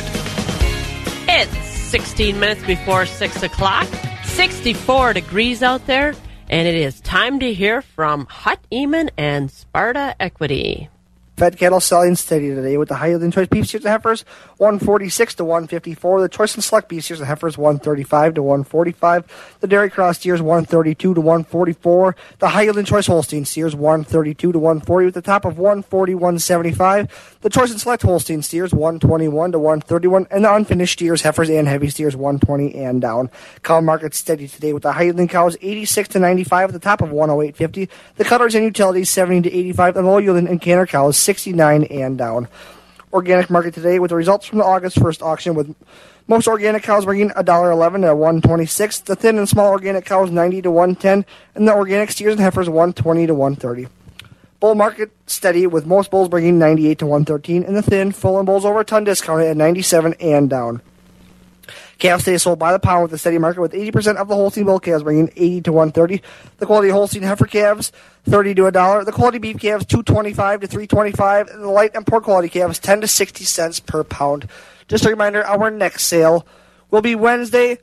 It's 1.28 1.58
16 1.90 2.40
minutes 2.40 2.64
before 2.66 3.06
6 3.06 3.44
o'clock, 3.44 3.88
64 4.24 5.14
degrees 5.14 5.62
out 5.62 5.86
there, 5.86 6.14
and 6.50 6.68
it 6.68 6.76
is 6.76 7.02
time 7.02 7.40
to 7.40 7.54
hear 7.54 7.82
from 7.82 8.26
Hut 8.30 8.60
Eman 8.72 9.10
and 9.18 9.52
Sparta 9.52 10.16
Equity. 10.20 10.90
Fed 11.42 11.58
cattle 11.58 11.80
selling 11.80 12.14
steady 12.14 12.54
today 12.54 12.78
with 12.78 12.88
the 12.88 12.94
high 12.94 13.08
yielding 13.08 13.32
choice 13.32 13.48
beef 13.48 13.66
steers 13.66 13.84
and 13.84 13.92
heifers 13.92 14.26
146 14.58 15.34
to 15.34 15.44
154. 15.44 16.22
The 16.22 16.30
choice 16.30 16.54
and 16.54 16.64
select 16.64 16.88
beef 16.88 17.04
steers 17.04 17.20
and 17.20 17.28
heifers 17.28 17.58
135 17.58 18.36
to 18.36 18.44
145. 18.44 19.58
The 19.60 19.66
dairy 19.66 19.90
cross 19.90 20.20
steers 20.20 20.40
132 20.40 21.16
to 21.16 21.20
144. 21.20 22.16
The 22.38 22.50
high 22.50 22.62
yielding 22.62 22.86
choice 22.86 23.08
Holstein 23.08 23.46
steers 23.46 23.74
132 23.74 24.52
to 24.52 24.60
140 24.60 25.06
with 25.06 25.16
the 25.16 25.24
top 25.24 25.44
of 25.46 25.58
140 25.58 26.14
175. 26.14 27.40
The 27.42 27.50
choice 27.50 27.72
and 27.72 27.82
select 27.82 28.04
Holstein 28.04 28.44
steers 28.44 28.72
121 28.72 29.54
to 29.54 29.58
131 29.58 30.28
and 30.30 30.46
the 30.46 30.54
unfinished 30.54 31.00
steers 31.00 31.24
heifers 31.24 31.50
and 31.50 31.68
heavy 31.68 31.90
steers 31.90 32.16
120 32.16 32.76
and 32.76 33.02
down. 33.02 33.32
Cow 33.64 33.82
market 33.82 34.14
steady 34.14 34.48
today 34.48 34.74
with 34.74 34.84
the 34.84 34.92
high 34.92 35.06
yielding 35.06 35.28
cows 35.28 35.58
86 35.60 36.10
to 36.10 36.20
95 36.20 36.70
at 36.70 36.74
the 36.74 36.78
top 36.78 37.02
of 37.02 37.10
108.50. 37.10 37.90
The 38.18 38.26
cutters 38.26 38.54
and 38.54 38.64
utilities 38.64 39.10
70 39.10 39.50
to 39.50 39.58
85 39.58 39.98
and 39.98 40.06
low 40.06 40.20
yielding 40.20 40.48
and 40.48 40.62
canner 40.62 40.86
cows 40.86 41.18
69 41.32 41.86
and 41.86 42.18
down. 42.18 42.50
Organic 43.14 43.50
market 43.50 43.74
today 43.74 44.00
with 44.00 44.10
the 44.10 44.18
results 44.18 44.46
from 44.46 44.60
the 44.60 44.66
August 44.66 44.98
1st 44.98 45.22
auction 45.22 45.56
with 45.56 45.74
most 46.28 46.48
organic 46.48 46.84
cows 46.84 47.06
bringing 47.06 47.30
$1.11 47.30 48.02
to 48.02 48.16
126 48.16 49.00
The 49.00 49.16
thin 49.16 49.38
and 49.38 49.48
small 49.48 49.70
organic 49.70 50.04
cows 50.04 50.30
90 50.30 50.64
to 50.64 50.72
110 50.72 51.26
and 51.56 51.68
the 51.68 51.74
organic 51.74 52.12
steers 52.12 52.34
and 52.34 52.42
heifers 52.42 52.68
120 52.68 53.28
to 53.28 53.34
130 53.34 53.88
Bull 54.60 54.76
market 54.76 55.12
steady 55.26 55.66
with 55.66 55.86
most 55.86 56.12
bulls 56.12 56.28
bringing 56.28 56.60
98 56.60 57.00
to 57.00 57.06
113 57.08 57.64
and 57.64 57.76
the 57.76 57.82
thin, 57.82 58.12
full, 58.12 58.38
and 58.38 58.46
bulls 58.46 58.66
over 58.66 58.82
a 58.82 58.86
ton 58.86 59.04
discounted 59.04 59.48
at 59.48 59.58
97 59.58 60.14
and 60.20 60.52
down. 60.52 60.82
Calves 62.02 62.24
today 62.24 62.40
sold 62.40 62.58
by 62.58 62.72
the 62.72 62.80
pound 62.80 63.04
with 63.04 63.12
the 63.12 63.18
steady 63.20 63.38
market 63.38 63.62
with 63.62 63.74
80% 63.74 64.16
of 64.16 64.28
the 64.28 64.34
Holstein 64.34 64.66
bull 64.66 64.80
calves 64.80 65.04
bringing 65.04 65.30
80 65.36 65.62
to 65.62 65.72
130. 65.72 66.24
The 66.58 66.66
quality 66.66 66.90
Holstein 66.90 67.22
heifer 67.22 67.46
calves 67.46 67.92
30 68.24 68.56
to 68.56 68.66
a 68.66 68.72
dollar. 68.72 69.06
The 69.06 69.12
quality 69.12 69.38
beef 69.38 69.60
calves 69.60 69.86
225 69.86 70.62
to 70.62 70.68
325. 70.68 71.50
And 71.50 71.62
the 71.62 71.70
light 71.70 71.92
and 71.94 72.04
poor 72.08 72.20
quality 72.20 72.50
calves 72.50 72.80
10 72.80 73.02
to 73.02 73.08
60 73.08 73.44
cents 73.44 73.80
per 73.80 74.04
pound. 74.04 74.50
Just 74.88 75.06
a 75.06 75.10
reminder, 75.10 75.46
our 75.46 75.70
next 75.70 76.06
sale 76.06 76.44
will 76.90 77.04
be 77.04 77.14
Wednesday, 77.14 77.78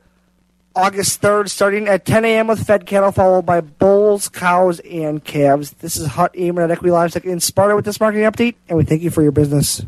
August 0.75 1.21
3rd, 1.21 1.49
starting 1.49 1.87
at 1.87 2.03
10 2.03 2.25
a.m. 2.25 2.47
with 2.47 2.67
fed 2.67 2.85
cattle, 2.85 3.13
followed 3.13 3.45
by 3.45 3.61
bulls, 3.61 4.27
cows, 4.27 4.81
and 4.81 5.23
calves. 5.23 5.71
This 5.71 5.95
is 5.95 6.07
Hut 6.07 6.33
Eamon 6.33 6.69
at 6.69 6.83
Livestock 6.83 7.23
in 7.23 7.39
Sparta 7.39 7.73
with 7.73 7.85
this 7.85 8.01
marketing 8.01 8.29
update, 8.29 8.55
and 8.67 8.77
we 8.77 8.83
thank 8.83 9.01
you 9.01 9.11
for 9.11 9.21
your 9.21 9.31
business. 9.31 9.81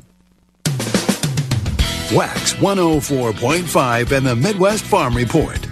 Wax 2.13 2.55
104.5 2.55 4.11
and 4.11 4.25
the 4.25 4.35
Midwest 4.35 4.83
Farm 4.83 5.15
Report. 5.15 5.65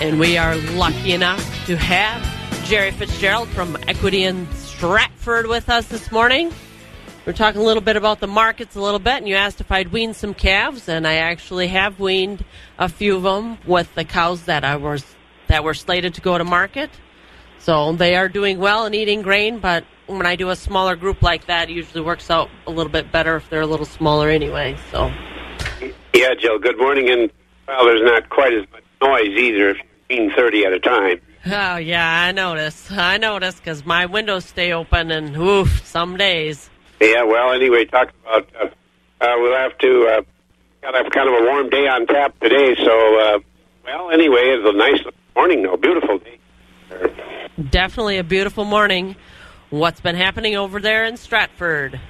And 0.00 0.18
we 0.18 0.38
are 0.38 0.56
lucky 0.56 1.12
enough 1.12 1.66
to 1.66 1.76
have 1.76 2.64
Jerry 2.64 2.92
Fitzgerald 2.92 3.50
from 3.50 3.76
Equity 3.86 4.22
in 4.22 4.50
Stratford 4.54 5.48
with 5.48 5.68
us 5.68 5.86
this 5.88 6.10
morning. 6.10 6.50
We're 7.26 7.34
talking 7.34 7.60
a 7.60 7.64
little 7.64 7.82
bit 7.82 7.96
about 7.96 8.20
the 8.20 8.26
markets 8.26 8.74
a 8.74 8.80
little 8.80 8.98
bit, 8.98 9.16
and 9.16 9.28
you 9.28 9.34
asked 9.34 9.60
if 9.60 9.70
I'd 9.70 9.92
weaned 9.92 10.16
some 10.16 10.32
calves, 10.32 10.88
and 10.88 11.06
I 11.06 11.16
actually 11.16 11.68
have 11.68 12.00
weaned 12.00 12.42
a 12.78 12.88
few 12.88 13.16
of 13.16 13.22
them 13.22 13.58
with 13.66 13.94
the 13.94 14.04
cows 14.04 14.44
that 14.44 14.64
I 14.64 14.76
was 14.76 15.04
that 15.48 15.62
were 15.62 15.74
slated 15.74 16.14
to 16.14 16.22
go 16.22 16.38
to 16.38 16.44
market. 16.44 16.88
So 17.58 17.92
they 17.92 18.16
are 18.16 18.28
doing 18.28 18.58
well 18.58 18.86
and 18.86 18.94
eating 18.94 19.22
grain, 19.22 19.58
but 19.58 19.84
when 20.06 20.26
I 20.26 20.36
do 20.36 20.50
a 20.50 20.56
smaller 20.56 20.96
group 20.96 21.22
like 21.22 21.46
that, 21.46 21.68
it 21.68 21.74
usually 21.74 22.00
works 22.02 22.30
out 22.30 22.48
a 22.66 22.70
little 22.70 22.90
bit 22.90 23.12
better 23.12 23.36
if 23.36 23.48
they're 23.50 23.60
a 23.60 23.66
little 23.66 23.86
smaller 23.86 24.28
anyway. 24.30 24.76
So 24.90 25.12
Yeah, 26.14 26.34
Joe, 26.38 26.58
good 26.58 26.78
morning. 26.78 27.10
And, 27.10 27.30
well, 27.66 27.84
there's 27.84 28.02
not 28.02 28.28
quite 28.30 28.54
as 28.54 28.64
much 28.72 28.82
noise 29.02 29.38
either 29.38 29.70
if 29.70 29.76
you're 29.76 30.18
eating 30.18 30.30
30 30.34 30.64
at 30.64 30.72
a 30.72 30.80
time. 30.80 31.20
Oh 31.46 31.76
yeah, 31.76 32.22
I 32.22 32.32
notice. 32.32 32.90
I 32.90 33.16
notice 33.16 33.56
because 33.56 33.86
my 33.86 34.06
windows 34.06 34.44
stay 34.44 34.72
open, 34.72 35.10
and 35.10 35.36
oof, 35.36 35.86
some 35.86 36.16
days. 36.16 36.68
Yeah, 37.00 37.22
well, 37.22 37.52
anyway, 37.52 37.84
talk 37.84 38.10
about, 38.22 38.48
uh, 38.60 38.64
uh, 39.20 39.34
we'll 39.38 39.56
have 39.56 39.78
to, 39.78 40.06
uh, 40.08 40.22
got 40.82 41.06
a 41.06 41.08
kind 41.10 41.28
of 41.28 41.34
a 41.34 41.46
warm 41.46 41.70
day 41.70 41.86
on 41.86 42.06
tap 42.06 42.38
today, 42.40 42.74
so, 42.84 43.20
uh, 43.20 43.38
well, 43.84 44.10
anyway, 44.10 44.40
it's 44.48 44.68
a 44.68 44.76
nice 44.76 45.00
morning, 45.36 45.62
though, 45.62 45.76
beautiful 45.76 46.18
day. 46.18 46.38
Definitely 47.58 48.18
a 48.18 48.24
beautiful 48.24 48.64
morning. 48.64 49.16
What's 49.70 50.00
been 50.00 50.14
happening 50.14 50.54
over 50.54 50.78
there 50.78 51.04
in 51.04 51.16
Stratford? 51.16 52.00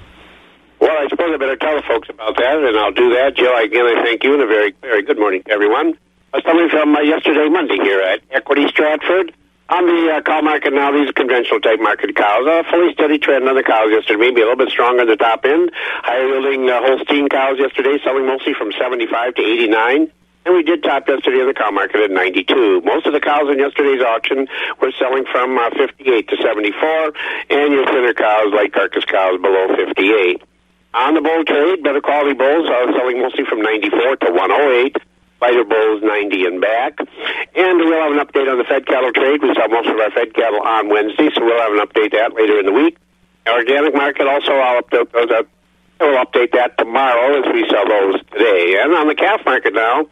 Well, 0.79 0.91
I 0.91 1.09
suppose 1.09 1.33
I 1.33 1.37
better 1.37 1.55
tell 1.55 1.75
the 1.75 1.81
folks 1.87 2.07
about 2.07 2.37
that, 2.37 2.57
and 2.61 2.77
I'll 2.77 2.91
do 2.91 3.09
that. 3.15 3.35
Jill, 3.35 3.57
again, 3.57 3.85
I 3.85 4.03
thank 4.03 4.23
you, 4.23 4.33
and 4.33 4.43
a 4.43 4.45
very, 4.45 4.75
very 4.81 5.01
good 5.01 5.17
morning 5.17 5.41
to 5.43 5.51
everyone. 5.51 5.97
Was 6.33 6.43
coming 6.43 6.69
from 6.69 6.95
uh, 6.95 7.01
yesterday, 7.01 7.49
Monday, 7.49 7.77
here 7.81 7.99
at 7.99 8.21
Equity 8.29 8.67
Stratford. 8.67 9.33
On 9.69 9.85
the 9.85 10.13
uh, 10.13 10.21
cow 10.21 10.41
market 10.41 10.71
now, 10.71 10.91
these 10.91 11.11
conventional 11.11 11.59
type 11.59 11.79
market 11.81 12.15
cows, 12.15 12.45
a 12.45 12.63
fully 12.69 12.93
steady 12.93 13.17
trend 13.17 13.49
on 13.49 13.55
the 13.55 13.63
cows 13.63 13.89
yesterday, 13.89 14.19
maybe 14.29 14.41
a 14.41 14.45
little 14.45 14.57
bit 14.57 14.69
stronger 14.69 15.01
at 15.01 15.07
the 15.07 15.17
top 15.17 15.45
end. 15.45 15.71
Higher 16.03 16.27
yielding 16.27 16.69
uh, 16.69 16.79
Holstein 16.81 17.27
cows 17.27 17.57
yesterday, 17.57 17.97
selling 18.03 18.27
mostly 18.27 18.53
from 18.53 18.71
75 18.77 19.33
to 19.33 19.41
89. 19.41 20.11
And 20.45 20.55
we 20.55 20.63
did 20.63 20.83
top 20.83 21.07
yesterday 21.07 21.41
in 21.41 21.47
the 21.47 21.53
cow 21.53 21.69
market 21.69 22.01
at 22.01 22.11
92. 22.11 22.81
Most 22.81 23.05
of 23.05 23.13
the 23.13 23.19
cows 23.19 23.51
in 23.51 23.59
yesterday's 23.59 24.01
auction 24.01 24.47
were 24.81 24.91
selling 24.97 25.25
from 25.31 25.57
uh, 25.57 25.69
58 25.77 26.29
to 26.29 26.37
74, 26.41 27.13
and 27.49 27.73
your 27.73 27.85
thinner 27.85 28.13
cows, 28.13 28.53
like 28.53 28.73
carcass 28.73 29.05
cows, 29.05 29.39
below 29.41 29.75
58. 29.75 30.41
On 30.93 31.13
the 31.13 31.21
bull 31.21 31.43
trade, 31.43 31.83
better 31.83 32.01
quality 32.01 32.33
bulls 32.33 32.67
are 32.67 32.91
selling 32.97 33.21
mostly 33.21 33.45
from 33.45 33.61
94 33.61 34.15
to 34.25 34.31
108. 34.31 34.97
Lighter 35.41 35.63
bulls 35.63 36.01
90 36.03 36.45
and 36.45 36.59
back. 36.59 36.99
And 36.99 37.79
we'll 37.79 38.01
have 38.01 38.11
an 38.11 38.19
update 38.19 38.51
on 38.51 38.57
the 38.57 38.65
fed 38.65 38.85
cattle 38.87 39.13
trade. 39.13 39.41
We 39.41 39.53
sell 39.55 39.69
most 39.69 39.87
of 39.87 39.97
our 39.97 40.11
fed 40.11 40.33
cattle 40.33 40.61
on 40.61 40.89
Wednesday, 40.89 41.29
so 41.33 41.45
we'll 41.45 41.61
have 41.61 41.71
an 41.71 41.79
update 41.79 42.11
that 42.11 42.33
later 42.33 42.59
in 42.59 42.65
the 42.65 42.73
week. 42.73 42.97
Our 43.45 43.59
organic 43.59 43.93
market 43.93 44.27
also, 44.27 44.51
I'll 44.51 44.81
update 44.81 45.11
those. 45.11 45.29
Uh, 45.29 45.43
we'll 46.01 46.25
update 46.25 46.51
that 46.53 46.77
tomorrow 46.77 47.39
as 47.39 47.53
we 47.53 47.69
sell 47.69 47.87
those 47.87 48.19
today. 48.31 48.79
And 48.81 48.93
on 48.93 49.07
the 49.07 49.15
calf 49.15 49.41
market 49.45 49.73
now, 49.73 50.07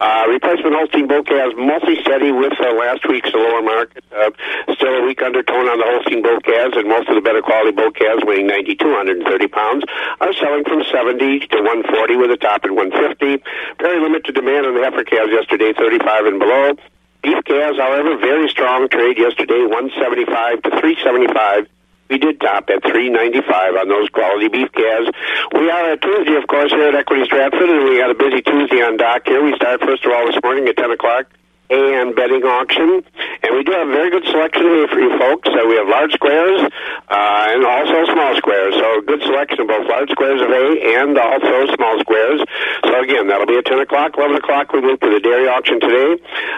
uh, 0.00 0.24
replacement 0.28 0.74
Holstein 0.74 1.08
bull 1.08 1.22
calves 1.24 1.54
mostly 1.56 2.00
steady 2.02 2.30
with 2.30 2.54
uh, 2.60 2.72
last 2.74 3.06
week's 3.08 3.32
lower 3.34 3.62
market. 3.62 4.04
Uh, 4.14 4.30
still 4.74 4.94
a 4.94 5.02
weak 5.02 5.22
undertone 5.22 5.66
on 5.66 5.78
the 5.78 5.86
Holstein 5.86 6.22
calves, 6.42 6.76
and 6.76 6.88
most 6.88 7.08
of 7.08 7.14
the 7.14 7.20
better 7.20 7.42
quality 7.42 7.74
calves 7.98 8.22
weighing 8.24 8.46
90 8.46 8.74
to 8.76 8.84
130 8.86 9.48
pounds 9.48 9.84
are 10.20 10.32
selling 10.34 10.64
from 10.64 10.84
70 10.84 11.46
to 11.50 11.56
140 11.62 12.16
with 12.16 12.30
a 12.30 12.36
top 12.36 12.64
at 12.64 12.70
150. 12.70 13.42
Very 13.80 14.00
limited 14.00 14.34
demand 14.34 14.66
on 14.66 14.74
the 14.74 14.82
heifer 14.82 15.04
calves 15.04 15.32
yesterday, 15.32 15.72
35 15.72 16.26
and 16.26 16.38
below. 16.38 16.74
Beef 17.22 17.42
calves, 17.44 17.78
however, 17.78 18.16
very 18.18 18.48
strong 18.48 18.88
trade 18.88 19.18
yesterday, 19.18 19.66
175 19.66 20.62
to 20.62 20.70
375 20.78 21.66
we 22.10 22.18
did 22.18 22.40
top 22.40 22.70
at 22.70 22.82
395 22.82 23.76
on 23.76 23.88
those 23.88 24.08
quality 24.10 24.48
beef 24.48 24.72
calves. 24.72 25.08
We 25.52 25.70
are 25.70 25.92
at 25.92 26.02
Tuesday, 26.02 26.36
of 26.36 26.46
course, 26.46 26.72
here 26.72 26.88
at 26.88 26.94
Equity 26.94 27.24
Stratford, 27.24 27.68
and 27.68 27.84
we 27.84 27.98
got 27.98 28.10
a 28.10 28.14
busy 28.14 28.42
Tuesday 28.42 28.82
on 28.82 28.96
dock 28.96 29.22
here. 29.26 29.42
We 29.44 29.54
start 29.56 29.80
first 29.80 30.04
of 30.04 30.12
all 30.12 30.26
this 30.26 30.40
morning 30.42 30.68
at 30.68 30.76
10 30.76 30.90
o'clock 30.90 31.26
and 31.70 32.16
betting 32.16 32.42
auction. 32.44 33.04
And 33.42 33.50
we 33.56 33.62
do 33.62 33.72
have 33.72 33.88
a 33.88 33.92
very 33.92 34.10
good 34.10 34.24
selection 34.24 34.62
here 34.64 34.88
for 34.88 35.00
you 35.00 35.12
folks. 35.18 35.48
Uh, 35.48 35.66
we 35.68 35.76
have 35.76 35.88
large 35.88 36.12
squares 36.12 36.60
uh, 36.64 37.52
and 37.52 37.64
also 37.64 38.04
small 38.12 38.36
squares. 38.36 38.74
So 38.74 39.00
good 39.02 39.22
selection 39.22 39.60
of 39.60 39.68
both 39.68 39.86
large 39.88 40.10
squares 40.10 40.40
of 40.40 40.48
hay 40.48 40.96
and 40.96 41.18
also 41.18 41.68
small 41.76 42.00
squares. 42.00 42.40
So 42.84 43.00
again, 43.00 43.28
that'll 43.28 43.46
be 43.46 43.58
at 43.58 43.66
10 43.66 43.80
o'clock. 43.80 44.16
11 44.16 44.36
o'clock 44.36 44.72
we 44.72 44.80
move 44.80 45.00
to 45.00 45.10
the 45.10 45.20
dairy 45.20 45.48
auction 45.48 45.80
today. 45.80 46.16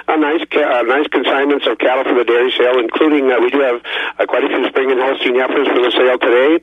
A 0.09 0.17
nice, 0.17 0.47
ca- 0.51 0.79
uh, 0.79 0.83
nice 0.83 1.07
consignments 1.09 1.67
of 1.67 1.79
cattle 1.79 2.05
for 2.05 2.15
the 2.15 2.25
dairy 2.25 2.53
sale, 2.57 2.79
including 2.79 3.31
uh, 3.31 3.41
we 3.41 3.51
do 3.51 3.61
have 3.61 3.83
uh, 4.19 4.27
quite 4.27 4.45
a 4.45 4.49
few 4.49 4.67
spring 4.69 4.91
and 4.91 5.01
Holstein 5.01 5.39
heifers 5.39 5.67
for 5.69 5.83
the 5.83 5.91
sale 5.91 6.19
today. 6.19 6.63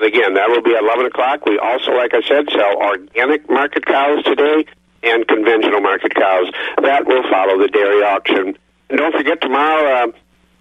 Again, 0.00 0.34
that 0.34 0.48
will 0.48 0.62
be 0.62 0.76
at 0.76 0.84
11 0.84 1.06
o'clock. 1.06 1.44
We 1.44 1.58
also, 1.58 1.90
like 1.90 2.14
I 2.14 2.22
said, 2.22 2.46
sell 2.54 2.78
organic 2.78 3.50
market 3.50 3.84
cows 3.84 4.22
today 4.22 4.64
and 5.02 5.26
conventional 5.26 5.80
market 5.80 6.14
cows. 6.14 6.50
That 6.82 7.06
will 7.06 7.22
follow 7.30 7.58
the 7.58 7.68
dairy 7.68 8.02
auction. 8.02 8.56
And 8.90 8.98
don't 8.98 9.14
forget 9.14 9.40
tomorrow 9.40 10.12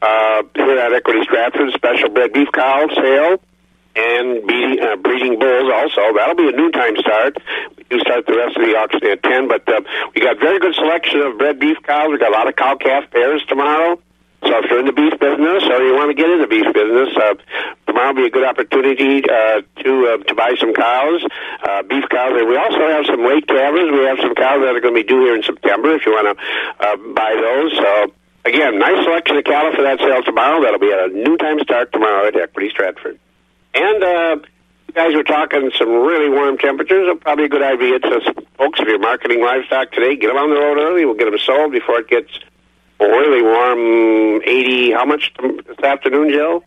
uh, 0.01 0.05
uh, 0.05 0.43
here 0.55 0.79
at 0.79 0.93
Equity 0.93 1.21
Stratford, 1.23 1.73
special 1.73 2.09
bred 2.09 2.33
beef 2.33 2.49
cow 2.53 2.87
sale 2.93 3.41
and 3.95 4.45
breeding, 4.45 4.79
uh, 4.79 4.95
breeding 4.97 5.39
bulls 5.39 5.71
also. 5.73 6.13
That'll 6.15 6.35
be 6.35 6.49
a 6.49 6.51
noontime 6.51 6.97
start. 6.97 7.37
We 7.89 7.99
start 8.01 8.27
the 8.27 8.35
rest 8.35 8.57
of 8.57 8.65
the 8.65 8.75
auction 8.77 9.05
at 9.09 9.23
10, 9.23 9.47
but 9.47 9.67
uh, 9.67 9.81
we 10.13 10.21
got 10.21 10.39
very 10.39 10.59
good 10.59 10.75
selection 10.75 11.21
of 11.21 11.37
bred 11.37 11.59
beef 11.59 11.77
cows. 11.83 12.09
We 12.11 12.19
got 12.19 12.29
a 12.29 12.37
lot 12.37 12.47
of 12.47 12.55
cow-calf 12.55 13.09
pairs 13.11 13.43
tomorrow. 13.47 13.99
So 14.43 14.53
if 14.63 14.69
you're 14.69 14.79
in 14.79 14.85
the 14.85 14.93
beef 14.93 15.17
business 15.19 15.63
or 15.65 15.81
you 15.81 15.97
want 15.97 16.13
to 16.13 16.17
get 16.17 16.29
in 16.29 16.39
the 16.39 16.47
beef 16.47 16.69
business, 16.69 17.09
uh, 17.17 17.33
tomorrow 17.87 18.13
will 18.13 18.21
be 18.21 18.27
a 18.27 18.29
good 18.29 18.45
opportunity 18.45 19.25
uh, 19.25 19.65
to 19.81 19.91
uh, 20.13 20.17
to 20.29 20.33
buy 20.35 20.53
some 20.61 20.73
cows, 20.77 21.25
uh, 21.65 21.81
beef 21.83 22.05
cows. 22.09 22.37
And 22.37 22.47
we 22.47 22.55
also 22.55 22.85
have 22.85 23.05
some 23.09 23.25
late 23.25 23.47
calvers. 23.47 23.89
We 23.89 24.05
have 24.05 24.21
some 24.21 24.35
cows 24.35 24.61
that 24.61 24.77
are 24.77 24.79
going 24.79 24.93
to 24.93 25.01
be 25.01 25.07
due 25.07 25.25
here 25.25 25.35
in 25.35 25.41
September 25.41 25.95
if 25.95 26.05
you 26.05 26.13
want 26.13 26.29
to 26.29 26.35
uh, 26.37 26.95
buy 27.17 27.33
those. 27.33 27.73
So 27.81 28.13
again, 28.45 28.77
nice 28.77 29.03
selection 29.03 29.37
of 29.37 29.43
cattle 29.43 29.73
for 29.73 29.81
that 29.81 29.97
sale 29.99 30.21
tomorrow. 30.21 30.61
That'll 30.61 30.79
be 30.79 30.93
at 30.93 31.09
a 31.09 31.09
noontime 31.09 31.59
start 31.65 31.91
tomorrow 31.91 32.27
at 32.27 32.37
Equity 32.37 32.69
Stratford. 32.69 33.17
And 33.73 34.03
uh, 34.03 34.37
you 34.87 34.93
guys 34.93 35.13
were 35.15 35.25
talking 35.25 35.71
some 35.77 35.89
really 35.89 36.29
warm 36.29 36.57
temperatures. 36.57 37.09
Probably 37.21 37.45
a 37.45 37.49
good 37.49 37.63
idea 37.65 37.99
to 37.99 38.21
folks 38.57 38.79
if 38.79 38.87
you're 38.87 38.99
marketing 38.99 39.41
livestock 39.41 39.91
today, 39.91 40.15
get 40.15 40.27
them 40.27 40.37
on 40.37 40.49
the 40.53 40.61
road 40.61 40.77
early. 40.77 41.05
We'll 41.05 41.17
get 41.17 41.25
them 41.25 41.39
sold 41.41 41.71
before 41.71 41.99
it 41.99 42.07
gets 42.07 42.29
really 42.99 43.41
warm. 43.41 44.41
Eighty. 44.45 44.91
How 44.91 45.05
much 45.05 45.33
this 45.67 45.79
afternoon, 45.79 46.31
Joe? 46.31 46.63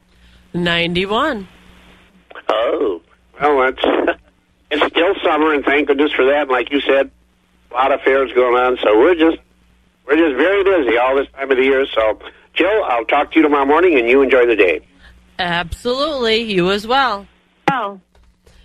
91. 0.53 1.47
Oh, 2.49 3.01
well, 3.41 3.59
that's 3.59 4.21
it's 4.71 4.85
still 4.87 5.15
summer, 5.23 5.55
and 5.55 5.65
thank 5.65 5.89
goodness 5.89 6.13
for 6.13 6.25
that. 6.27 6.43
And 6.43 6.51
like 6.51 6.73
you 6.73 6.81
said, 6.81 7.11
a 7.71 7.75
lot 7.75 7.93
of 7.93 8.01
fairs 8.03 8.33
going 8.33 8.57
on, 8.57 8.77
so 8.83 8.99
we're 8.99 9.15
just 9.15 9.39
we're 10.07 10.17
just 10.17 10.37
very 10.37 10.65
busy 10.65 10.99
all 10.99 11.17
this 11.17 11.29
time 11.35 11.51
of 11.51 11.57
the 11.57 11.63
year. 11.63 11.87
So, 11.95 12.19
Jill, 12.55 12.85
I'll 12.85 13.05
talk 13.05 13.31
to 13.33 13.37
you 13.37 13.43
tomorrow 13.43 13.65
morning, 13.65 13.99
and 13.99 14.09
you 14.09 14.23
enjoy 14.23 14.47
the 14.47 14.57
day. 14.57 14.81
Absolutely. 15.39 16.53
You 16.53 16.71
as 16.71 16.87
well. 16.87 17.27
Oh. 17.71 18.01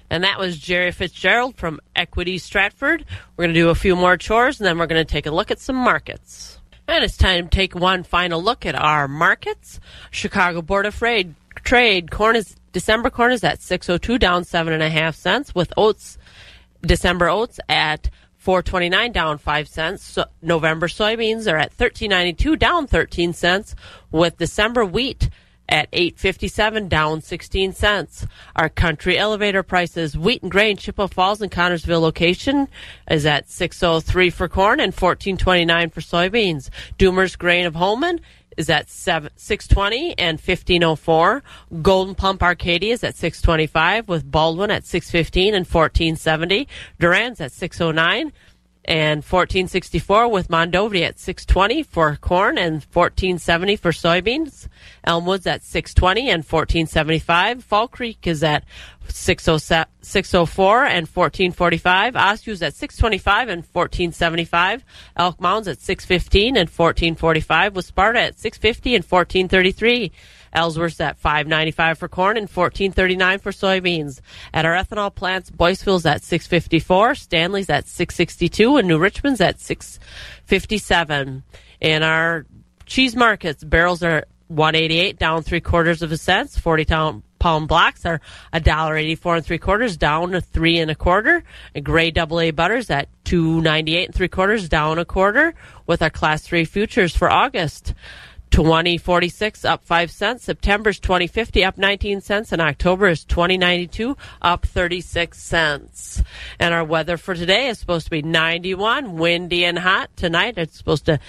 And 0.10 0.24
that 0.24 0.40
was 0.40 0.58
Jerry 0.58 0.92
Fitzgerald 0.92 1.56
from 1.56 1.80
Equity 1.96 2.38
Stratford. 2.38 3.06
We're 3.36 3.44
going 3.44 3.54
to 3.54 3.60
do 3.60 3.70
a 3.70 3.76
few 3.76 3.96
more 3.96 4.18
chores, 4.18 4.60
and 4.60 4.68
then 4.68 4.78
we're 4.78 4.88
going 4.88 5.04
to 5.04 5.12
take 5.12 5.26
a 5.26 5.32
look 5.32 5.52
at 5.52 5.60
some 5.60 5.76
markets. 5.76 6.55
And 6.88 7.04
it's 7.04 7.18
time 7.18 7.50
to 7.50 7.56
take 7.56 7.74
one 7.76 8.04
final 8.04 8.42
look 8.42 8.66
at 8.66 8.76
our 8.76 9.08
markets. 9.08 9.80
Chicago 10.12 10.62
Board 10.62 10.86
of 10.86 10.96
Trade, 10.96 11.36
Trade 11.64 12.12
corn 12.12 12.36
is 12.36 12.56
December 12.74 13.10
corn 13.10 13.32
is 13.32 13.44
at 13.44 13.62
602, 13.62 14.18
down 14.20 14.44
seven 14.44 14.74
and 14.74 14.84
a 14.84 14.90
half 14.90 15.16
cents, 15.16 15.56
with 15.56 15.74
oats 15.78 16.18
December 16.82 17.30
oats 17.30 17.60
at 17.70 18.10
429 18.38 19.12
down 19.12 19.38
5 19.40 19.68
cents. 19.68 20.04
So 20.04 20.26
November 20.42 20.88
soybeans 20.88 21.52
are 21.52 21.58
at 21.58 21.72
1392 21.72 22.56
down 22.58 22.86
13 22.86 23.34
cents 23.34 23.76
with 24.12 24.38
December 24.38 24.86
wheat 24.86 25.30
at 25.68 25.88
857 25.94 26.88
down 26.88 27.22
16 27.22 27.74
cents. 27.74 28.28
Our 28.56 28.70
country 28.70 29.18
elevator 29.18 29.64
prices 29.64 30.18
wheat 30.18 30.42
and 30.42 30.52
grain 30.52 30.78
Chippewa 30.78 31.08
Falls 31.08 31.42
and 31.42 31.52
Connorsville 31.52 32.02
location 32.02 32.68
is 33.10 33.26
at 33.26 33.50
603 33.50 34.30
for 34.30 34.48
corn 34.48 34.80
and 34.80 34.94
1429 34.94 35.90
for 35.90 36.02
soybeans. 36.02 36.70
Doomer's 36.98 37.36
grain 37.36 37.66
of 37.66 37.76
Holmen 37.76 38.20
is 38.58 38.70
at 38.70 38.90
7, 38.90 39.30
620 39.36 40.18
and 40.18 40.40
1504. 40.40 41.44
Golden 41.82 42.16
Pump 42.16 42.42
Arcadia 42.42 42.94
is 42.94 43.04
at 43.04 43.16
625 43.16 44.08
with 44.08 44.30
Baldwin 44.30 44.72
at 44.72 44.86
615 44.86 45.54
and 45.54 45.66
1470. 45.66 46.68
Durand's 47.00 47.42
at 47.42 47.52
609 47.52 48.32
and 48.86 49.18
1464 49.24 50.28
with 50.28 50.48
Mondovi 50.48 51.02
at 51.02 51.20
620 51.20 51.84
for 51.84 52.16
corn 52.18 52.58
and 52.58 52.84
1470 52.94 53.76
for 53.76 53.92
soybeans. 53.92 54.68
Elmwood's 55.06 55.48
at 55.48 55.64
620 55.64 56.30
and 56.30 56.44
1475. 56.44 57.64
Fall 57.64 57.88
Creek 57.88 58.26
is 58.28 58.44
at 58.44 58.64
604 59.08 60.86
and 60.86 61.08
1445. 61.08 62.14
Oshew's 62.16 62.62
at 62.62 62.74
625 62.76 63.50
and 63.50 63.64
1475. 63.64 64.84
Elk 65.18 65.42
Mound's 65.42 65.68
at 65.68 65.80
615 65.80 66.58
and 66.58 66.70
1445 66.70 67.76
with 67.76 67.86
Sparta 67.86 68.20
at 68.22 68.40
650 68.40 68.96
and 68.96 69.04
1433. 69.04 70.12
Ellsworth's 70.56 71.00
at 71.02 71.22
5.95 71.22 71.98
for 71.98 72.08
corn 72.08 72.38
and 72.38 72.50
14.39 72.50 73.42
for 73.42 73.52
soybeans. 73.52 74.22
At 74.54 74.66
our 74.66 74.74
ethanol 74.74 75.14
plants, 75.14 75.52
Boyceville's 75.52 76.06
at 76.06 76.22
6.54, 76.22 77.18
Stanley's 77.18 77.70
at 77.70 77.86
6.62, 77.86 78.80
and 78.80 78.88
New 78.88 78.98
Richmond's 78.98 79.42
at 79.42 79.58
6.57. 79.58 81.44
In 81.82 82.04
our 82.04 82.46
cheese 82.86 83.16
markets, 83.16 83.64
barrels 83.64 84.02
are 84.02 84.26
188 84.48 85.18
down 85.18 85.42
three 85.44 85.62
quarters 85.62 86.02
of 86.02 86.12
a 86.12 86.18
cent. 86.18 86.52
40 86.52 86.86
pound 87.40 87.68
blocks 87.68 88.06
are 88.06 88.22
a 88.54 88.60
dollar 88.60 88.96
84 88.96 89.36
and 89.38 89.46
three 89.46 89.58
quarters 89.58 89.98
down 89.98 90.32
to 90.32 90.42
three 90.42 90.80
and 90.80 90.92
a 90.92 90.96
quarter. 90.96 91.44
And 91.74 91.84
gray 91.84 92.12
double 92.12 92.40
A 92.40 92.52
butters 92.52 92.90
at 92.90 93.10
298 93.26 94.06
and 94.06 94.16
three 94.16 94.28
quarters 94.28 94.70
down 94.70 95.00
a 95.00 95.06
quarter 95.06 95.54
with 95.88 96.02
our 96.02 96.10
class 96.10 96.44
three 96.44 96.66
futures 96.66 97.16
for 97.16 97.30
August. 97.30 97.94
2046 98.56 99.66
up 99.66 99.84
5 99.84 100.10
cents. 100.10 100.46
September's 100.46 100.98
2050 101.02 101.66
up 101.66 101.78
19 101.78 102.22
cents. 102.22 102.54
And 102.54 102.62
October 102.62 103.10
is 103.10 103.26
2092 103.26 104.16
up 104.42 104.66
36 104.66 105.38
cents. 105.38 106.24
And 106.58 106.74
our 106.74 106.86
weather 106.86 107.18
for 107.18 107.36
today 107.36 107.68
is 107.68 107.80
supposed 107.80 108.06
to 108.06 108.12
be 108.12 108.22
91, 108.22 109.18
windy 109.18 109.66
and 109.66 109.78
hot. 109.78 110.10
Tonight 110.16 110.58
it's 110.58 110.78
supposed 110.78 111.08
to 111.08 111.20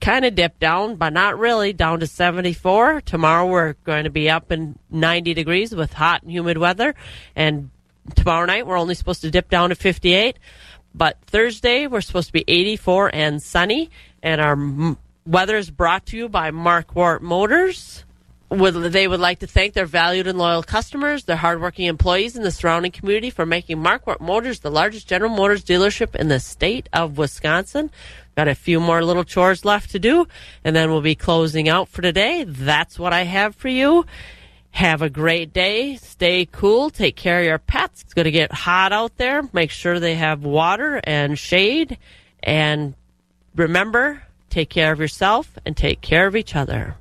kind 0.00 0.24
of 0.24 0.36
dip 0.36 0.60
down, 0.60 0.94
but 0.94 1.12
not 1.12 1.36
really, 1.36 1.72
down 1.72 1.98
to 1.98 2.06
74. 2.06 3.00
Tomorrow 3.00 3.46
we're 3.48 3.72
going 3.82 4.04
to 4.04 4.10
be 4.10 4.30
up 4.30 4.52
in 4.52 4.78
90 4.88 5.34
degrees 5.34 5.74
with 5.74 5.92
hot 5.92 6.22
and 6.22 6.30
humid 6.30 6.58
weather. 6.58 6.94
And 7.34 7.70
tomorrow 8.14 8.46
night 8.46 8.68
we're 8.68 8.78
only 8.78 8.94
supposed 8.94 9.22
to 9.22 9.32
dip 9.32 9.50
down 9.50 9.70
to 9.70 9.74
58. 9.74 10.38
But 10.94 11.18
Thursday 11.22 11.88
we're 11.88 12.02
supposed 12.02 12.28
to 12.28 12.32
be 12.32 12.44
84 12.46 13.10
and 13.12 13.42
sunny. 13.42 13.90
And 14.22 14.40
our 14.40 14.54
Weather 15.28 15.58
is 15.58 15.70
brought 15.70 16.06
to 16.06 16.16
you 16.16 16.30
by 16.30 16.50
Markquart 16.52 17.20
Motors. 17.20 18.02
Would, 18.48 18.72
they 18.72 19.06
would 19.06 19.20
like 19.20 19.40
to 19.40 19.46
thank 19.46 19.74
their 19.74 19.84
valued 19.84 20.26
and 20.26 20.38
loyal 20.38 20.62
customers, 20.62 21.24
their 21.24 21.36
hardworking 21.36 21.84
employees, 21.84 22.34
and 22.34 22.42
the 22.46 22.50
surrounding 22.50 22.92
community 22.92 23.28
for 23.28 23.44
making 23.44 23.76
Markquart 23.76 24.22
Motors 24.22 24.60
the 24.60 24.70
largest 24.70 25.06
General 25.06 25.30
Motors 25.30 25.62
dealership 25.62 26.14
in 26.14 26.28
the 26.28 26.40
state 26.40 26.88
of 26.94 27.18
Wisconsin. 27.18 27.90
Got 28.38 28.48
a 28.48 28.54
few 28.54 28.80
more 28.80 29.04
little 29.04 29.22
chores 29.22 29.66
left 29.66 29.90
to 29.90 29.98
do, 29.98 30.26
and 30.64 30.74
then 30.74 30.90
we'll 30.90 31.02
be 31.02 31.14
closing 31.14 31.68
out 31.68 31.90
for 31.90 32.00
today. 32.00 32.44
That's 32.44 32.98
what 32.98 33.12
I 33.12 33.24
have 33.24 33.54
for 33.54 33.68
you. 33.68 34.06
Have 34.70 35.02
a 35.02 35.10
great 35.10 35.52
day. 35.52 35.96
Stay 35.96 36.46
cool. 36.50 36.88
Take 36.88 37.16
care 37.16 37.40
of 37.40 37.44
your 37.44 37.58
pets. 37.58 38.00
It's 38.00 38.14
going 38.14 38.24
to 38.24 38.30
get 38.30 38.50
hot 38.50 38.94
out 38.94 39.18
there. 39.18 39.46
Make 39.52 39.72
sure 39.72 40.00
they 40.00 40.14
have 40.14 40.42
water 40.42 41.02
and 41.04 41.38
shade. 41.38 41.98
And 42.42 42.94
remember, 43.54 44.22
take 44.50 44.70
care 44.70 44.92
of 44.92 45.00
yourself 45.00 45.58
and 45.64 45.76
take 45.76 46.00
care 46.00 46.26
of 46.26 46.36
each 46.36 46.56
other. 46.56 46.96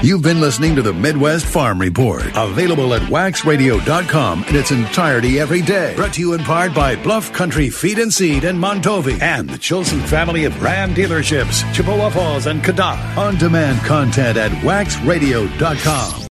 You've 0.00 0.22
been 0.22 0.40
listening 0.40 0.76
to 0.76 0.82
the 0.82 0.92
Midwest 0.92 1.44
Farm 1.44 1.80
Report, 1.80 2.22
available 2.36 2.94
at 2.94 3.02
waxradio.com 3.02 4.44
in 4.44 4.54
its 4.54 4.70
entirety 4.70 5.40
every 5.40 5.60
day. 5.60 5.96
Brought 5.96 6.14
to 6.14 6.20
you 6.20 6.34
in 6.34 6.44
part 6.44 6.72
by 6.72 6.94
Bluff 6.94 7.32
Country 7.32 7.68
Feed 7.68 7.98
and 7.98 8.14
Seed 8.14 8.44
in 8.44 8.56
Mondovi 8.56 9.20
and 9.20 9.50
the 9.50 9.58
Chilson 9.58 10.00
family 10.06 10.44
of 10.44 10.62
Ram 10.62 10.94
dealerships, 10.94 11.64
Chippewa 11.74 12.10
Falls 12.10 12.46
and 12.46 12.62
Cadott. 12.62 13.16
On 13.16 13.36
demand 13.38 13.80
content 13.80 14.38
at 14.38 14.52
waxradio.com. 14.62 16.26